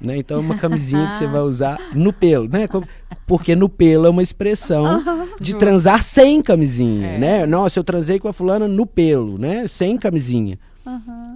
Né? 0.00 0.18
Então 0.18 0.36
é 0.36 0.40
uma 0.40 0.58
camisinha 0.58 1.08
que 1.10 1.16
você 1.16 1.26
vai 1.26 1.40
usar 1.40 1.78
no 1.94 2.12
pelo, 2.12 2.46
né? 2.46 2.68
Porque 3.26 3.56
no 3.56 3.70
pelo 3.70 4.06
é 4.06 4.10
uma 4.10 4.22
expressão 4.22 5.02
de 5.40 5.56
transar 5.56 6.02
sem 6.02 6.42
camisinha, 6.42 7.06
É. 7.12 7.18
né? 7.18 7.46
Nossa, 7.46 7.78
eu 7.78 7.84
transei 7.84 8.18
com 8.18 8.28
a 8.28 8.32
fulana 8.34 8.68
no 8.68 8.84
pelo, 8.86 9.38
né? 9.38 9.66
Sem 9.66 9.96
camisinha. 9.96 10.58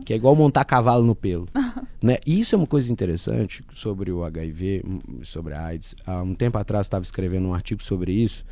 Que 0.04 0.12
é 0.12 0.16
igual 0.16 0.34
montar 0.34 0.64
cavalo 0.64 1.04
no 1.04 1.14
pelo. 1.14 1.48
né? 2.02 2.18
E 2.26 2.40
isso 2.40 2.54
é 2.54 2.58
uma 2.58 2.66
coisa 2.66 2.90
interessante 2.92 3.64
sobre 3.72 4.10
o 4.10 4.24
HIV, 4.24 4.82
hum, 4.86 5.00
sobre 5.22 5.54
a 5.54 5.64
AIDS. 5.64 5.94
Há 6.06 6.22
um 6.22 6.34
tempo 6.34 6.58
atrás 6.58 6.86
estava 6.86 7.02
escrevendo 7.02 7.48
um 7.48 7.54
artigo 7.54 7.82
sobre 7.82 8.12
isso 8.12 8.44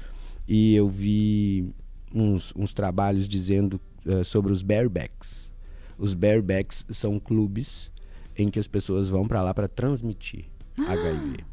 e 0.46 0.74
eu 0.74 0.88
vi 0.88 1.72
uns, 2.14 2.52
uns 2.56 2.74
trabalhos 2.74 3.28
dizendo 3.28 3.80
eh, 4.06 4.24
sobre 4.24 4.52
os 4.52 4.62
barebacks. 4.62 5.50
Os 5.98 6.14
barebacks 6.14 6.84
são 6.90 7.20
clubes 7.20 7.90
em 8.36 8.50
que 8.50 8.58
as 8.58 8.66
pessoas 8.66 9.08
vão 9.08 9.26
para 9.28 9.42
lá 9.42 9.52
para 9.52 9.68
transmitir 9.68 10.46
HIV. 10.76 11.44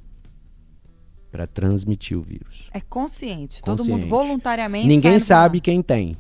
Para 1.32 1.46
transmitir 1.46 2.18
o 2.18 2.22
vírus. 2.22 2.68
É 2.74 2.80
consciente. 2.80 3.62
Todo 3.62 3.80
Consciente. 3.80 4.02
mundo 4.02 4.10
voluntariamente. 4.10 4.88
Ninguém 4.88 5.20
sabe 5.20 5.60
quem 5.60 5.82
tem. 5.82 6.18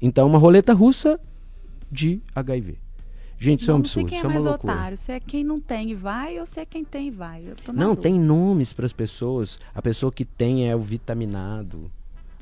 Então, 0.00 0.26
uma 0.26 0.38
roleta 0.38 0.72
russa 0.72 1.18
de 1.90 2.20
HIV. 2.34 2.78
Gente, 3.38 3.60
isso 3.62 3.70
é 3.70 3.74
um 3.74 3.78
não 3.78 3.84
sei 3.86 4.02
absurdo. 4.02 4.08
quem 4.10 4.18
é 4.18 4.20
isso 4.20 4.26
é 4.26 4.32
mais 4.32 4.44
loucura. 4.44 4.72
otário. 4.74 4.96
Se 4.98 5.12
é 5.12 5.18
quem 5.20 5.42
não 5.42 5.58
tem 5.60 5.90
e 5.90 5.94
vai 5.94 6.38
ou 6.38 6.44
se 6.44 6.60
é 6.60 6.64
quem 6.66 6.84
tem 6.84 7.08
e 7.08 7.10
vai. 7.10 7.42
Eu 7.46 7.56
tô 7.56 7.72
na 7.72 7.78
Não, 7.80 7.88
dúvida. 7.94 8.02
tem 8.02 8.20
nomes 8.20 8.72
para 8.74 8.84
as 8.84 8.92
pessoas. 8.92 9.58
A 9.74 9.80
pessoa 9.80 10.12
que 10.12 10.26
tem 10.26 10.68
é 10.68 10.76
o 10.76 10.80
vitaminado. 10.80 11.90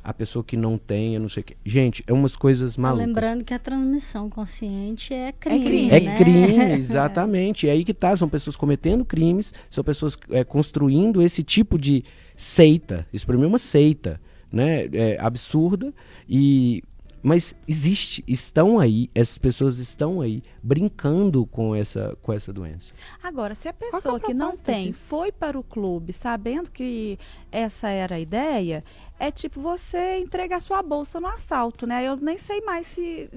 A 0.03 0.12
pessoa 0.14 0.42
que 0.42 0.57
não 0.57 0.76
tem, 0.78 1.14
eu 1.14 1.20
não 1.20 1.28
sei 1.28 1.42
o 1.42 1.44
que. 1.44 1.57
Gente, 1.64 2.03
é 2.07 2.12
umas 2.12 2.34
coisas 2.34 2.74
Tá 2.76 2.82
malucas. 2.82 3.07
Lembrando 3.07 3.44
que 3.44 3.53
a 3.55 3.59
transmissão 3.59 4.28
consciente 4.30 5.12
é 5.14 5.30
crime. 5.32 5.64
crime. 5.66 5.90
É 5.90 6.01
né? 6.01 6.16
crime, 6.16 6.72
exatamente. 6.74 7.68
É 7.68 7.72
aí 7.72 7.84
que 7.84 7.94
tá. 7.94 8.16
São 8.16 8.28
pessoas 8.28 8.57
cometendo 8.57 9.05
crimes, 9.05 9.53
são 9.70 9.84
pessoas 9.84 10.16
é, 10.30 10.42
construindo 10.44 11.20
esse 11.22 11.42
tipo 11.44 11.78
de 11.78 12.03
seita. 12.36 13.07
Isso 13.12 13.26
pra 13.26 13.36
mim 13.36 13.44
é 13.44 13.46
uma 13.46 13.59
seita, 13.59 14.20
né? 14.51 14.88
É 14.92 15.16
absurda 15.20 15.92
e 16.28 16.82
mas 17.28 17.54
existe, 17.68 18.24
estão 18.26 18.80
aí, 18.80 19.10
essas 19.14 19.36
pessoas 19.36 19.78
estão 19.78 20.22
aí 20.22 20.42
brincando 20.62 21.44
com 21.44 21.74
essa 21.74 22.16
com 22.22 22.32
essa 22.32 22.54
doença. 22.54 22.94
Agora, 23.22 23.54
se 23.54 23.68
a 23.68 23.70
é 23.70 23.74
pessoa 23.74 24.18
que 24.18 24.32
não 24.32 24.52
tem 24.52 24.86
disso? 24.86 25.00
foi 25.06 25.30
para 25.30 25.58
o 25.58 25.62
clube 25.62 26.14
sabendo 26.14 26.70
que 26.70 27.18
essa 27.52 27.90
era 27.90 28.16
a 28.16 28.18
ideia, 28.18 28.82
é 29.18 29.30
tipo 29.30 29.60
você 29.60 30.16
entregar 30.16 30.58
sua 30.60 30.82
bolsa 30.82 31.20
no 31.20 31.26
assalto, 31.26 31.86
né? 31.86 32.02
Eu 32.02 32.16
nem 32.16 32.38
sei 32.38 32.62
mais 32.62 32.86
se. 32.86 33.30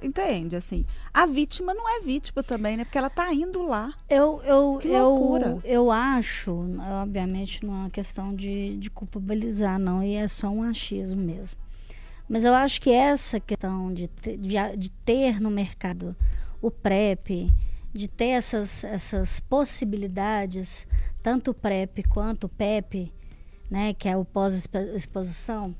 Entende? 0.00 0.54
Assim. 0.54 0.86
A 1.12 1.26
vítima 1.26 1.74
não 1.74 1.88
é 1.88 2.00
vítima 2.00 2.44
também, 2.44 2.76
né? 2.76 2.84
Porque 2.84 2.98
ela 2.98 3.10
tá 3.10 3.32
indo 3.34 3.60
lá. 3.62 3.92
Eu, 4.08 4.40
eu, 4.44 4.78
Que 4.80 4.86
eu, 4.86 5.08
loucura. 5.08 5.58
eu 5.64 5.90
acho, 5.90 6.64
obviamente 7.02 7.66
não 7.66 7.74
é 7.74 7.78
uma 7.78 7.90
questão 7.90 8.32
de, 8.36 8.76
de 8.76 8.88
culpabilizar, 8.88 9.80
não, 9.80 10.00
e 10.00 10.14
é 10.14 10.28
só 10.28 10.48
um 10.48 10.62
achismo 10.62 11.20
mesmo. 11.20 11.61
Mas 12.28 12.44
eu 12.44 12.54
acho 12.54 12.80
que 12.80 12.90
essa 12.90 13.38
questão 13.40 13.92
de, 13.92 14.08
te- 14.08 14.36
de, 14.36 14.54
de 14.76 14.90
ter 14.90 15.40
no 15.40 15.50
mercado 15.50 16.16
o 16.60 16.70
PrEP, 16.70 17.50
de 17.92 18.08
ter 18.08 18.28
essas, 18.28 18.84
essas 18.84 19.40
possibilidades, 19.40 20.86
tanto 21.22 21.50
o 21.50 21.54
PrEP 21.54 22.02
quanto 22.08 22.44
o 22.44 22.48
PEP, 22.48 23.12
né, 23.70 23.92
que 23.94 24.08
é 24.08 24.16
o 24.16 24.24
pós-exposição, 24.24 25.74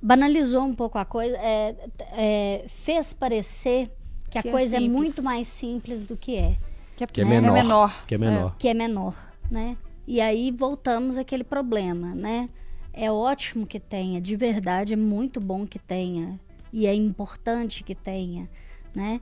banalizou 0.00 0.62
um 0.62 0.74
pouco 0.74 0.98
a 0.98 1.04
coisa, 1.04 1.36
é, 1.38 1.76
é, 2.12 2.64
fez 2.68 3.12
parecer 3.12 3.90
que 4.30 4.38
a 4.38 4.42
Que 4.42 4.48
é 4.48 4.52
coisa 4.52 4.76
é, 4.76 4.80
simples. 4.80 4.96
muito 4.96 5.22
mais 5.22 5.48
simples 5.48 6.06
do 6.06 6.16
que 6.16 6.36
é 6.36 6.56
Que 6.96 7.04
é, 7.04 7.06
Que 7.06 7.20
é 7.22 7.24
né? 7.24 7.40
menor. 7.40 7.52
menor. 7.54 8.06
Que 8.06 8.14
é 8.14 8.18
menor. 8.18 8.56
que 8.58 8.68
é 8.68 8.74
menor, 8.74 9.14
né? 9.50 9.76
E 10.06 10.20
aí 10.20 10.50
voltamos 10.50 11.16
àquele 11.16 11.42
problema, 11.44 12.14
né? 12.14 12.48
É 12.96 13.10
ótimo 13.10 13.66
que 13.66 13.80
tenha, 13.80 14.20
de 14.20 14.36
verdade 14.36 14.92
é 14.92 14.96
muito 14.96 15.40
bom 15.40 15.66
que 15.66 15.78
tenha 15.78 16.38
e 16.72 16.86
é 16.86 16.94
importante 16.94 17.82
que 17.82 17.94
tenha, 17.94 18.48
né? 18.94 19.20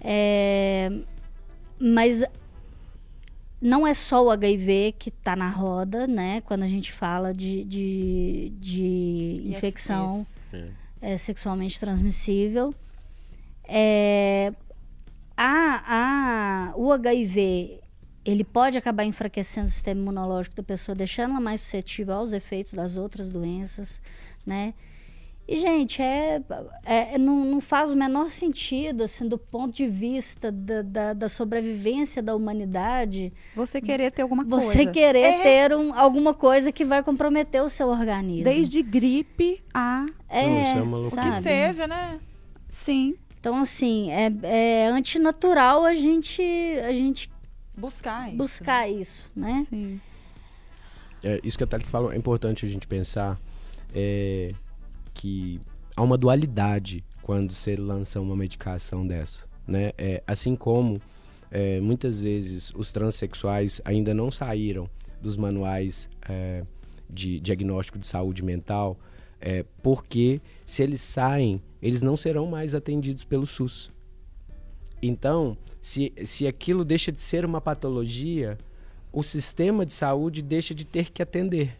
É, 0.00 0.90
mas 1.78 2.24
não 3.60 3.86
é 3.86 3.94
só 3.94 4.24
o 4.24 4.30
HIV 4.30 4.96
que 4.98 5.08
está 5.08 5.36
na 5.36 5.48
roda, 5.48 6.08
né? 6.08 6.40
Quando 6.40 6.64
a 6.64 6.66
gente 6.66 6.90
fala 6.90 7.32
de, 7.32 7.64
de, 7.64 8.52
de 8.58 9.42
infecção 9.46 10.20
ISTs. 10.20 10.72
é, 11.00 11.16
sexualmente 11.16 11.78
transmissível. 11.78 12.74
É, 13.64 14.52
a, 15.36 16.72
a, 16.72 16.76
o 16.76 16.92
HIV 16.92 17.81
ele 18.24 18.44
pode 18.44 18.78
acabar 18.78 19.04
enfraquecendo 19.04 19.66
o 19.66 19.70
sistema 19.70 20.00
imunológico 20.00 20.56
da 20.56 20.62
pessoa, 20.62 20.94
deixando 20.94 21.30
ela 21.32 21.40
mais 21.40 21.60
suscetível 21.60 22.14
aos 22.14 22.32
efeitos 22.32 22.72
das 22.72 22.96
outras 22.96 23.28
doenças, 23.30 24.00
né? 24.46 24.74
E, 25.48 25.56
gente, 25.56 26.00
é, 26.00 26.40
é- 26.84 27.18
não, 27.18 27.44
não 27.44 27.60
faz 27.60 27.92
o 27.92 27.96
menor 27.96 28.30
sentido, 28.30 29.02
assim, 29.02 29.26
do 29.26 29.36
ponto 29.36 29.74
de 29.74 29.88
vista 29.88 30.52
da, 30.52 30.82
da, 30.82 31.12
da 31.12 31.28
sobrevivência 31.28 32.22
da 32.22 32.34
humanidade, 32.36 33.32
Você 33.56 33.80
querer 33.80 34.12
ter 34.12 34.22
alguma 34.22 34.44
você 34.44 34.76
coisa. 34.76 34.92
querer 34.92 35.18
É. 35.20 35.42
ter 35.42 35.74
um- 35.76 35.92
alguma 35.94 36.32
coisa 36.32 36.70
que 36.70 36.84
vai 36.84 37.02
comprometer 37.02 37.60
o 37.60 37.68
seu 37.68 37.88
organismo. 37.88 38.44
Desde 38.44 38.82
gripe 38.82 39.60
a. 39.74 40.06
é, 40.28 40.46
Não, 40.76 40.96
é. 40.98 41.00
O 41.00 41.10
que 41.10 41.42
seja, 41.42 41.88
né? 41.88 42.20
Sim. 42.68 43.16
Então, 43.40 43.56
assim, 43.56 44.12
é, 44.12 44.30
é 44.44 44.86
antinatural 44.86 45.84
a 45.84 45.92
gente, 45.92 46.40
a 46.86 46.92
gente 46.92 47.28
Buscar 47.76 48.28
isso. 48.28 48.36
buscar 48.36 48.88
isso, 48.88 49.32
né? 49.34 49.66
Sim. 49.68 50.00
É, 51.22 51.40
isso 51.42 51.56
que 51.56 51.64
a 51.64 51.66
Thalita 51.66 51.88
falou 51.88 52.12
é 52.12 52.16
importante 52.16 52.66
a 52.66 52.68
gente 52.68 52.86
pensar 52.86 53.40
é, 53.94 54.52
que 55.14 55.60
há 55.96 56.02
uma 56.02 56.18
dualidade 56.18 57.04
quando 57.22 57.52
você 57.52 57.76
lança 57.76 58.20
uma 58.20 58.36
medicação 58.36 59.06
dessa, 59.06 59.46
né? 59.66 59.92
É, 59.96 60.22
assim 60.26 60.56
como 60.56 61.00
é, 61.50 61.80
muitas 61.80 62.22
vezes 62.22 62.72
os 62.74 62.90
transexuais 62.90 63.80
ainda 63.84 64.12
não 64.12 64.30
saíram 64.30 64.88
dos 65.20 65.36
manuais 65.36 66.08
é, 66.28 66.64
de 67.08 67.38
diagnóstico 67.38 67.98
de 67.98 68.06
saúde 68.06 68.42
mental, 68.42 68.98
é, 69.40 69.64
porque 69.82 70.40
se 70.64 70.82
eles 70.82 71.02
saem, 71.02 71.62
eles 71.80 72.00
não 72.00 72.16
serão 72.16 72.46
mais 72.46 72.74
atendidos 72.74 73.24
pelo 73.24 73.46
SUS. 73.46 73.91
Então, 75.02 75.56
se, 75.80 76.12
se 76.24 76.46
aquilo 76.46 76.84
deixa 76.84 77.10
de 77.10 77.20
ser 77.20 77.44
uma 77.44 77.60
patologia, 77.60 78.56
o 79.12 79.22
sistema 79.22 79.84
de 79.84 79.92
saúde 79.92 80.40
deixa 80.40 80.74
de 80.74 80.84
ter 80.84 81.10
que 81.10 81.22
atender. 81.22 81.76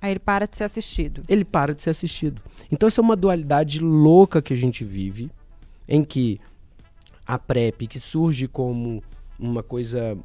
Aí 0.00 0.12
ele 0.12 0.18
para 0.18 0.46
de 0.46 0.56
ser 0.56 0.64
assistido. 0.64 1.22
Ele 1.28 1.44
para 1.44 1.74
de 1.74 1.82
ser 1.82 1.90
assistido. 1.90 2.42
Então, 2.70 2.86
essa 2.86 3.00
é 3.00 3.02
uma 3.02 3.16
dualidade 3.16 3.80
louca 3.80 4.42
que 4.42 4.52
a 4.52 4.56
gente 4.56 4.84
vive, 4.84 5.30
em 5.88 6.02
que 6.02 6.40
a 7.26 7.38
PrEP, 7.38 7.86
que 7.86 7.98
surge 7.98 8.48
como 8.48 9.02
uma 9.38 9.62
coisa 9.62 10.16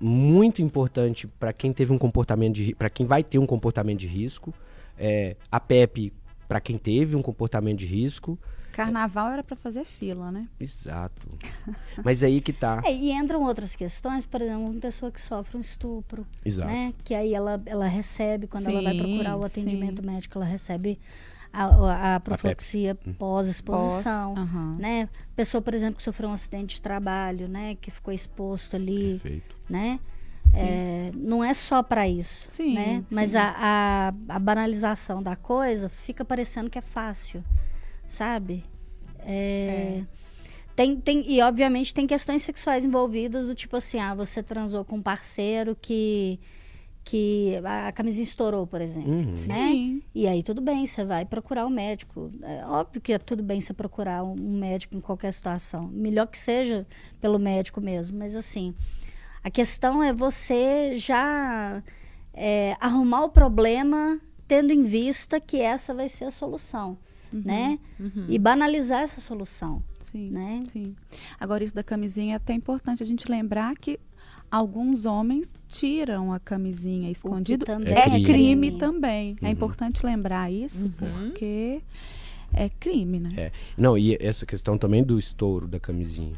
muito 0.00 0.62
importante 0.62 1.26
para 1.26 1.52
quem 1.52 1.72
teve 1.72 1.92
um 1.92 1.98
comportamento 1.98 2.54
de 2.54 2.74
para 2.74 2.90
quem 2.90 3.06
vai 3.06 3.22
ter 3.22 3.38
um 3.38 3.46
comportamento 3.46 3.98
de 3.98 4.06
risco, 4.06 4.54
é, 4.96 5.36
a 5.50 5.60
PEP 5.60 6.12
para 6.48 6.60
quem 6.60 6.78
teve 6.78 7.14
um 7.14 7.22
comportamento 7.22 7.78
de 7.78 7.86
risco, 7.86 8.38
Carnaval 8.84 9.30
era 9.30 9.42
pra 9.42 9.56
fazer 9.56 9.84
fila, 9.84 10.30
né? 10.30 10.46
exato. 10.60 11.28
Mas 12.04 12.22
aí 12.22 12.40
que 12.40 12.52
tá, 12.52 12.80
É, 12.84 12.92
e 12.92 13.12
entram 13.12 13.42
outras 13.42 13.74
questões, 13.74 14.24
por 14.24 14.40
exemplo, 14.40 14.70
uma 14.70 14.80
pessoa 14.80 15.10
que 15.10 15.20
sofre 15.20 15.56
um 15.56 15.60
estupro, 15.60 16.26
exato. 16.44 16.70
né? 16.70 16.94
Que 17.04 17.14
aí 17.14 17.34
ela, 17.34 17.60
ela 17.66 17.86
recebe, 17.86 18.46
quando 18.46 18.66
ela 18.68 18.80
vai 18.80 18.92
Sim, 18.92 18.98
procurar 18.98 19.36
o 19.36 19.40
sim. 19.40 19.46
atendimento 19.46 20.04
médico, 20.04 20.38
ela 20.38 20.44
recebe 20.46 20.98
a, 21.52 22.14
a, 22.16 22.20
profilaxia 22.20 22.96
Hum. 23.06 23.12
pós-exposição. 23.14 24.34
Pós, 24.34 24.48
aham. 24.48 24.76
Né? 24.78 25.08
Pessoa, 25.34 25.60
por 25.60 25.74
exemplo, 25.74 25.96
que 25.96 26.02
sofreu 26.02 26.28
um 26.28 26.32
acidente 26.32 26.76
de 26.76 26.82
trabalho, 26.82 27.48
né? 27.48 27.74
Que 27.80 27.90
ficou 27.90 28.12
exposto 28.14 28.76
ali, 28.76 29.18
Perfeito. 29.22 29.56
né? 29.68 29.98
É, 30.54 31.10
não 31.14 31.44
é 31.44 31.52
só 31.52 31.82
para 31.82 32.08
isso, 32.08 32.50
Sim, 32.50 32.74
né? 32.74 33.04
Mas 33.10 33.32
sim. 33.32 33.36
a, 33.36 33.54
a, 34.28 34.34
a 34.36 34.38
banalização 34.38 35.22
da 35.22 35.36
coisa 35.36 35.88
fica 35.90 36.24
parecendo 36.24 36.70
que 36.70 36.78
é 36.78 36.82
fácil, 36.82 37.44
sabe? 38.08 38.64
É, 39.20 40.02
Tem, 40.74 40.96
tem, 40.96 41.24
e 41.30 41.42
obviamente 41.42 41.92
tem 41.92 42.06
questões 42.06 42.42
sexuais 42.42 42.84
envolvidas 42.84 43.46
do 43.46 43.54
tipo 43.54 43.76
assim, 43.76 43.98
ah, 43.98 44.14
você 44.14 44.42
transou 44.42 44.84
com 44.84 44.96
um 44.96 45.02
parceiro 45.02 45.76
que, 45.80 46.38
que 47.04 47.54
a 47.64 47.92
camisinha 47.92 48.22
estourou, 48.22 48.66
por 48.66 48.80
exemplo. 48.80 49.10
Uhum. 49.10 49.24
Né? 49.24 49.34
Sim. 49.34 50.02
E 50.14 50.26
aí 50.26 50.42
tudo 50.42 50.62
bem, 50.62 50.86
você 50.86 51.04
vai 51.04 51.24
procurar 51.24 51.66
o 51.66 51.70
médico. 51.70 52.32
É 52.42 52.64
óbvio 52.64 53.00
que 53.00 53.12
é 53.12 53.18
tudo 53.18 53.42
bem 53.42 53.60
você 53.60 53.74
procurar 53.74 54.22
um, 54.22 54.32
um 54.32 54.58
médico 54.58 54.96
em 54.96 55.00
qualquer 55.00 55.32
situação. 55.32 55.88
Melhor 55.92 56.28
que 56.28 56.38
seja 56.38 56.86
pelo 57.20 57.38
médico 57.38 57.80
mesmo, 57.80 58.16
mas 58.16 58.36
assim, 58.36 58.72
a 59.42 59.50
questão 59.50 60.02
é 60.02 60.12
você 60.12 60.96
já 60.96 61.82
é, 62.32 62.76
arrumar 62.80 63.24
o 63.24 63.30
problema 63.30 64.20
tendo 64.46 64.72
em 64.72 64.84
vista 64.84 65.40
que 65.40 65.60
essa 65.60 65.92
vai 65.92 66.08
ser 66.08 66.24
a 66.24 66.30
solução, 66.30 66.96
né? 67.32 67.78
E 68.28 68.38
banalizar 68.38 69.02
essa 69.02 69.20
solução, 69.20 69.82
Sim. 70.00 70.30
né? 70.30 70.62
Sim. 70.72 70.94
Agora, 71.38 71.62
isso 71.64 71.74
da 71.74 71.82
camisinha 71.82 72.34
é 72.34 72.36
até 72.36 72.52
importante 72.54 73.02
a 73.02 73.06
gente 73.06 73.30
lembrar 73.30 73.76
que 73.76 73.98
alguns 74.50 75.04
homens 75.04 75.54
tiram 75.68 76.32
a 76.32 76.40
camisinha 76.40 77.10
escondido. 77.10 77.64
também 77.66 77.92
É, 77.92 77.98
é 78.00 78.04
crime. 78.10 78.24
crime. 78.24 78.72
também. 78.72 79.36
É 79.42 79.46
Uhum. 79.46 79.52
importante 79.52 80.04
lembrar 80.06 80.50
isso, 80.50 80.86
porque 80.92 81.82
é 82.54 82.68
crime, 82.80 83.20
né? 83.20 83.28
É. 83.36 83.52
Não, 83.76 83.98
e 83.98 84.16
essa 84.20 84.46
questão 84.46 84.78
também 84.78 85.04
do 85.04 85.18
estouro 85.18 85.66
da 85.68 85.78
camisinha. 85.78 86.34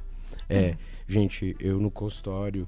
É, 0.49 0.77
gente, 1.07 1.55
eu 1.61 1.79
no 1.81 1.89
consultório, 1.93 2.67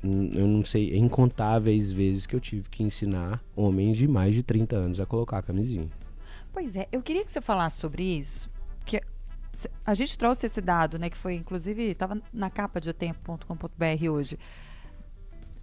eu 0.00 0.46
não 0.46 0.64
sei, 0.64 0.96
incontáveis 0.96 1.90
vezes 1.90 2.26
que 2.26 2.36
eu 2.36 2.40
tive 2.40 2.68
que 2.68 2.84
ensinar 2.84 3.42
homens 3.56 3.96
de 3.96 4.06
mais 4.06 4.32
de 4.34 4.44
30 4.44 4.76
anos 4.76 5.00
a 5.00 5.06
colocar 5.06 5.38
a 5.38 5.42
camisinha. 5.42 5.88
Pois 6.54 6.74
é, 6.76 6.88
eu 6.90 7.02
queria 7.02 7.24
que 7.24 7.30
você 7.32 7.40
falasse 7.40 7.78
sobre 7.78 8.02
isso, 8.02 8.48
porque 8.78 9.02
a 9.84 9.92
gente 9.92 10.16
trouxe 10.16 10.46
esse 10.46 10.60
dado, 10.60 10.98
né, 10.98 11.10
que 11.10 11.16
foi 11.16 11.34
inclusive 11.34 11.82
estava 11.90 12.20
na 12.32 12.48
capa 12.48 12.80
de 12.80 12.88
otempo.com.br 12.88 14.08
hoje. 14.10 14.38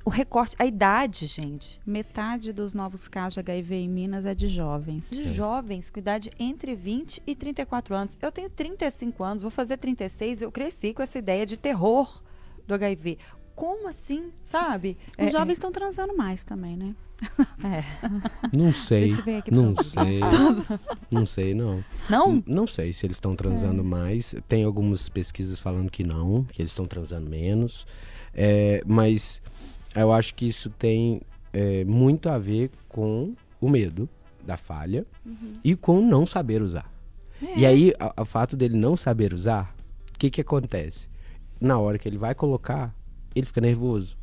O 0.03 0.09
recorte, 0.09 0.55
a 0.59 0.65
idade, 0.65 1.27
gente, 1.27 1.79
Metade 1.85 2.51
dos 2.51 2.73
novos 2.73 3.07
casos 3.07 3.35
de 3.35 3.39
HIV 3.39 3.75
em 3.75 3.87
Minas 3.89 4.25
é 4.25 4.33
de 4.33 4.47
jovens. 4.47 5.09
de 5.11 5.31
jovens 5.31 5.89
com 5.91 5.99
idade 5.99 6.31
entre 6.39 6.75
20 6.75 7.21
e 7.25 7.35
34 7.35 7.95
anos. 7.95 8.17
Eu 8.21 8.31
tenho 8.31 8.49
35 8.49 9.23
anos, 9.23 9.41
vou 9.43 9.51
fazer 9.51 9.77
36, 9.77 10.41
eu 10.41 10.51
cresci 10.51 10.93
com 10.93 11.03
essa 11.03 11.19
ideia 11.19 11.45
de 11.45 11.55
terror 11.55 12.21
do 12.67 12.73
HIV. 12.73 13.17
Como 13.55 13.87
assim, 13.87 14.31
sabe? 14.41 14.97
Os 15.19 15.27
É, 15.27 15.31
jovens 15.31 15.53
estão 15.53 15.71
transando 15.71 16.17
mais 16.17 16.43
também, 16.43 16.75
né? 16.75 16.95
É. 17.63 17.83
Não 18.55 18.73
sei. 18.73 19.11
Não 19.51 19.75
sei. 19.75 20.19
Não 21.11 21.25
sei, 21.25 21.53
não. 21.53 21.83
Não? 22.09 22.43
Não 22.45 22.67
sei 22.67 22.93
se 22.93 23.05
eles 23.05 23.17
estão 23.17 23.35
transando 23.35 23.83
mais. 23.83 24.33
Tem 24.47 24.63
algumas 24.63 25.09
pesquisas 25.09 25.59
falando 25.59 25.91
que 25.91 26.03
não, 26.03 26.43
que 26.45 26.61
eles 26.61 26.71
estão 26.71 26.85
transando 26.85 27.29
menos. 27.29 27.85
É, 28.33 28.81
mas 28.85 29.41
eu 29.95 30.11
acho 30.11 30.33
que 30.33 30.47
isso 30.47 30.69
tem 30.69 31.21
é, 31.53 31.83
muito 31.83 32.29
a 32.29 32.37
ver 32.37 32.71
com 32.87 33.35
o 33.59 33.69
medo 33.69 34.09
da 34.45 34.57
falha 34.57 35.05
e 35.63 35.75
com 35.75 36.01
não 36.01 36.25
saber 36.25 36.61
usar. 36.61 36.91
E 37.55 37.65
aí, 37.65 37.91
o 38.17 38.25
fato 38.25 38.55
dele 38.55 38.77
não 38.77 38.95
saber 38.95 39.33
usar, 39.33 39.75
o 40.15 40.19
que, 40.19 40.29
que 40.29 40.41
acontece? 40.41 41.09
Na 41.59 41.79
hora 41.79 41.97
que 41.97 42.07
ele 42.07 42.17
vai 42.17 42.35
colocar, 42.35 42.95
ele 43.35 43.45
fica 43.45 43.59
nervoso. 43.59 44.15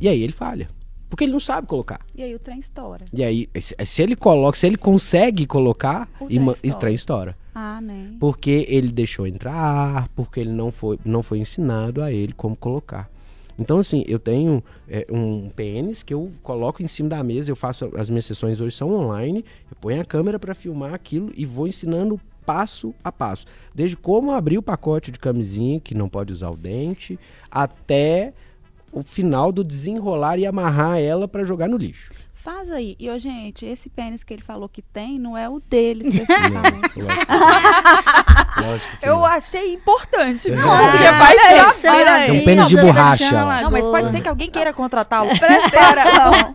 E 0.00 0.08
aí 0.08 0.22
ele 0.22 0.32
falha. 0.32 0.68
Porque 1.08 1.24
ele 1.24 1.32
não 1.32 1.40
sabe 1.40 1.66
colocar. 1.66 2.00
E 2.14 2.22
aí 2.22 2.34
o 2.34 2.38
trem 2.38 2.58
estoura. 2.58 3.04
E 3.12 3.24
aí, 3.24 3.48
se, 3.58 4.02
ele 4.02 4.14
coloca, 4.14 4.58
se 4.58 4.66
ele 4.66 4.76
consegue 4.76 5.46
colocar, 5.46 6.08
O 6.20 6.26
e 6.30 6.38
trem 6.38 6.72
o 6.72 6.74
trem 6.76 6.94
estoura. 6.94 7.36
Ah, 7.54 7.80
né? 7.80 8.12
Porque 8.20 8.66
ele 8.68 8.92
deixou 8.92 9.26
entrar 9.26 9.54
ar, 9.54 10.08
porque 10.14 10.40
ele 10.40 10.52
não 10.52 10.70
foi, 10.70 10.98
não 11.04 11.22
foi 11.22 11.38
ensinado 11.38 12.02
a 12.02 12.12
ele 12.12 12.32
como 12.32 12.54
colocar. 12.54 13.10
Então, 13.58 13.80
assim, 13.80 14.04
eu 14.06 14.20
tenho 14.20 14.62
é, 14.88 15.04
um 15.10 15.48
pênis 15.48 16.04
que 16.04 16.14
eu 16.14 16.30
coloco 16.42 16.80
em 16.82 16.86
cima 16.86 17.08
da 17.08 17.24
mesa, 17.24 17.50
eu 17.50 17.56
faço, 17.56 17.90
as 17.96 18.08
minhas 18.08 18.24
sessões 18.24 18.60
hoje 18.60 18.76
são 18.76 18.94
online, 18.94 19.44
eu 19.68 19.76
ponho 19.80 20.00
a 20.00 20.04
câmera 20.04 20.38
para 20.38 20.54
filmar 20.54 20.94
aquilo 20.94 21.32
e 21.34 21.44
vou 21.44 21.66
ensinando 21.66 22.20
passo 22.46 22.94
a 23.02 23.10
passo. 23.10 23.44
Desde 23.74 23.96
como 23.96 24.30
abrir 24.30 24.56
o 24.56 24.62
pacote 24.62 25.10
de 25.10 25.18
camisinha, 25.18 25.80
que 25.80 25.94
não 25.94 26.08
pode 26.08 26.32
usar 26.32 26.50
o 26.50 26.56
dente, 26.56 27.18
até 27.50 28.32
o 28.92 29.02
final 29.02 29.52
do 29.52 29.62
desenrolar 29.64 30.38
e 30.38 30.46
amarrar 30.46 30.98
ela 30.98 31.26
para 31.28 31.44
jogar 31.44 31.68
no 31.68 31.76
lixo. 31.76 32.10
Faz 32.34 32.70
aí. 32.70 32.96
E, 32.98 33.10
ô, 33.10 33.18
gente, 33.18 33.66
esse 33.66 33.90
pênis 33.90 34.24
que 34.24 34.32
ele 34.32 34.42
falou 34.42 34.68
que 34.68 34.80
tem 34.80 35.18
não 35.18 35.36
é 35.36 35.48
o 35.48 35.60
dele 35.60 36.08
especificamente. 36.08 36.98
Não, 36.98 37.06
lógico. 37.06 37.28
Lógico 38.58 38.96
que 38.98 39.06
Eu 39.08 39.16
não. 39.16 39.24
achei 39.24 39.74
importante. 39.74 40.50
Não, 40.50 40.72
Ah, 40.72 40.90
porque 40.90 41.04
vai 41.12 41.36
é 41.36 42.28
É 42.28 42.32
um 42.32 42.44
pênis 42.44 42.68
de 42.68 42.76
borracha. 42.80 43.30
Não, 43.62 43.70
mas 43.70 43.84
pode 43.88 44.10
ser 44.10 44.20
que 44.20 44.28
alguém 44.28 44.50
queira 44.50 44.72
contratá-lo. 44.72 45.28
Presta 45.38 45.70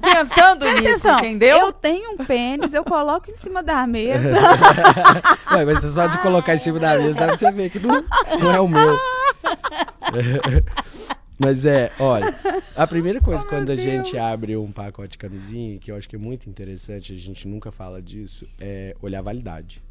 Pensando 0.02 0.66
nisso, 0.66 0.80
Atenção, 0.80 1.20
entendeu? 1.20 1.58
eu 1.60 1.72
tenho 1.72 2.14
um 2.14 2.26
pênis, 2.26 2.74
eu 2.74 2.84
coloco 2.84 3.30
em 3.30 3.36
cima 3.36 3.62
da 3.62 3.86
mesa. 3.88 4.36
Ué, 5.54 5.66
mas 5.66 5.82
só 5.94 6.08
de 6.08 6.18
colocar 6.18 6.56
em 6.56 6.60
cima 6.60 6.80
da 6.80 6.98
mesa 6.98 7.14
dá 7.14 7.28
pra 7.28 7.38
você 7.38 7.52
ver 7.52 7.70
que 7.70 7.80
não, 7.80 8.04
não 8.40 8.52
é 8.54 8.60
o 8.60 8.68
meu. 8.68 9.00
Mas 11.40 11.66
é, 11.66 11.92
olha, 12.00 12.34
a 12.76 12.86
primeira 12.88 13.20
coisa 13.22 13.46
quando 13.46 13.70
a 13.72 13.76
gente 13.76 14.18
abre 14.18 14.56
um 14.58 14.72
pacote 14.72 15.12
de 15.12 15.18
camisinha, 15.18 15.78
que 15.80 15.92
eu 15.92 15.96
acho 15.98 16.08
que 16.10 16.16
é 16.16 16.20
muito 16.20 16.50
interessante, 16.50 17.14
a 17.14 17.18
gente 17.18 17.48
nunca 17.48 17.72
fala 17.72 18.02
disso, 18.02 18.48
é 18.60 18.96
olhar 19.02 19.20
a 19.20 19.24
validade. 19.24 19.82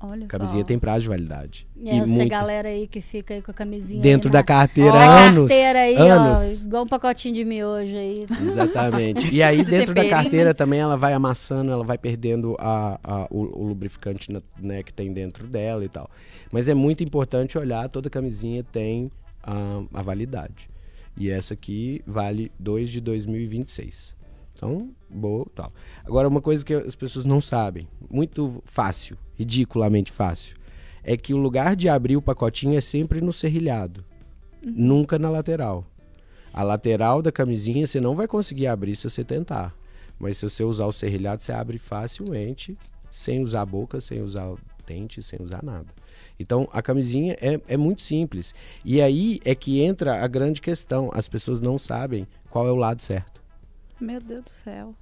Olha 0.00 0.28
camisinha 0.28 0.60
só. 0.62 0.66
tem 0.66 0.78
prazo 0.78 1.02
de 1.02 1.08
validade. 1.08 1.66
E 1.76 1.90
essa 1.90 2.06
muita- 2.06 2.28
galera 2.30 2.68
aí 2.68 2.86
que 2.86 3.00
fica 3.00 3.34
aí 3.34 3.42
com 3.42 3.50
a 3.50 3.54
camisinha 3.54 4.00
Dentro 4.00 4.30
da 4.30 4.44
carteira, 4.44 4.92
na 4.92 5.26
anos. 5.26 5.48
carteira 5.48 5.78
aí, 5.80 5.96
anos. 5.96 6.38
ó, 6.38 6.66
igual 6.66 6.84
um 6.84 6.86
pacotinho 6.86 7.34
de 7.34 7.44
miojo 7.44 7.96
aí. 7.96 8.24
Exatamente. 8.40 9.26
E 9.34 9.42
aí, 9.42 9.64
De 9.64 9.70
dentro 9.72 9.92
da 9.92 10.08
carteira 10.08 10.54
também, 10.54 10.78
ela 10.78 10.96
vai 10.96 11.12
amassando, 11.14 11.72
ela 11.72 11.82
vai 11.82 11.98
perdendo 11.98 12.54
a, 12.60 13.00
a- 13.02 13.26
o, 13.28 13.60
o 13.60 13.64
lubrificante 13.66 14.30
na- 14.30 14.40
né, 14.60 14.84
que 14.84 14.94
tem 14.94 15.12
dentro 15.12 15.48
dela 15.48 15.84
e 15.84 15.88
tal. 15.88 16.08
Mas 16.52 16.68
é 16.68 16.74
muito 16.74 17.02
importante 17.02 17.58
olhar, 17.58 17.88
toda 17.88 18.08
camisinha 18.08 18.62
tem 18.62 19.10
a, 19.48 20.00
a 20.00 20.02
validade. 20.02 20.68
E 21.16 21.30
essa 21.30 21.54
aqui 21.54 22.02
vale 22.06 22.52
2 22.58 22.90
de 22.90 23.00
2026. 23.00 24.14
Então, 24.52 24.90
boa 25.08 25.46
tal. 25.54 25.72
Agora, 26.04 26.28
uma 26.28 26.42
coisa 26.42 26.64
que 26.64 26.74
as 26.74 26.94
pessoas 26.94 27.24
não 27.24 27.40
sabem, 27.40 27.88
muito 28.10 28.62
fácil, 28.64 29.16
ridiculamente 29.34 30.12
fácil, 30.12 30.56
é 31.02 31.16
que 31.16 31.32
o 31.32 31.38
lugar 31.38 31.74
de 31.74 31.88
abrir 31.88 32.16
o 32.16 32.22
pacotinho 32.22 32.76
é 32.76 32.80
sempre 32.80 33.20
no 33.20 33.32
serrilhado, 33.32 34.04
nunca 34.66 35.18
na 35.18 35.30
lateral. 35.30 35.86
A 36.52 36.62
lateral 36.62 37.22
da 37.22 37.32
camisinha 37.32 37.86
você 37.86 38.00
não 38.00 38.14
vai 38.14 38.26
conseguir 38.26 38.66
abrir 38.66 38.96
se 38.96 39.08
você 39.08 39.24
tentar. 39.24 39.74
Mas 40.18 40.38
se 40.38 40.48
você 40.48 40.64
usar 40.64 40.86
o 40.86 40.92
serrilhado, 40.92 41.42
você 41.42 41.52
abre 41.52 41.78
facilmente, 41.78 42.76
sem 43.10 43.42
usar 43.42 43.62
a 43.62 43.66
boca, 43.66 44.00
sem 44.00 44.20
usar 44.20 44.48
o 44.48 44.58
dente, 44.84 45.22
sem 45.22 45.40
usar 45.40 45.62
nada. 45.62 45.86
Então 46.38 46.68
a 46.72 46.80
camisinha 46.80 47.36
é, 47.40 47.60
é 47.66 47.76
muito 47.76 48.02
simples. 48.02 48.54
E 48.84 49.00
aí 49.00 49.40
é 49.44 49.54
que 49.54 49.80
entra 49.80 50.22
a 50.22 50.26
grande 50.26 50.60
questão. 50.60 51.10
As 51.12 51.28
pessoas 51.28 51.60
não 51.60 51.78
sabem 51.78 52.26
qual 52.50 52.66
é 52.66 52.70
o 52.70 52.76
lado 52.76 53.02
certo. 53.02 53.40
Meu 54.00 54.20
Deus 54.20 54.44
do 54.44 54.50
céu. 54.50 54.94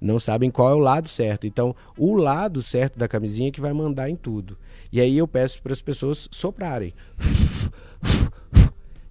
Não 0.00 0.20
sabem 0.20 0.50
qual 0.50 0.70
é 0.70 0.74
o 0.74 0.78
lado 0.78 1.08
certo. 1.08 1.46
Então, 1.46 1.74
o 1.96 2.14
lado 2.14 2.62
certo 2.62 2.98
da 2.98 3.08
camisinha 3.08 3.48
é 3.48 3.50
que 3.50 3.60
vai 3.60 3.72
mandar 3.72 4.10
em 4.10 4.16
tudo. 4.16 4.58
E 4.92 5.00
aí 5.00 5.16
eu 5.16 5.26
peço 5.26 5.62
para 5.62 5.72
as 5.72 5.80
pessoas 5.80 6.28
soprarem. 6.30 6.92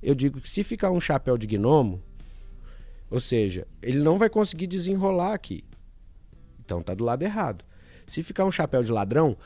Eu 0.02 0.14
digo 0.14 0.39
que 0.39 0.50
se 0.50 0.64
ficar 0.64 0.91
um 0.91 1.00
chapéu 1.00 1.38
de 1.38 1.48
gnomo, 1.48 2.02
ou 3.10 3.20
seja, 3.20 3.66
ele 3.82 4.00
não 4.00 4.18
vai 4.18 4.30
conseguir 4.30 4.68
desenrolar 4.68 5.34
aqui. 5.34 5.64
Então 6.60 6.82
tá 6.82 6.94
do 6.94 7.04
lado 7.04 7.24
errado. 7.24 7.64
Se 8.06 8.22
ficar 8.22 8.46
um 8.46 8.52
chapéu 8.52 8.84
de 8.84 8.91
ladrão, 8.91 9.38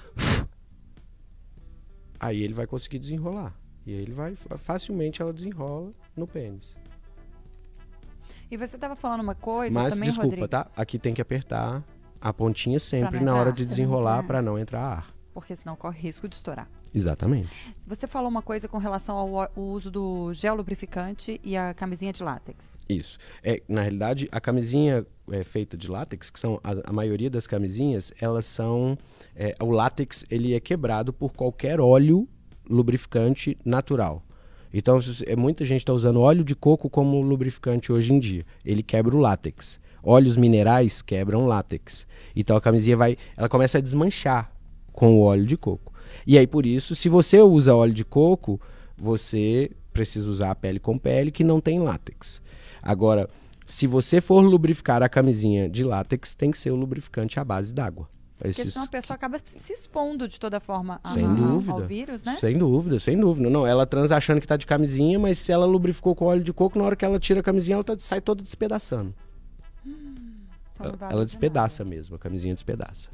aí 2.19 2.41
ele 2.43 2.53
vai 2.53 2.67
conseguir 2.67 2.99
desenrolar. 2.99 3.53
E 3.85 3.93
aí 3.93 4.01
ele 4.01 4.13
vai 4.13 4.35
facilmente 4.35 5.21
ela 5.21 5.31
desenrola 5.31 5.91
no 6.15 6.27
pênis. 6.27 6.75
E 8.49 8.57
você 8.57 8.77
tava 8.77 8.95
falando 8.95 9.21
uma 9.21 9.35
coisa 9.35 9.73
Mas 9.73 9.93
também, 9.93 10.09
desculpa, 10.09 10.27
Rodrigo, 10.27 10.47
tá? 10.47 10.67
Aqui 10.75 10.97
tem 10.97 11.13
que 11.13 11.21
apertar 11.21 11.83
a 12.19 12.33
pontinha 12.33 12.79
sempre 12.79 13.19
na 13.19 13.35
hora 13.35 13.51
de 13.51 13.65
desenrolar 13.65 14.23
para 14.23 14.41
não 14.41 14.57
entrar 14.57 14.81
ar. 14.81 15.13
porque 15.33 15.55
senão 15.55 15.75
corre 15.75 15.99
risco 15.99 16.27
de 16.27 16.35
estourar. 16.35 16.67
Exatamente. 16.93 17.49
Você 17.85 18.07
falou 18.07 18.29
uma 18.29 18.41
coisa 18.41 18.67
com 18.67 18.77
relação 18.77 19.17
ao 19.17 19.51
uso 19.55 19.89
do 19.89 20.33
gel 20.33 20.55
lubrificante 20.55 21.39
e 21.43 21.55
a 21.55 21.73
camisinha 21.73 22.11
de 22.13 22.23
látex. 22.23 22.77
Isso. 22.89 23.17
É, 23.43 23.61
na 23.67 23.81
realidade, 23.81 24.27
a 24.31 24.39
camisinha 24.39 25.05
é, 25.31 25.43
feita 25.43 25.77
de 25.77 25.89
látex, 25.89 26.29
que 26.29 26.39
são 26.39 26.59
a, 26.63 26.89
a 26.89 26.93
maioria 26.93 27.29
das 27.29 27.47
camisinhas, 27.47 28.11
elas 28.19 28.45
são. 28.45 28.97
é, 29.35 29.55
o 29.61 29.71
látex 29.71 30.25
ele 30.29 30.53
é 30.53 30.59
quebrado 30.59 31.13
por 31.13 31.33
qualquer 31.33 31.79
óleo 31.79 32.27
lubrificante 32.69 33.57
natural. 33.65 34.23
Então, 34.73 34.99
é, 35.25 35.35
muita 35.35 35.63
gente 35.63 35.81
está 35.81 35.93
usando 35.93 36.21
óleo 36.21 36.43
de 36.43 36.55
coco 36.55 36.89
como 36.89 37.21
lubrificante 37.21 37.91
hoje 37.91 38.13
em 38.13 38.19
dia. 38.19 38.45
Ele 38.65 38.83
quebra 38.83 39.15
o 39.15 39.19
látex. 39.19 39.79
Óleos 40.03 40.37
minerais 40.37 41.01
quebram 41.01 41.47
látex. 41.47 42.07
Então 42.35 42.55
a 42.55 42.61
camisinha 42.61 42.95
vai, 42.95 43.17
ela 43.35 43.49
começa 43.49 43.77
a 43.77 43.81
desmanchar 43.81 44.51
com 44.93 45.19
o 45.19 45.21
óleo 45.21 45.45
de 45.45 45.57
coco. 45.57 45.91
E 46.25 46.37
aí 46.37 46.47
por 46.47 46.65
isso, 46.65 46.95
se 46.95 47.09
você 47.09 47.41
usa 47.41 47.75
óleo 47.75 47.93
de 47.93 48.05
coco, 48.05 48.59
você 48.97 49.71
precisa 49.93 50.29
usar 50.29 50.51
a 50.51 50.55
pele 50.55 50.79
com 50.79 50.97
pele 50.97 51.31
que 51.31 51.43
não 51.43 51.59
tem 51.59 51.79
látex. 51.79 52.41
Agora, 52.81 53.29
se 53.65 53.85
você 53.87 54.21
for 54.21 54.41
lubrificar 54.41 55.01
a 55.03 55.09
camisinha 55.09 55.69
de 55.69 55.83
látex, 55.83 56.33
tem 56.35 56.51
que 56.51 56.57
ser 56.59 56.71
o 56.71 56.75
lubrificante 56.75 57.39
à 57.39 57.43
base 57.43 57.73
d'água. 57.73 58.07
Porque 58.37 58.61
Esses- 58.61 58.73
senão 58.73 58.85
a 58.85 58.87
pessoa 58.89 59.15
acaba 59.15 59.39
se 59.47 59.73
expondo 59.73 60.27
de 60.27 60.39
toda 60.39 60.59
forma 60.59 60.99
a- 61.03 61.15
dúvida. 61.15 61.71
ao 61.73 61.79
vírus, 61.87 62.23
né? 62.23 62.35
Sem 62.39 62.55
dúvida, 62.55 62.99
sem 62.99 63.19
dúvida. 63.19 63.49
Não, 63.49 63.65
ela 63.65 63.83
transa 63.87 64.15
achando 64.15 64.39
que 64.39 64.47
tá 64.47 64.55
de 64.55 64.67
camisinha, 64.67 65.17
mas 65.17 65.39
se 65.39 65.51
ela 65.51 65.65
lubrificou 65.65 66.13
com 66.15 66.25
óleo 66.25 66.43
de 66.43 66.53
coco, 66.53 66.77
na 66.77 66.85
hora 66.85 66.95
que 66.95 67.03
ela 67.03 67.19
tira 67.19 67.39
a 67.39 67.43
camisinha, 67.43 67.73
ela 67.77 67.83
tá- 67.83 67.95
sai 67.97 68.21
toda 68.21 68.43
despedaçando. 68.43 69.11
Então 69.83 70.91
não 70.91 70.93
Ela, 70.99 71.11
ela 71.11 71.19
de 71.21 71.31
despedaça 71.31 71.83
mesmo, 71.83 72.15
a 72.15 72.19
camisinha 72.19 72.53
despedaça. 72.53 73.09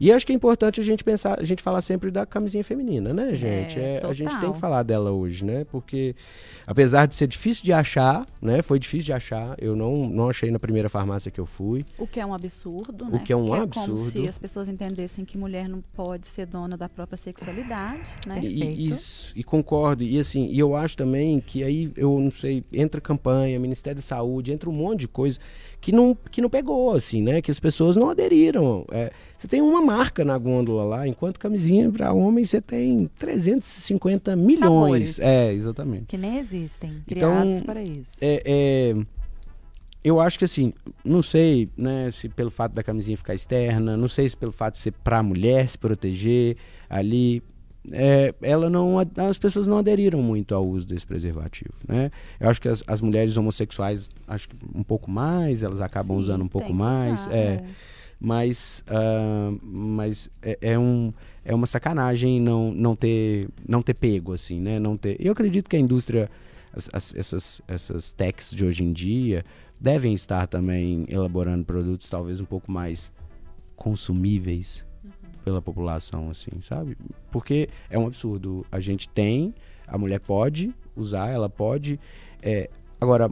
E 0.00 0.12
acho 0.12 0.26
que 0.26 0.32
é 0.32 0.34
importante 0.34 0.80
a 0.80 0.84
gente 0.84 1.02
pensar, 1.04 1.38
a 1.40 1.44
gente 1.44 1.62
falar 1.62 1.82
sempre 1.82 2.10
da 2.10 2.24
camisinha 2.26 2.64
feminina, 2.64 3.12
né, 3.12 3.34
gente? 3.36 3.78
é, 3.78 4.00
É, 4.02 4.06
a 4.06 4.12
gente 4.12 4.38
tem 4.38 4.52
que 4.52 4.58
falar 4.58 4.82
dela 4.82 5.10
hoje, 5.12 5.44
né? 5.44 5.64
Porque 5.70 6.14
apesar 6.66 7.06
de 7.06 7.14
ser 7.14 7.26
difícil 7.26 7.64
de 7.64 7.72
achar, 7.72 8.26
né? 8.40 8.62
Foi 8.62 8.78
difícil 8.78 9.06
de 9.06 9.12
achar. 9.12 9.56
Eu 9.58 9.74
não, 9.76 9.94
não 10.08 10.30
achei 10.30 10.50
na 10.50 10.58
primeira 10.58 10.88
farmácia 10.88 11.30
que 11.30 11.40
eu 11.40 11.46
fui. 11.46 11.84
O 11.98 12.06
que 12.06 12.20
é 12.20 12.26
um 12.26 12.34
absurdo, 12.34 13.06
O 13.06 13.10
né? 13.10 13.22
que 13.24 13.32
é 13.32 13.36
um 13.36 13.46
Porque 13.48 13.78
absurdo. 13.78 13.94
como 13.98 14.10
se 14.10 14.28
as 14.28 14.38
pessoas 14.38 14.68
entendessem 14.68 15.24
que 15.24 15.36
mulher 15.38 15.68
não 15.68 15.82
pode 15.94 16.26
ser 16.26 16.46
dona 16.46 16.76
da 16.76 16.88
própria 16.88 17.16
sexualidade, 17.16 18.10
né? 18.26 18.40
E, 18.42 18.88
isso, 18.90 19.32
e 19.36 19.42
concordo. 19.42 20.02
E 20.02 20.18
assim, 20.18 20.46
e 20.50 20.58
eu 20.58 20.74
acho 20.74 20.96
também 20.96 21.40
que 21.40 21.62
aí, 21.62 21.92
eu 21.96 22.18
não 22.18 22.30
sei, 22.30 22.64
entra 22.72 23.00
campanha, 23.00 23.58
Ministério 23.58 23.96
da 23.96 24.02
Saúde, 24.02 24.52
entra 24.52 24.68
um 24.68 24.72
monte 24.72 25.00
de 25.00 25.08
coisa 25.08 25.38
que 25.82 25.90
não, 25.90 26.16
que 26.30 26.40
não 26.40 26.48
pegou, 26.48 26.92
assim, 26.92 27.20
né? 27.20 27.42
Que 27.42 27.50
as 27.50 27.58
pessoas 27.58 27.96
não 27.96 28.08
aderiram. 28.08 28.86
É, 28.92 29.10
você 29.36 29.48
tem 29.48 29.60
uma 29.60 29.82
marca 29.82 30.24
na 30.24 30.38
gôndola 30.38 30.84
lá, 30.84 31.08
enquanto 31.08 31.40
camisinha 31.40 31.90
para 31.90 32.12
homem 32.12 32.44
você 32.44 32.60
tem 32.60 33.10
350 33.18 34.36
milhões. 34.36 35.16
Sabores. 35.16 35.18
É, 35.18 35.52
exatamente. 35.52 36.04
Que 36.06 36.16
nem 36.16 36.38
existem, 36.38 37.02
Então, 37.08 37.30
criados 37.32 37.60
para 37.62 37.82
isso. 37.82 38.12
É, 38.20 38.42
é, 38.46 38.94
eu 40.04 40.20
acho 40.20 40.38
que 40.38 40.44
assim, 40.44 40.72
não 41.04 41.20
sei, 41.20 41.68
né, 41.76 42.12
se 42.12 42.28
pelo 42.28 42.52
fato 42.52 42.74
da 42.74 42.82
camisinha 42.84 43.16
ficar 43.16 43.34
externa, 43.34 43.96
não 43.96 44.08
sei 44.08 44.28
se 44.28 44.36
pelo 44.36 44.52
fato 44.52 44.74
de 44.74 44.80
ser 44.80 44.92
pra 44.92 45.20
mulher 45.20 45.68
se 45.68 45.76
proteger 45.76 46.56
ali, 46.88 47.42
é, 47.90 48.32
ela 48.42 48.70
não, 48.70 48.96
as 48.98 49.38
pessoas 49.38 49.66
não 49.66 49.76
aderiram 49.78 50.22
muito 50.22 50.54
ao 50.54 50.64
uso 50.66 50.86
desse 50.86 51.04
preservativo, 51.06 51.72
né? 51.88 52.10
Eu 52.38 52.48
acho 52.48 52.60
que 52.60 52.68
as, 52.68 52.82
as 52.86 53.00
mulheres 53.00 53.36
homossexuais, 53.36 54.08
acho 54.28 54.48
que 54.48 54.56
um 54.74 54.82
pouco 54.84 55.10
mais, 55.10 55.62
elas 55.62 55.80
acabam 55.80 56.16
Sim, 56.16 56.20
usando 56.22 56.44
um 56.44 56.48
pouco 56.48 56.72
mais, 56.72 57.22
usar, 57.26 57.34
é, 57.34 57.64
mas, 58.20 58.84
ah, 58.86 59.50
mas 59.62 60.30
é, 60.42 60.56
é 60.60 60.78
um, 60.78 61.12
é 61.44 61.52
uma 61.52 61.66
sacanagem 61.66 62.40
não, 62.40 62.72
não, 62.72 62.94
ter, 62.94 63.48
não 63.68 63.82
ter 63.82 63.94
pego, 63.94 64.32
assim, 64.32 64.60
né? 64.60 64.78
Não 64.78 64.96
ter, 64.96 65.16
eu 65.18 65.32
acredito 65.32 65.68
que 65.68 65.74
a 65.74 65.80
indústria, 65.80 66.30
as- 66.72 66.88
as- 66.92 67.14
essas, 67.16 67.62
essas 67.66 68.12
techs 68.12 68.50
de 68.52 68.64
hoje 68.64 68.84
em 68.84 68.92
dia, 68.92 69.44
devem 69.80 70.14
estar 70.14 70.46
também 70.46 71.04
elaborando 71.08 71.64
produtos 71.64 72.08
talvez 72.08 72.38
um 72.38 72.44
pouco 72.44 72.70
mais 72.70 73.10
consumíveis 73.74 74.86
pela 75.44 75.60
população, 75.62 76.30
assim, 76.30 76.50
sabe? 76.62 76.96
Porque 77.30 77.68
é 77.90 77.98
um 77.98 78.06
absurdo. 78.06 78.64
A 78.70 78.80
gente 78.80 79.08
tem, 79.08 79.54
a 79.86 79.96
mulher 79.98 80.20
pode 80.20 80.74
usar, 80.96 81.28
ela 81.30 81.48
pode. 81.48 81.98
é, 82.42 82.68
agora, 83.00 83.30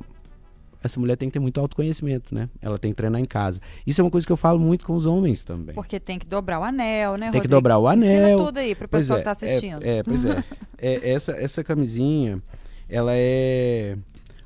essa 0.82 0.98
mulher 0.98 1.14
tem 1.16 1.28
que 1.28 1.34
ter 1.34 1.38
muito 1.40 1.60
autoconhecimento, 1.60 2.34
né? 2.34 2.48
Ela 2.62 2.78
tem 2.78 2.90
que 2.90 2.96
treinar 2.96 3.20
em 3.20 3.24
casa. 3.26 3.60
Isso 3.86 4.00
é 4.00 4.04
uma 4.04 4.10
coisa 4.10 4.26
que 4.26 4.32
eu 4.32 4.36
falo 4.36 4.58
muito 4.58 4.86
com 4.86 4.94
os 4.94 5.04
homens 5.04 5.44
também. 5.44 5.74
Porque 5.74 6.00
tem 6.00 6.18
que 6.18 6.26
dobrar 6.26 6.58
o 6.58 6.64
anel, 6.64 7.12
né, 7.18 7.30
Tem 7.30 7.32
que 7.32 7.36
Rodrigo? 7.48 7.54
dobrar 7.56 7.78
o 7.78 7.92
Ensina 7.92 8.24
anel. 8.24 8.38
tudo 8.46 8.58
aí 8.58 8.74
pro 8.74 8.88
Pois 8.88 9.02
pessoal 9.02 9.18
é, 9.18 9.20
que 9.20 9.24
tá 9.26 9.30
assistindo. 9.32 9.82
É, 9.84 9.98
é, 9.98 10.02
pois 10.02 10.24
é. 10.24 10.42
É, 10.82 11.10
essa, 11.10 11.32
essa 11.32 11.62
camisinha, 11.62 12.42
ela 12.88 13.12
é 13.14 13.98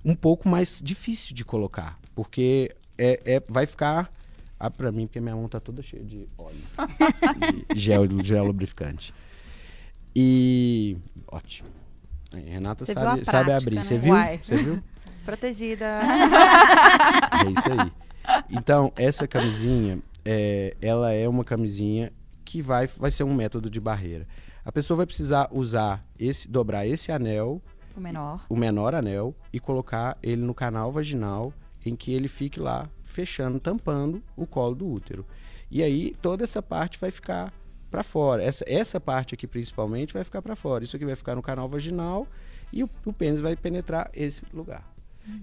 um 0.05 0.17
pouco 0.17 0.49
mais 0.49 0.81
difícil 0.83 1.33
de 1.33 1.45
colocar. 1.45 1.97
Porque 2.13 2.75
é, 2.99 3.21
é- 3.25 3.43
vai 3.49 3.67
ficar. 3.67 4.13
Ah, 4.59 4.71
pra 4.71 4.91
mim, 4.93 5.07
porque 5.07 5.21
minha 5.21 5.35
mão 5.35 5.49
tá 5.49 5.61
toda 5.61 5.83
cheia 5.83 6.05
de 6.05 6.29
óleo. 6.39 6.57
de 7.75 7.81
gel, 7.81 8.07
gel 8.23 8.45
lubrificante. 8.45 9.13
E. 10.15 10.97
Ótimo. 11.31 11.69
Aí, 12.33 12.49
Renata 12.49 12.85
Você 12.85 12.93
sabe, 12.93 13.25
sabe 13.25 13.45
prática, 13.45 13.57
abrir. 13.57 13.77
né? 13.77 13.83
Você 13.83 13.99
viu? 13.99 14.13
Uai. 14.13 14.41
Você 14.43 14.57
viu? 14.57 14.83
Protegida. 15.25 15.85
É 15.85 17.51
isso 17.51 17.73
aí. 17.73 17.93
Então, 18.51 18.93
essa 18.97 19.27
camisinha, 19.27 19.99
é, 20.25 20.75
ela 20.81 21.13
é 21.13 21.29
uma 21.29 21.45
camisinha 21.45 22.13
que 22.45 22.61
vai, 22.63 22.87
vai 22.87 23.11
ser 23.11 23.25
um 23.25 23.35
método 23.35 23.69
de 23.71 23.81
barreira. 23.81 24.27
A 24.65 24.73
pessoa 24.73 24.97
vai 24.99 25.07
precisar 25.07 25.49
usar 25.51 26.05
esse, 26.19 26.49
dobrar 26.49 26.87
esse 26.87 27.11
anel, 27.11 27.61
o 27.97 28.01
menor. 28.01 28.45
o 28.49 28.57
menor 28.57 28.95
anel, 28.95 29.35
e 29.53 29.61
colocar 29.61 30.17
ele 30.23 30.43
no 30.43 30.55
canal 30.55 30.91
vaginal, 30.93 31.53
em 31.85 31.95
que 31.95 32.13
ele 32.13 32.29
fique 32.29 32.59
lá 32.61 32.89
fechando, 33.15 33.61
tampando 33.61 34.23
o 34.37 34.47
colo 34.47 34.75
do 34.75 34.87
útero. 34.89 35.25
E 35.71 35.83
aí 35.83 36.15
toda 36.21 36.45
essa 36.45 36.63
parte 36.63 36.99
vai 36.99 37.11
ficar 37.11 37.53
para 37.91 38.03
fora. 38.03 38.43
Essa, 38.43 38.65
essa 38.69 39.01
parte 39.01 39.35
aqui 39.35 39.47
principalmente 39.47 40.13
vai 40.13 40.25
ficar 40.25 40.43
para 40.43 40.57
fora. 40.57 40.85
Isso 40.85 40.97
aqui 40.97 41.05
vai 41.05 41.15
ficar 41.15 41.37
no 41.37 41.43
canal 41.43 41.69
vaginal 41.69 42.27
e 42.73 42.83
o, 42.83 42.91
o 43.07 43.13
pênis 43.13 43.41
vai 43.41 43.57
penetrar 43.57 44.11
esse 44.13 44.43
lugar. 44.53 44.93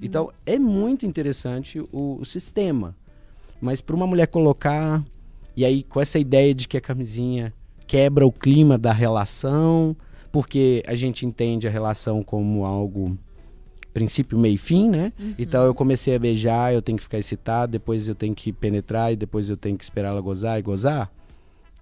Então 0.02 0.32
é 0.46 0.60
muito 0.60 1.06
interessante 1.06 1.80
o, 1.80 2.18
o 2.20 2.26
sistema. 2.26 2.96
Mas 3.60 3.82
para 3.82 3.96
uma 3.96 4.06
mulher 4.06 4.28
colocar 4.28 5.04
e 5.56 5.66
aí 5.66 5.84
com 5.84 6.00
essa 6.00 6.20
ideia 6.20 6.54
de 6.54 6.68
que 6.68 6.78
a 6.78 6.82
camisinha 6.82 7.54
quebra 7.88 8.26
o 8.26 8.32
clima 8.32 8.78
da 8.78 8.94
relação, 8.94 9.96
porque 10.32 10.84
a 10.88 10.96
gente 10.96 11.26
entende 11.26 11.68
a 11.68 11.72
relação 11.72 12.24
como 12.24 12.66
algo 12.66 13.18
princípio, 13.94 14.38
meio 14.38 14.56
e 14.56 14.58
fim, 14.58 14.90
né? 14.90 15.14
Uhum. 15.20 15.36
Então 15.38 15.64
eu 15.66 15.74
comecei 15.74 16.16
a 16.16 16.20
beijar, 16.20 16.74
eu 16.74 16.82
tenho 16.82 16.98
que 16.98 17.04
ficar 17.04 17.18
excitado, 17.18 17.72
depois 17.72 18.08
eu 18.08 18.16
tenho 18.16 18.34
que 18.34 18.52
penetrar 18.52 19.12
e 19.12 19.16
depois 19.16 19.50
eu 19.50 19.58
tenho 19.58 19.78
que 19.78 19.84
esperar 19.84 20.10
ela 20.10 20.22
gozar 20.22 20.60
e 20.60 20.62
gozar. 20.62 21.12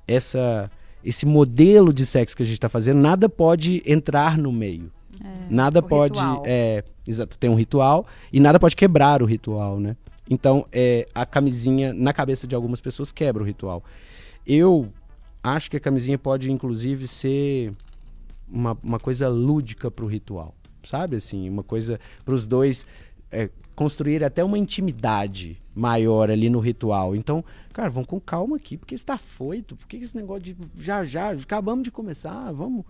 Essa 0.08 0.70
esse 1.04 1.26
modelo 1.26 1.94
de 1.94 2.06
sexo 2.06 2.36
que 2.36 2.44
a 2.44 2.46
gente 2.46 2.56
está 2.56 2.70
fazendo, 2.70 3.00
nada 3.00 3.30
pode 3.30 3.82
entrar 3.86 4.38
no 4.38 4.52
meio. 4.52 4.92
nada 5.50 5.80
o 5.80 5.84
pode, 5.84 6.20
é, 6.46 6.84
exato, 7.08 7.38
tem 7.38 7.50
um 7.50 7.56
ritual 7.56 8.06
e 8.32 8.40
nada 8.40 8.60
pode 8.60 8.76
quebrar 8.76 9.22
o 9.22 9.26
ritual, 9.26 9.80
né? 9.80 9.96
Então, 10.30 10.66
é, 10.72 11.08
a 11.14 11.26
camisinha 11.26 11.92
na 11.94 12.14
cabeça 12.14 12.46
de 12.46 12.54
algumas 12.54 12.80
pessoas 12.80 13.12
quebra 13.12 13.42
o 13.42 13.46
ritual. 13.46 13.84
Eu 14.46 14.92
acho 15.42 15.72
que 15.72 15.78
a 15.78 15.80
camisinha 15.80 16.18
pode 16.18 16.52
inclusive 16.52 17.08
ser 17.08 17.74
uma, 18.52 18.78
uma 18.84 19.00
coisa 19.00 19.28
lúdica 19.28 19.90
pro 19.90 20.06
ritual, 20.06 20.54
sabe? 20.84 21.16
Assim, 21.16 21.50
uma 21.50 21.64
coisa 21.64 22.00
para 22.24 22.34
os 22.34 22.48
dois 22.48 22.88
é, 23.32 23.50
construir 23.76 24.24
até 24.24 24.44
uma 24.44 24.58
intimidade 24.58 25.62
maior 25.74 26.30
ali 26.30 26.50
no 26.50 26.60
ritual. 26.60 27.16
Então, 27.16 27.44
cara, 27.72 27.90
vamos 27.90 28.08
com 28.08 28.20
calma 28.20 28.58
aqui, 28.58 28.78
porque 28.78 28.94
está 28.94 29.18
foito, 29.18 29.76
porque 29.76 29.98
esse 29.98 30.16
negócio 30.16 30.44
de 30.44 30.58
já 30.78 31.04
já 31.04 31.32
acabamos 31.32 31.84
de 31.84 31.92
começar, 31.92 32.52
vamos 32.52 32.84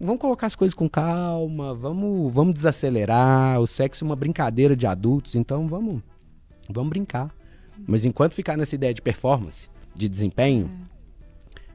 vamos 0.00 0.20
colocar 0.20 0.46
as 0.46 0.54
coisas 0.54 0.74
com 0.74 0.88
calma, 0.88 1.74
vamos 1.74 2.32
vamos 2.32 2.54
desacelerar. 2.54 3.60
O 3.60 3.66
sexo 3.66 4.04
é 4.04 4.06
uma 4.06 4.16
brincadeira 4.16 4.76
de 4.76 4.86
adultos, 4.86 5.34
então 5.34 5.68
vamos 5.68 6.02
vamos 6.68 6.90
brincar. 6.90 7.34
Mas 7.86 8.04
enquanto 8.04 8.34
ficar 8.34 8.56
nessa 8.56 8.74
ideia 8.74 8.94
de 8.94 9.02
performance, 9.02 9.68
de 9.94 10.08
desempenho, 10.08 10.70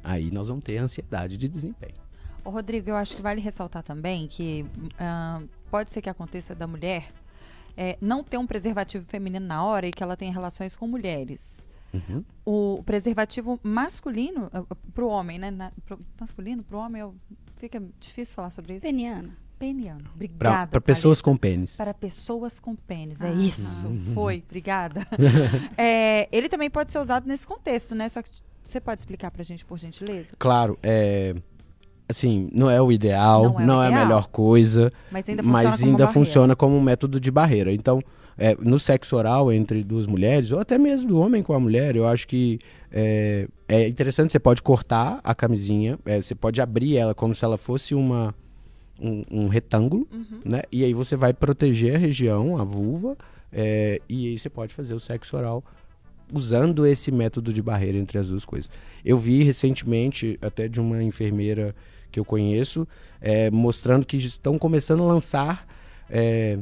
aí 0.04 0.32
nós 0.32 0.48
vamos 0.48 0.64
ter 0.64 0.78
ansiedade 0.78 1.36
de 1.36 1.50
desempenho. 1.50 2.07
Rodrigo, 2.50 2.90
eu 2.90 2.96
acho 2.96 3.16
que 3.16 3.22
vale 3.22 3.42
ressaltar 3.42 3.84
também 3.84 4.28
que 4.28 4.66
ah, 5.00 5.42
pode 5.72 5.92
ser 5.92 6.02
que 6.02 6.10
aconteça 6.10 6.54
da 6.56 6.68
mulher 6.68 7.06
é, 7.76 7.98
não 8.02 8.24
ter 8.24 8.38
um 8.38 8.48
preservativo 8.48 9.06
feminino 9.06 9.46
na 9.46 9.64
hora 9.64 9.88
e 9.88 9.92
que 9.92 10.02
ela 10.02 10.18
tenha 10.18 10.32
relações 10.32 10.76
com 10.76 10.88
mulheres. 10.88 11.68
Uhum. 11.94 12.24
O 12.46 12.84
preservativo 12.84 13.60
masculino, 13.64 14.50
para 14.94 15.04
o 15.06 15.08
homem, 15.08 15.40
né? 15.40 15.52
Na, 15.52 15.72
pro, 15.86 16.00
masculino, 16.20 16.64
para 16.64 16.78
o 16.78 16.80
homem, 16.82 17.02
eu- 17.02 17.16
fica 17.58 17.82
difícil 18.00 18.36
falar 18.36 18.50
sobre 18.52 18.76
isso. 18.76 18.86
Peniana. 18.86 19.36
Peniano. 19.58 20.04
Obrigada. 20.14 20.70
Para 20.70 20.82
pessoas 20.82 21.20
com 21.22 21.36
pênis. 21.36 21.76
Para 21.76 21.94
pessoas 21.94 22.60
com 22.60 22.76
pênis, 22.76 23.22
é 23.22 23.30
Ah. 23.30 23.34
isso. 23.34 23.88
Foi, 24.14 24.44
obrigada. 24.46 25.02
É, 25.78 26.28
ele 26.32 26.50
também 26.50 26.70
pode 26.70 26.92
ser 26.92 27.00
usado 27.00 27.26
nesse 27.28 27.46
contexto, 27.48 27.96
né? 27.96 28.08
Só 28.10 28.22
que 28.22 28.30
você 28.64 28.80
pode 28.82 29.02
explicar 29.02 29.32
pra 29.32 29.44
gente, 29.44 29.66
por 29.66 29.80
gentileza? 29.80 30.36
Claro, 30.38 30.78
é 30.84 31.36
assim, 32.10 32.50
não 32.54 32.70
é 32.70 32.82
o 32.82 32.92
ideal, 32.92 33.54
Não 33.60 33.66
não 33.66 33.84
é 33.84 33.88
é, 33.88 33.90
o 33.90 33.94
a 33.94 34.00
melhor 34.04 34.28
coisa, 34.28 34.92
Mas 35.12 35.28
ainda 35.30 35.44
funciona 35.44 35.64
mas 35.64 35.80
como 35.80 35.92
ainda 35.92 36.08
funciona 36.08 36.56
como 36.56 36.76
um 36.76 36.82
método 36.82 37.20
de 37.20 37.30
barreira. 37.32 37.74
Então, 37.74 38.02
é, 38.38 38.56
no 38.60 38.78
sexo 38.80 39.16
oral 39.16 39.52
entre 39.52 39.84
duas 39.84 40.06
mulheres, 40.06 40.52
ou 40.52 40.60
até 40.60 40.78
mesmo 40.78 41.10
do 41.10 41.20
homem 41.20 41.42
com 41.44 41.54
a 41.54 41.60
mulher, 41.60 41.96
eu 41.96 42.08
acho 42.08 42.28
que 42.28 42.60
é, 42.92 43.48
é 43.68 43.88
interessante, 43.88 44.32
você 44.32 44.40
pode 44.40 44.62
cortar 44.62 45.20
a 45.24 45.34
camisinha, 45.36 45.98
é, 46.06 46.22
você 46.22 46.36
pode 46.36 46.62
abrir 46.62 46.96
ela 46.98 47.14
como 47.16 47.34
se 47.36 47.44
ela 47.44 47.58
fosse 47.58 47.94
uma, 47.96 48.34
um, 49.02 49.24
um 49.32 49.48
retângulo, 49.48 50.08
Uhum. 50.12 50.42
né? 50.46 50.62
E 50.72 50.84
aí 50.84 50.94
você 50.94 51.16
vai 51.16 51.34
proteger 51.34 51.96
a 51.96 51.98
região, 51.98 52.58
a 52.58 52.64
vulva, 52.64 53.18
é, 53.52 54.00
e 54.08 54.28
aí 54.28 54.38
você 54.38 54.50
pode 54.50 54.74
fazer 54.74 54.94
o 54.94 55.00
sexo 55.00 55.36
oral 55.36 55.64
usando 56.32 56.86
esse 56.86 57.12
método 57.12 57.54
de 57.54 57.62
barreira 57.62 57.98
entre 57.98 58.18
as 58.20 58.28
duas 58.28 58.44
coisas. 58.46 58.70
Eu 59.04 59.18
vi 59.18 59.44
recentemente, 59.44 60.38
até 60.42 60.68
de 60.68 60.80
uma 60.80 61.02
enfermeira 61.02 61.74
que 62.18 62.20
eu 62.20 62.26
conheço, 62.26 62.88
é, 63.22 63.52
mostrando 63.52 64.04
que 64.04 64.18
estão 64.18 64.58
começando 64.58 65.04
a 65.04 65.06
lançar 65.06 65.68
é, 66.10 66.58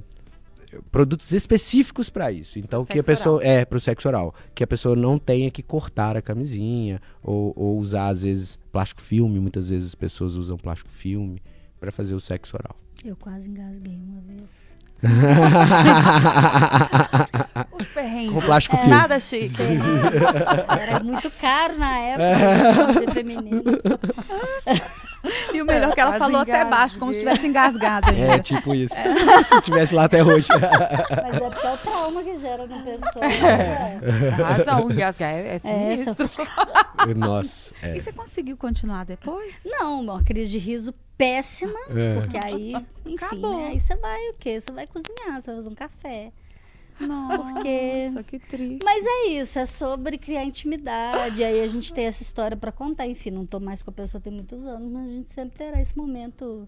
produtos 0.91 1.31
específicos 1.31 2.09
para 2.09 2.29
isso. 2.29 2.59
Então, 2.59 2.85
que 2.85 2.99
a 2.99 3.03
Sexo 3.03 3.05
pessoa. 3.05 3.39
É, 3.41 3.63
para 3.63 3.77
o 3.77 3.79
sexo 3.79 4.07
oral. 4.09 4.35
Que 4.53 4.65
a 4.65 4.67
pessoa 4.67 4.97
não 4.97 5.17
tenha 5.17 5.49
que 5.49 5.63
cortar 5.63 6.17
a 6.17 6.21
camisinha 6.21 6.99
ou, 7.23 7.53
ou 7.55 7.77
usar, 7.77 8.09
às 8.09 8.23
vezes, 8.23 8.59
plástico 8.69 9.01
filme. 9.01 9.39
Muitas 9.39 9.69
vezes 9.69 9.85
as 9.89 9.95
pessoas 9.95 10.35
usam 10.35 10.57
plástico 10.57 10.89
filme 10.91 11.41
para 11.79 11.89
fazer 11.89 12.15
o 12.15 12.19
sexo 12.19 12.57
oral. 12.57 12.75
Eu 13.05 13.15
quase 13.15 13.49
engasguei 13.49 13.95
uma 13.95 14.19
vez. 14.21 14.75
Os 17.79 17.87
perrengues. 17.89 18.33
Com 18.33 18.41
plástico 18.41 18.75
É, 18.75 18.79
filme. 18.79 18.95
Nada 18.95 19.19
chique. 19.19 19.61
Era 20.81 20.99
muito 21.01 21.29
caro 21.31 21.77
na 21.77 21.97
época, 21.97 22.35
gente, 22.35 22.75
fazer 22.93 23.11
feminino. 23.11 23.63
E 25.53 25.61
o 25.61 25.65
melhor 25.65 25.91
é 25.91 25.93
que 25.93 25.99
ela 26.01 26.11
Quase 26.11 26.23
falou 26.23 26.41
até 26.41 26.65
baixo, 26.65 26.99
como 26.99 27.11
se 27.11 27.19
estivesse 27.19 27.47
engasgada 27.47 28.09
ainda. 28.11 28.35
É, 28.35 28.39
tipo 28.39 28.73
isso. 28.73 28.95
Se 29.49 29.61
tivesse 29.61 29.93
lá 29.95 30.05
até 30.05 30.23
hoje. 30.23 30.47
Mas 30.51 31.35
é 31.41 31.49
porque 31.49 31.67
é 31.67 31.71
o 31.73 31.77
trauma 31.77 32.23
que 32.23 32.37
gera 32.37 32.65
na 32.67 32.81
pessoa. 32.83 33.27
né? 33.27 33.99
Razão, 34.37 34.91
engasgar 34.91 35.31
é, 35.31 35.55
é 35.55 35.59
sinistro. 35.59 36.29
Nossa. 37.15 37.73
é. 37.81 37.97
E 37.97 38.01
você 38.01 38.11
conseguiu 38.11 38.57
continuar 38.57 39.05
depois? 39.05 39.61
Não, 39.65 40.01
uma 40.01 40.23
crise 40.23 40.51
de 40.51 40.57
riso 40.57 40.93
péssima, 41.17 41.79
É. 41.95 42.15
porque 42.19 42.37
aí, 42.37 42.73
enfim, 43.05 43.15
Acabou. 43.25 43.57
né? 43.57 43.67
Aí 43.69 43.79
você 43.79 43.95
vai 43.95 44.29
o 44.29 44.33
quê? 44.37 44.59
Você 44.59 44.71
vai 44.71 44.85
cozinhar, 44.87 45.41
você 45.41 45.47
vai 45.47 45.55
fazer 45.57 45.69
um 45.69 45.75
café. 45.75 46.31
Nossa, 46.99 47.43
Porque- 47.53 48.23
que 48.27 48.39
triste. 48.39 48.83
Mas 48.83 49.05
é 49.05 49.27
isso, 49.29 49.59
é 49.59 49.65
sobre 49.65 50.17
criar 50.17 50.43
intimidade. 50.45 51.43
Aí 51.43 51.61
a 51.61 51.67
gente 51.67 51.93
tem 51.93 52.05
essa 52.05 52.23
história 52.23 52.55
pra 52.55 52.71
contar. 52.71 53.05
Enfim, 53.07 53.31
não 53.31 53.45
tô 53.45 53.59
mais 53.59 53.83
com 53.83 53.89
a 53.91 53.93
pessoa 53.93 54.21
tem 54.21 54.31
muitos 54.31 54.65
anos, 54.65 54.91
mas 54.91 55.05
a 55.05 55.11
gente 55.11 55.29
sempre 55.29 55.57
terá 55.57 55.81
esse 55.81 55.97
momento. 55.97 56.67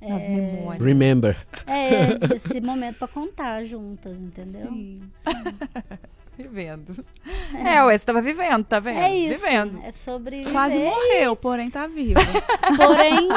Nas 0.00 0.22
é, 0.22 0.28
memórias. 0.28 0.84
Remember. 0.84 1.36
É, 1.66 2.34
esse 2.36 2.60
momento 2.60 2.98
pra 2.98 3.08
contar 3.08 3.64
juntas, 3.64 4.20
entendeu? 4.20 4.68
Sim, 4.68 5.02
Vivendo. 6.38 7.04
É, 7.52 7.82
ué, 7.82 7.98
você 7.98 8.06
tava 8.06 8.22
vivendo, 8.22 8.62
tá 8.62 8.78
vendo? 8.78 8.96
É 8.98 9.12
isso. 9.12 9.42
Vivendo. 9.42 9.80
É 9.82 9.90
sobre. 9.90 10.44
Quase 10.52 10.78
viver. 10.78 10.88
morreu, 10.90 11.34
porém 11.34 11.68
tá 11.68 11.88
viva. 11.88 12.20
Porém, 12.76 13.28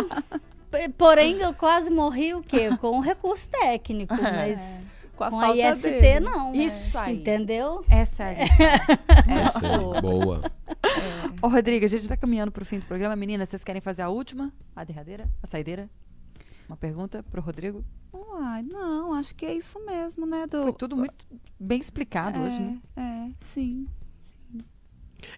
porém, 0.99 1.41
eu 1.41 1.51
quase 1.51 1.89
morri 1.89 2.36
o 2.36 2.43
quê? 2.43 2.69
Com 2.78 2.97
um 2.97 2.99
recurso 2.99 3.49
técnico, 3.49 4.13
mas 4.13 4.88
Com 5.22 5.26
a 5.26 5.30
com 5.32 5.38
a 5.38 5.41
falta 5.47 5.69
IST 5.72 5.89
dele. 5.89 6.19
não. 6.26 6.53
Isso 6.55 6.97
aí. 6.97 7.19
Entendeu? 7.19 7.84
Essa 7.89 8.24
é 8.26 8.43
lição. 8.43 9.38
Essa 9.47 9.67
é 9.67 10.01
boa. 10.01 10.41
Ô, 11.41 11.47
Rodrigo, 11.47 11.86
a 11.86 11.88
gente 11.88 12.07
tá 12.07 12.17
caminhando 12.17 12.51
pro 12.51 12.65
fim 12.65 12.80
do 12.80 12.86
programa. 12.86 13.15
Meninas, 13.15 13.49
vocês 13.49 13.63
querem 13.63 13.82
fazer 13.82 14.01
a 14.01 14.09
última? 14.09 14.51
A 14.76 14.84
derradeira? 14.84 15.30
A 15.41 15.47
saideira? 15.47 15.89
Uma 16.67 16.78
pergunta 16.78 17.24
pro 17.24 17.41
Rodrigo? 17.41 17.84
Ai, 18.43 18.63
não, 18.63 19.13
acho 19.13 19.36
que 19.36 19.45
é 19.45 19.53
isso 19.53 19.80
mesmo, 19.86 20.26
né? 20.26 20.47
Do... 20.47 20.63
Foi 20.63 20.74
tudo 20.74 20.95
muito 20.95 21.13
bem 21.59 21.80
explicado 21.80 22.39
é, 22.39 22.41
hoje, 22.41 22.59
né? 22.59 22.80
É, 22.95 23.30
sim. 23.41 23.88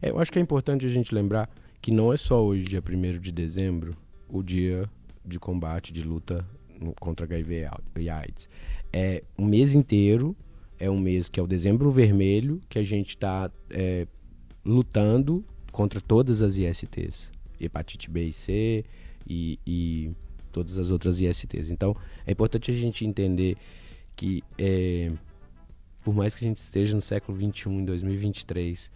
É, 0.01 0.09
eu 0.11 0.19
acho 0.19 0.31
que 0.31 0.39
é 0.39 0.41
importante 0.41 0.85
a 0.85 0.89
gente 0.89 1.13
lembrar 1.13 1.49
que 1.81 1.91
não 1.91 2.13
é 2.13 2.17
só 2.17 2.41
hoje, 2.43 2.63
dia 2.63 2.81
1 2.81 3.19
de 3.19 3.31
dezembro, 3.31 3.95
o 4.29 4.41
dia 4.41 4.89
de 5.25 5.39
combate, 5.39 5.91
de 5.91 6.01
luta 6.03 6.45
no- 6.79 6.93
contra 6.99 7.25
HIV 7.25 7.67
e 7.99 8.09
AIDS. 8.09 8.47
É 8.93 9.23
um 9.37 9.45
mês 9.45 9.73
inteiro, 9.73 10.37
é 10.79 10.89
um 10.89 10.99
mês 10.99 11.27
que 11.27 11.39
é 11.39 11.43
o 11.43 11.47
dezembro 11.47 11.89
vermelho, 11.91 12.61
que 12.69 12.77
a 12.77 12.83
gente 12.83 13.09
está 13.09 13.51
lutando 14.63 15.43
contra 15.71 15.99
todas 15.99 16.41
as 16.41 16.57
ISTs. 16.57 17.31
Hepatite 17.59 18.09
B 18.09 18.27
e 18.27 18.33
C 18.33 18.85
e, 19.27 19.59
e 19.65 20.11
todas 20.51 20.77
as 20.77 20.91
outras 20.91 21.19
ISTs. 21.19 21.69
Então, 21.69 21.95
é 22.25 22.31
importante 22.31 22.71
a 22.71 22.73
gente 22.73 23.05
entender 23.05 23.57
que, 24.15 24.43
é, 24.57 25.11
por 26.03 26.13
mais 26.13 26.35
que 26.35 26.45
a 26.45 26.47
gente 26.47 26.57
esteja 26.57 26.95
no 26.95 27.01
século 27.01 27.37
XXI, 27.37 27.69
em 27.69 27.85
2023, 27.85 28.91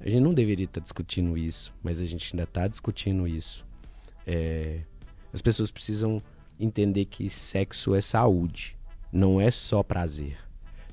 a 0.00 0.08
gente 0.08 0.20
não 0.20 0.34
deveria 0.34 0.64
estar 0.64 0.80
discutindo 0.80 1.36
isso, 1.36 1.72
mas 1.82 2.00
a 2.00 2.04
gente 2.04 2.34
ainda 2.34 2.44
está 2.44 2.66
discutindo 2.66 3.28
isso. 3.28 3.64
É, 4.26 4.80
as 5.32 5.42
pessoas 5.42 5.70
precisam 5.70 6.22
entender 6.58 7.04
que 7.04 7.28
sexo 7.28 7.94
é 7.94 8.00
saúde, 8.00 8.76
não 9.14 9.40
é 9.40 9.50
só 9.50 9.82
prazer. 9.82 10.36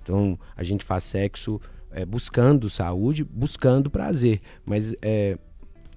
Então, 0.02 0.40
a 0.56 0.64
gente 0.64 0.86
faz 0.86 1.04
sexo 1.04 1.60
é, 1.92 2.06
buscando 2.06 2.70
saúde, 2.70 3.24
buscando 3.24 3.90
prazer, 3.90 4.40
mas 4.64 4.96
é, 5.02 5.38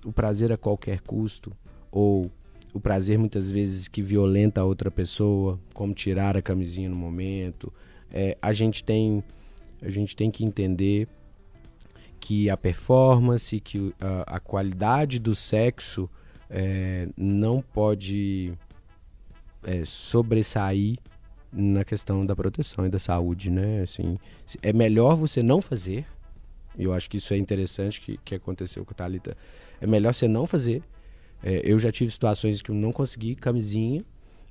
o 0.04 0.12
prazer 0.12 0.50
a 0.50 0.56
qualquer 0.56 1.00
custo, 1.00 1.52
ou 1.92 2.30
o 2.72 2.80
prazer 2.80 3.18
muitas 3.18 3.50
vezes 3.50 3.86
que 3.86 4.02
violenta 4.02 4.62
a 4.62 4.64
outra 4.64 4.90
pessoa, 4.90 5.60
como 5.74 5.94
tirar 5.94 6.36
a 6.36 6.42
camisinha 6.42 6.88
no 6.88 6.96
momento, 6.96 7.72
é, 8.10 8.36
a 8.40 8.52
gente 8.52 8.82
tem 8.82 9.22
a 9.82 9.90
gente 9.90 10.16
tem 10.16 10.30
que 10.30 10.44
entender 10.44 11.06
que 12.18 12.48
a 12.48 12.56
performance, 12.56 13.60
que 13.60 13.94
a, 14.00 14.36
a 14.36 14.40
qualidade 14.40 15.18
do 15.18 15.34
sexo 15.34 16.08
não 17.16 17.60
pode 17.60 18.52
sobressair 19.84 20.96
na 21.54 21.84
questão 21.84 22.26
da 22.26 22.34
proteção 22.34 22.86
e 22.86 22.88
da 22.88 22.98
saúde, 22.98 23.50
né? 23.50 23.82
Assim, 23.82 24.18
é 24.60 24.72
melhor 24.72 25.14
você 25.14 25.42
não 25.42 25.60
fazer. 25.60 26.04
Eu 26.76 26.92
acho 26.92 27.08
que 27.08 27.18
isso 27.18 27.32
é 27.32 27.36
interessante 27.36 28.00
que, 28.00 28.18
que 28.24 28.34
aconteceu 28.34 28.84
com 28.84 28.90
a 28.90 28.94
Thalita. 28.94 29.36
É 29.80 29.86
melhor 29.86 30.12
você 30.12 30.26
não 30.26 30.46
fazer 30.46 30.82
É, 31.42 31.60
eu 31.64 31.78
já 31.78 31.92
tive 31.92 32.10
situações 32.10 32.62
que 32.62 32.70
eu 32.70 32.74
não 32.74 32.90
consegui 32.90 33.34
camisinha 33.34 34.04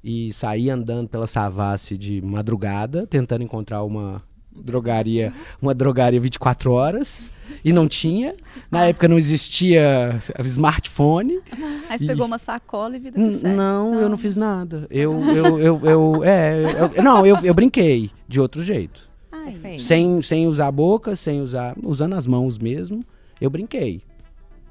e 0.04 0.32
saí 0.32 0.70
andando 0.70 1.10
pela 1.10 1.26
Savassi 1.26 1.98
de 1.98 2.22
madrugada, 2.22 3.08
tentando 3.08 3.44
encontrar 3.44 3.84
uma 3.84 4.22
drogaria, 4.56 5.34
uma 5.62 5.74
drogaria 5.74 6.20
24 6.20 6.72
horas 6.72 7.32
e 7.64 7.72
não 7.74 7.88
tinha. 7.88 8.36
Na 8.72 8.86
época 8.86 9.08
não 9.08 9.18
existia 9.18 10.20
smartphone. 10.46 11.40
Aí 11.90 11.98
você 11.98 12.04
E- 12.04 12.08
pegou 12.08 12.26
uma 12.26 12.38
sacola 12.38 12.96
e 12.96 13.00
vida 13.00 13.20
que 13.20 13.32
segue. 13.34 13.48
Não, 13.56 13.96
eu 13.96 14.10
não 14.10 14.18
fiz 14.18 14.36
nada. 14.36 14.88
Eu, 14.90 15.20
eu, 15.36 15.60
eu, 15.60 15.82
eu- 15.86 16.24
é, 16.24 16.64
eu- 16.98 17.04
não, 17.04 17.26
eu, 17.26 17.38
eu 17.44 17.54
brinquei 17.54 18.12
de 18.28 18.40
outro 18.40 18.62
jeito. 18.64 19.10
Ai. 19.32 19.78
Sem, 19.80 20.22
sem 20.22 20.48
usar 20.48 20.68
a 20.68 20.72
boca, 20.72 21.16
sem 21.16 21.42
usar, 21.42 21.76
usando 21.84 22.14
as 22.14 22.26
mãos 22.26 22.58
mesmo, 22.58 23.04
eu 23.42 23.50
brinquei. 23.50 24.02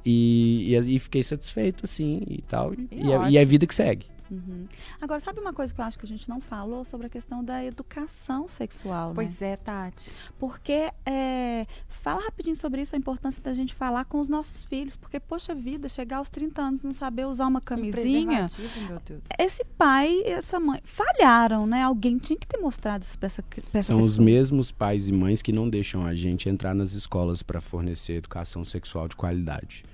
E, 0.04 0.74
e, 0.74 0.96
e 0.96 0.98
fiquei 0.98 1.22
satisfeito, 1.22 1.84
assim, 1.84 2.22
e 2.28 2.42
tal. 2.42 2.72
E, 2.74 2.88
E 2.90 3.06
e, 3.06 3.12
é, 3.12 3.30
e 3.30 3.38
é 3.38 3.44
vida 3.44 3.66
que 3.66 3.74
segue. 3.74 4.06
Uhum. 4.32 4.66
Agora, 5.00 5.20
sabe 5.20 5.38
uma 5.40 5.52
coisa 5.52 5.74
que 5.74 5.80
eu 5.80 5.84
acho 5.84 5.98
que 5.98 6.06
a 6.06 6.08
gente 6.08 6.26
não 6.28 6.40
falou 6.40 6.84
sobre 6.84 7.06
a 7.06 7.10
questão 7.10 7.44
da 7.44 7.62
educação 7.64 8.48
sexual, 8.48 9.08
né? 9.10 9.14
Pois 9.14 9.42
é, 9.42 9.56
Tati. 9.56 10.10
Porque, 10.38 10.90
é, 11.04 11.66
fala 11.88 12.22
rapidinho 12.22 12.56
sobre 12.56 12.80
isso, 12.80 12.94
a 12.96 12.98
importância 12.98 13.42
da 13.42 13.52
gente 13.52 13.74
falar 13.74 14.06
com 14.06 14.18
os 14.20 14.28
nossos 14.28 14.64
filhos. 14.64 14.96
Porque, 14.96 15.20
poxa 15.20 15.54
vida, 15.54 15.88
chegar 15.88 16.16
aos 16.18 16.30
30 16.30 16.62
anos 16.62 16.82
e 16.82 16.86
não 16.86 16.94
saber 16.94 17.26
usar 17.26 17.46
uma 17.46 17.58
Um 17.58 17.62
camisinha. 17.62 18.48
preservativo, 18.48 18.88
meu 18.88 19.00
Deus. 19.04 19.22
Esse 19.38 19.64
pai 19.64 20.08
e 20.10 20.30
essa 20.30 20.58
mãe 20.58 20.80
falharam, 20.82 21.66
né? 21.66 21.82
Alguém 21.82 22.16
tinha 22.18 22.38
que 22.38 22.46
ter 22.46 22.56
mostrado 22.58 23.02
isso 23.02 23.18
pra 23.18 23.26
essa, 23.26 23.42
pra 23.42 23.60
essa 23.80 23.92
São 23.92 23.98
os 23.98 24.12
pessoa. 24.12 24.24
mesmos 24.24 24.72
pais 24.72 25.08
e 25.08 25.12
mães 25.12 25.42
que 25.42 25.52
não 25.52 25.68
deixam 25.68 26.06
a 26.06 26.14
gente 26.14 26.48
entrar 26.48 26.74
nas 26.74 26.92
escolas 26.92 27.42
para 27.42 27.60
fornecer 27.60 28.14
educação 28.14 28.64
sexual 28.64 29.08
de 29.08 29.16
qualidade. 29.16 29.84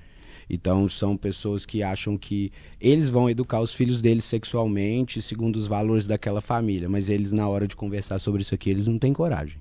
Então, 0.49 0.89
são 0.89 1.17
pessoas 1.17 1.67
que 1.67 1.83
acham 1.83 2.17
que 2.17 2.51
eles 2.81 3.09
vão 3.09 3.29
educar 3.29 3.61
os 3.61 3.75
filhos 3.75 4.01
deles 4.01 4.25
sexualmente, 4.25 5.21
segundo 5.21 5.57
os 5.57 5.67
valores 5.67 6.07
daquela 6.07 6.41
família, 6.41 6.89
mas 6.89 7.09
eles, 7.09 7.31
na 7.33 7.49
hora 7.49 7.69
de 7.69 7.77
conversar 7.77 8.19
sobre 8.19 8.43
isso 8.43 8.55
aqui, 8.55 8.71
eles 8.71 8.87
não 8.87 8.99
têm 8.99 9.13
coragem. 9.13 9.59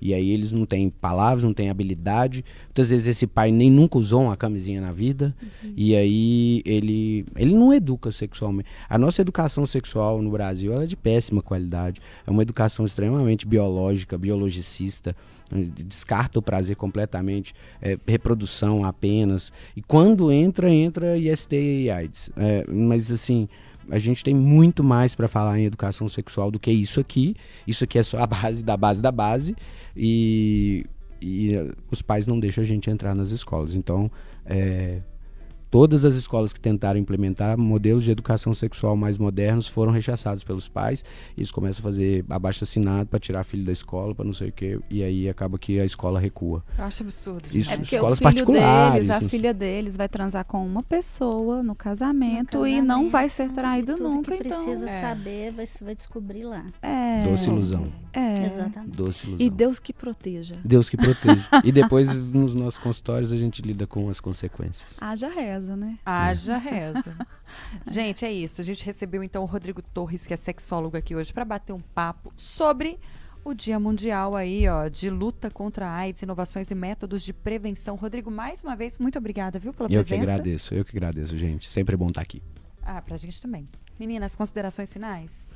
E 0.00 0.14
aí 0.14 0.30
eles 0.30 0.50
não 0.52 0.64
têm 0.64 0.88
palavras, 0.88 1.44
não 1.44 1.52
têm 1.52 1.68
habilidade. 1.68 2.44
Muitas 2.66 2.90
vezes 2.90 3.06
esse 3.06 3.26
pai 3.26 3.50
nem 3.50 3.70
nunca 3.70 3.98
usou 3.98 4.22
uma 4.22 4.36
camisinha 4.36 4.80
na 4.80 4.92
vida. 4.92 5.34
E 5.76 5.94
aí 5.94 6.62
ele, 6.64 7.26
ele 7.36 7.54
não 7.54 7.72
educa 7.72 8.10
sexualmente. 8.10 8.68
A 8.88 8.96
nossa 8.96 9.20
educação 9.20 9.66
sexual 9.66 10.22
no 10.22 10.30
Brasil 10.30 10.72
é 10.80 10.86
de 10.86 10.96
péssima 10.96 11.42
qualidade. 11.42 12.00
É 12.26 12.30
uma 12.30 12.42
educação 12.42 12.84
extremamente 12.84 13.46
biológica, 13.46 14.16
biologicista. 14.16 15.14
Descarta 15.52 16.38
o 16.38 16.42
prazer 16.42 16.76
completamente. 16.76 17.54
É 17.82 17.98
reprodução 18.06 18.84
apenas. 18.84 19.52
E 19.76 19.82
quando 19.82 20.32
entra, 20.32 20.70
entra 20.70 21.18
IST 21.18 21.54
e 21.54 21.90
AIDS. 21.90 22.30
É, 22.36 22.64
mas 22.68 23.10
assim, 23.12 23.48
a 23.90 23.98
gente 23.98 24.22
tem 24.22 24.34
muito 24.34 24.82
mais 24.84 25.14
para 25.14 25.28
falar 25.28 25.58
em 25.58 25.64
educação 25.64 26.08
sexual 26.08 26.50
do 26.50 26.58
que 26.58 26.70
isso 26.70 27.00
aqui. 27.00 27.34
Isso 27.66 27.84
aqui 27.84 27.98
é 27.98 28.02
só 28.02 28.18
a 28.18 28.26
base 28.26 28.64
da 28.64 28.76
base 28.76 29.02
da 29.02 29.10
base. 29.10 29.56
E, 29.96 30.86
e 31.20 31.54
eh, 31.54 31.72
os 31.90 32.00
pais 32.00 32.26
não 32.26 32.38
deixam 32.38 32.62
a 32.62 32.66
gente 32.66 32.88
entrar 32.88 33.14
nas 33.14 33.30
escolas. 33.30 33.74
Então, 33.74 34.10
é, 34.46 35.00
todas 35.70 36.04
as 36.04 36.14
escolas 36.14 36.52
que 36.52 36.60
tentaram 36.60 36.98
implementar 36.98 37.56
modelos 37.56 38.02
de 38.04 38.10
educação 38.10 38.52
sexual 38.54 38.96
mais 38.96 39.16
modernos 39.18 39.68
foram 39.68 39.92
rechaçados 39.92 40.42
pelos 40.42 40.68
pais. 40.68 41.04
Eles 41.36 41.50
começam 41.50 41.80
a 41.80 41.82
fazer 41.84 42.24
abaixo 42.28 42.64
assinado 42.64 43.08
para 43.08 43.18
tirar 43.18 43.44
filho 43.44 43.64
da 43.64 43.72
escola, 43.72 44.14
para 44.14 44.24
não 44.24 44.34
sei 44.34 44.48
o 44.48 44.52
quê. 44.52 44.78
E 44.90 45.02
aí 45.02 45.28
acaba 45.28 45.58
que 45.58 45.78
a 45.78 45.84
escola 45.84 46.18
recua. 46.18 46.64
Eu 46.76 46.84
acho 46.84 47.02
absurdo. 47.02 47.44
Isso-. 47.52 47.70
É 47.70 47.76
porque 47.76 47.94
o 47.94 47.98
escolas 47.98 48.18
filho 48.18 48.24
particulares, 48.30 48.94
deles, 48.94 49.10
a 49.10 49.16
assim. 49.16 49.28
filha 49.28 49.54
deles 49.54 49.96
vai 49.96 50.08
transar 50.08 50.44
com 50.44 50.64
uma 50.66 50.82
pessoa 50.82 51.62
no 51.62 51.74
casamento, 51.74 52.58
No 52.58 52.66
e 52.66 52.80
não 52.80 52.86
casamento, 52.86 53.12
vai 53.12 53.28
ser 53.28 53.48
traído 53.52 53.92
e 53.92 53.94
tudo 53.96 54.08
nunca. 54.08 54.36
que 54.36 54.42
então, 54.42 54.64
precisa 54.64 54.88
é. 54.88 55.00
saber, 55.00 55.52
vai, 55.52 55.66
vai 55.82 55.94
descobrir 55.94 56.44
lá. 56.44 56.64
é, 56.82 57.22
Doce 57.24 57.48
ilusão. 57.48 57.86
É. 58.12 58.46
Exatamente. 58.46 58.96
Doce 58.96 59.26
ilusão. 59.26 59.46
E 59.46 59.50
Deus 59.50 59.78
que 59.78 59.92
proteja. 59.92 60.54
Deus 60.64 60.88
que 60.88 60.96
protege. 60.96 61.40
e 61.64 61.72
depois, 61.72 62.14
nos 62.16 62.54
nossos 62.54 62.78
consultórios, 62.78 63.32
a 63.32 63.36
gente 63.36 63.62
lida 63.62 63.86
com 63.86 64.08
as 64.08 64.20
consequências. 64.20 64.96
Haja 65.00 65.28
reza, 65.28 65.76
né? 65.76 65.98
Haja 66.04 66.56
reza. 66.56 67.16
gente, 67.90 68.24
é 68.24 68.32
isso. 68.32 68.60
A 68.60 68.64
gente 68.64 68.84
recebeu 68.84 69.22
então 69.22 69.42
o 69.42 69.46
Rodrigo 69.46 69.82
Torres, 69.82 70.26
que 70.26 70.34
é 70.34 70.36
sexólogo 70.36 70.96
aqui 70.96 71.14
hoje, 71.14 71.32
para 71.32 71.44
bater 71.44 71.72
um 71.72 71.80
papo 71.80 72.32
sobre 72.36 72.98
o 73.44 73.54
Dia 73.54 73.78
Mundial 73.78 74.36
aí, 74.36 74.68
ó, 74.68 74.88
de 74.88 75.08
luta 75.08 75.50
contra 75.50 75.86
a 75.86 75.96
AIDS, 75.96 76.22
inovações 76.22 76.70
e 76.70 76.74
métodos 76.74 77.22
de 77.22 77.32
prevenção. 77.32 77.96
Rodrigo, 77.96 78.30
mais 78.30 78.62
uma 78.62 78.76
vez, 78.76 78.98
muito 78.98 79.18
obrigada, 79.18 79.58
viu, 79.58 79.72
pela 79.72 79.88
Eu 79.90 80.02
que 80.02 80.08
presença. 80.08 80.32
agradeço, 80.32 80.74
eu 80.74 80.84
que 80.84 80.96
agradeço, 80.96 81.38
gente. 81.38 81.68
Sempre 81.68 81.94
é 81.94 81.96
bom 81.96 82.08
estar 82.08 82.20
aqui. 82.20 82.42
Ah, 82.82 83.00
pra 83.00 83.16
gente 83.16 83.40
também. 83.40 83.68
Meninas, 83.98 84.34
considerações 84.34 84.92
finais? 84.92 85.48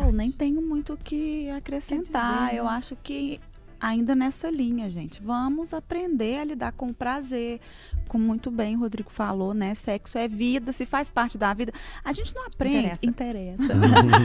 Eu 0.00 0.12
nem 0.12 0.30
tenho 0.30 0.60
muito 0.60 0.94
o 0.94 0.96
que 0.96 1.48
acrescentar. 1.50 2.46
dizer, 2.46 2.58
Eu 2.58 2.64
né? 2.64 2.70
acho 2.70 2.96
que 2.96 3.40
ainda 3.84 4.14
nessa 4.14 4.50
linha, 4.50 4.88
gente. 4.88 5.22
Vamos 5.22 5.74
aprender 5.74 6.38
a 6.38 6.44
lidar 6.44 6.72
com 6.72 6.88
o 6.88 6.94
prazer. 6.94 7.60
Como 8.08 8.24
muito 8.24 8.50
bem 8.50 8.76
o 8.76 8.80
Rodrigo 8.80 9.10
falou, 9.10 9.52
né? 9.52 9.74
Sexo 9.74 10.16
é 10.16 10.26
vida, 10.26 10.72
se 10.72 10.86
faz 10.86 11.10
parte 11.10 11.36
da 11.36 11.52
vida. 11.52 11.72
A 12.02 12.12
gente 12.12 12.34
não 12.34 12.46
aprende. 12.46 12.98
Interessa. 13.02 13.64
Interessa. 13.64 13.74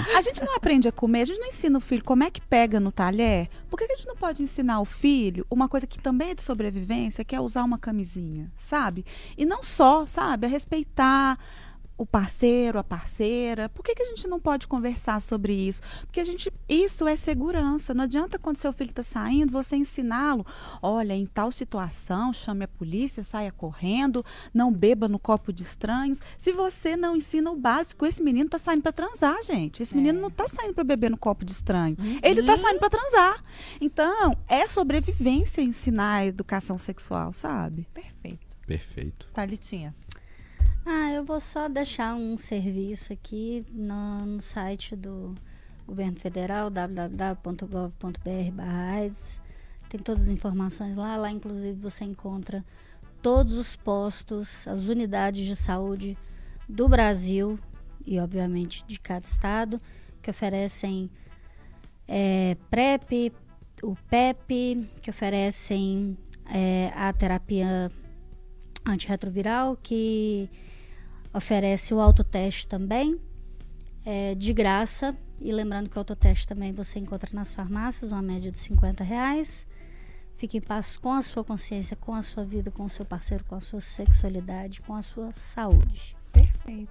a 0.17 0.21
gente 0.21 0.43
não 0.43 0.55
aprende 0.55 0.87
a 0.87 0.91
comer, 0.91 1.21
a 1.21 1.25
gente 1.25 1.39
não 1.39 1.47
ensina 1.47 1.77
o 1.77 1.81
filho 1.81 2.03
como 2.03 2.23
é 2.23 2.31
que 2.31 2.41
pega 2.41 2.79
no 2.79 2.91
talher. 2.91 3.49
Por 3.69 3.77
que 3.77 3.85
que 3.85 3.93
a 3.93 3.95
gente 3.95 4.07
não 4.07 4.15
pode 4.15 4.41
ensinar 4.41 4.79
o 4.79 4.85
filho 4.85 5.45
uma 5.49 5.67
coisa 5.67 5.85
que 5.85 5.99
também 5.99 6.31
é 6.31 6.35
de 6.35 6.41
sobrevivência, 6.41 7.25
que 7.25 7.35
é 7.35 7.41
usar 7.41 7.63
uma 7.63 7.77
camisinha, 7.77 8.51
sabe? 8.57 9.05
E 9.37 9.45
não 9.45 9.63
só, 9.63 10.05
sabe? 10.05 10.47
A 10.47 10.49
respeitar 10.49 11.37
o 11.99 12.05
parceiro, 12.05 12.79
a 12.79 12.83
parceira. 12.83 13.67
Por 13.67 13.83
que, 13.83 13.93
que 13.93 14.01
a 14.01 14.05
gente 14.05 14.25
não 14.25 14.39
pode 14.39 14.65
conversar 14.65 15.19
sobre 15.19 15.51
isso? 15.53 15.81
Porque 16.05 16.21
a 16.21 16.23
gente, 16.23 16.49
isso 16.67 17.05
é 17.05 17.17
segurança. 17.17 17.93
Não 17.93 18.05
adianta 18.05 18.39
quando 18.39 18.55
seu 18.55 18.71
filho 18.71 18.91
está 18.91 19.03
saindo, 19.03 19.51
você 19.51 19.75
ensiná-lo. 19.75 20.45
Olha, 20.81 21.13
em 21.13 21.25
tal 21.25 21.51
situação, 21.51 22.31
chame 22.31 22.63
a 22.63 22.69
polícia, 22.69 23.21
saia 23.21 23.51
correndo, 23.51 24.25
não 24.53 24.71
beba 24.71 25.09
no 25.09 25.19
copo 25.19 25.51
de 25.51 25.61
estranhos. 25.61 26.21
Se 26.37 26.53
você 26.53 26.95
não 26.95 27.17
ensina 27.17 27.51
o 27.51 27.57
básico, 27.57 28.05
esse 28.05 28.23
menino 28.23 28.45
está 28.45 28.57
saindo 28.57 28.81
para 28.81 28.93
transar, 28.93 29.43
gente. 29.43 29.83
Esse 29.83 29.93
menino 29.93 30.21
não 30.21 30.29
está 30.29 30.47
saindo 30.47 30.73
para 30.73 30.85
beber 30.85 31.11
no 31.11 31.17
copo 31.17 31.43
de 31.43 31.51
estranho. 31.51 31.97
Ele 32.23 32.39
está 32.39 32.55
saindo 32.55 32.79
para 32.79 32.89
transar. 32.89 33.41
Então, 33.81 34.37
é 34.47 34.65
sobrevivência 34.67 35.61
ensinar 35.61 36.13
a 36.13 36.25
educação 36.25 36.77
sexual, 36.77 37.33
sabe? 37.33 37.89
Perfeito. 37.93 38.47
Perfeito. 38.65 39.27
Thalitinha. 39.33 39.93
Ah, 40.91 41.11
eu 41.11 41.23
vou 41.23 41.39
só 41.39 41.69
deixar 41.69 42.15
um 42.15 42.35
serviço 42.35 43.13
aqui 43.13 43.63
no, 43.71 44.25
no 44.25 44.41
site 44.41 44.95
do 44.95 45.35
governo 45.85 46.19
federal, 46.19 46.71
www.gov.br/aids. 46.71 49.39
Tem 49.87 49.99
todas 49.99 50.23
as 50.23 50.29
informações 50.29 50.97
lá. 50.97 51.15
Lá, 51.15 51.29
inclusive, 51.29 51.79
você 51.79 52.05
encontra 52.05 52.65
todos 53.21 53.53
os 53.53 53.75
postos, 53.75 54.67
as 54.67 54.87
unidades 54.87 55.45
de 55.45 55.55
saúde 55.55 56.17
do 56.67 56.89
Brasil 56.89 57.59
e, 58.03 58.19
obviamente, 58.19 58.83
de 58.87 58.99
cada 58.99 59.27
estado, 59.27 59.79
que 60.23 60.31
oferecem 60.31 61.11
é, 62.07 62.57
PrEP, 62.67 63.31
o 63.83 63.95
PEP, 64.09 64.89
que 65.03 65.11
oferecem 65.11 66.17
é, 66.51 66.91
a 66.95 67.13
terapia 67.13 67.91
antirretroviral, 68.87 69.77
que 69.77 70.49
oferece 71.33 71.93
o 71.93 71.99
autoteste 71.99 72.67
também, 72.67 73.19
é, 74.05 74.35
de 74.35 74.53
graça. 74.53 75.15
E 75.39 75.51
lembrando 75.51 75.89
que 75.89 75.97
o 75.97 75.99
autoteste 75.99 76.47
também 76.47 76.73
você 76.73 76.99
encontra 76.99 77.29
nas 77.33 77.55
farmácias, 77.55 78.11
uma 78.11 78.21
média 78.21 78.51
de 78.51 78.59
50 78.59 79.03
reais. 79.03 79.65
Fique 80.37 80.57
em 80.57 80.61
paz 80.61 80.97
com 80.97 81.13
a 81.13 81.21
sua 81.21 81.43
consciência, 81.43 81.95
com 81.95 82.13
a 82.13 82.21
sua 82.21 82.43
vida, 82.43 82.71
com 82.71 82.83
o 82.85 82.89
seu 82.89 83.05
parceiro, 83.05 83.43
com 83.45 83.55
a 83.55 83.59
sua 83.59 83.81
sexualidade, 83.81 84.81
com 84.81 84.95
a 84.95 85.01
sua 85.01 85.31
saúde. 85.33 86.18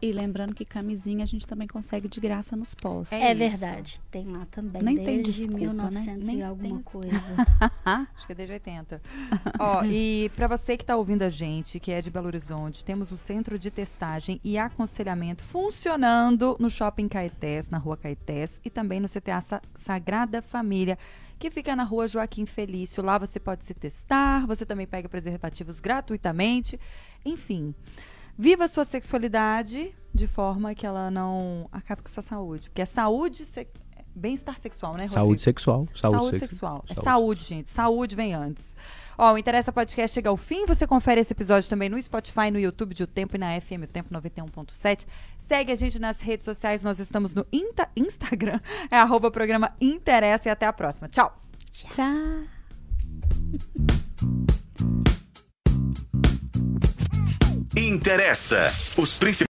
E 0.01 0.13
lembrando 0.13 0.55
que 0.55 0.65
camisinha 0.65 1.23
a 1.25 1.27
gente 1.27 1.47
também 1.47 1.67
consegue 1.69 2.09
de 2.09 2.21
graça 2.21 2.57
nos 2.57 2.75
postos. 2.75 3.13
É 3.19 3.31
É, 3.31 3.35
verdade, 3.35 4.01
tem 4.11 4.27
lá 4.27 4.47
também, 4.51 4.83
Nem 4.83 4.97
tem 4.97 5.23
desde 5.23 5.33
desculpa, 5.47 5.59
né? 5.59 5.73
1900 5.73 6.27
Nem 6.27 6.37
e 6.37 6.39
tem 6.39 6.47
alguma 6.47 6.77
desculpa. 6.79 7.09
coisa. 7.09 7.35
Acho 8.15 8.27
que 8.27 8.33
é 8.33 8.35
desde 8.35 8.53
80. 8.55 9.03
Ó, 9.59 9.85
e 9.85 10.31
para 10.35 10.47
você 10.49 10.77
que 10.77 10.83
está 10.83 10.97
ouvindo 10.97 11.23
a 11.23 11.29
gente, 11.29 11.79
que 11.81 11.93
é 11.93 12.01
de 12.01 12.11
Belo 12.11 12.27
Horizonte, 12.27 12.85
temos 12.85 13.11
o 13.13 13.17
centro 13.17 13.59
de 13.59 13.71
testagem 13.71 14.41
e 14.45 14.57
aconselhamento 14.59 15.45
funcionando 15.45 16.57
no 16.59 16.69
Shopping 16.71 17.09
Caetés, 17.09 17.71
na 17.71 17.79
rua 17.79 17.97
Caetés, 17.97 18.61
e 18.65 18.71
também 18.71 19.01
no 19.01 19.09
CTA 19.09 19.41
Sa- 19.41 19.63
Sagrada 19.77 20.43
Família, 20.43 20.99
que 21.39 21.51
fica 21.51 21.77
na 21.77 21.85
rua 21.85 22.09
Joaquim 22.09 22.45
Felício. 22.47 23.03
Lá 23.03 23.17
você 23.19 23.39
pode 23.39 23.65
se 23.65 23.73
testar, 23.75 24.47
você 24.47 24.67
também 24.67 24.87
pega 24.87 25.09
preservativos 25.09 25.79
gratuitamente. 25.81 26.79
Enfim, 27.25 27.75
viva 28.39 28.65
a 28.65 28.69
sua 28.69 28.85
sexualidade 28.85 29.93
de 30.15 30.27
forma 30.27 30.75
que 30.75 30.87
ela 30.87 31.11
não 31.11 31.69
acabe 31.73 32.03
com 32.03 32.09
a 32.09 32.11
sua 32.13 32.23
saúde. 32.23 32.69
Porque 32.71 32.83
a 32.83 32.87
saúde 32.87 33.45
se- 33.45 33.67
Bem-estar 34.15 34.59
sexual, 34.59 34.95
né, 34.95 35.03
Rodrigo? 35.03 35.15
Saúde 35.15 35.43
sexual. 35.43 35.87
Saúde, 35.95 36.17
Saúde, 36.19 36.39
sex- 36.39 36.53
sexual. 36.53 36.85
É 36.89 36.95
saúde. 36.95 37.05
saúde, 37.05 37.45
gente. 37.45 37.71
Saúde 37.71 38.17
vem 38.17 38.35
antes. 38.35 38.75
Ó, 39.17 39.33
o 39.33 39.39
Interessa 39.39 39.71
Podcast 39.73 40.13
chega 40.13 40.29
ao 40.29 40.37
fim. 40.37 40.67
Você 40.67 40.89
confere 40.89 41.21
esse 41.21 41.33
episódio 41.33 41.71
também 41.71 41.89
no 41.89 42.03
Spotify, 42.03 42.51
no 42.51 42.59
YouTube 42.59 42.95
de 42.97 43.05
O 43.05 43.07
Tempo 43.07 43.37
e 43.37 43.39
na 43.39 43.61
FM 43.61 43.85
O 43.85 43.87
Tempo 43.87 44.13
91.7. 44.13 45.07
Segue 45.39 45.71
a 45.71 45.77
gente 45.77 46.01
nas 46.01 46.21
redes 46.21 46.45
sociais. 46.45 46.83
Nós 46.83 46.99
estamos 46.99 47.33
no 47.33 47.47
Inta- 47.53 47.89
Instagram. 47.97 48.59
É 48.91 48.97
arroba 48.99 49.31
programa 49.31 49.73
Interessa 49.81 50.49
e 50.49 50.51
até 50.51 50.67
a 50.67 50.73
próxima. 50.73 51.09
Tchau. 51.09 51.39
Tchau. 51.71 51.95
Interessa. 57.77 58.73
Os 58.97 59.15
principais 59.15 59.47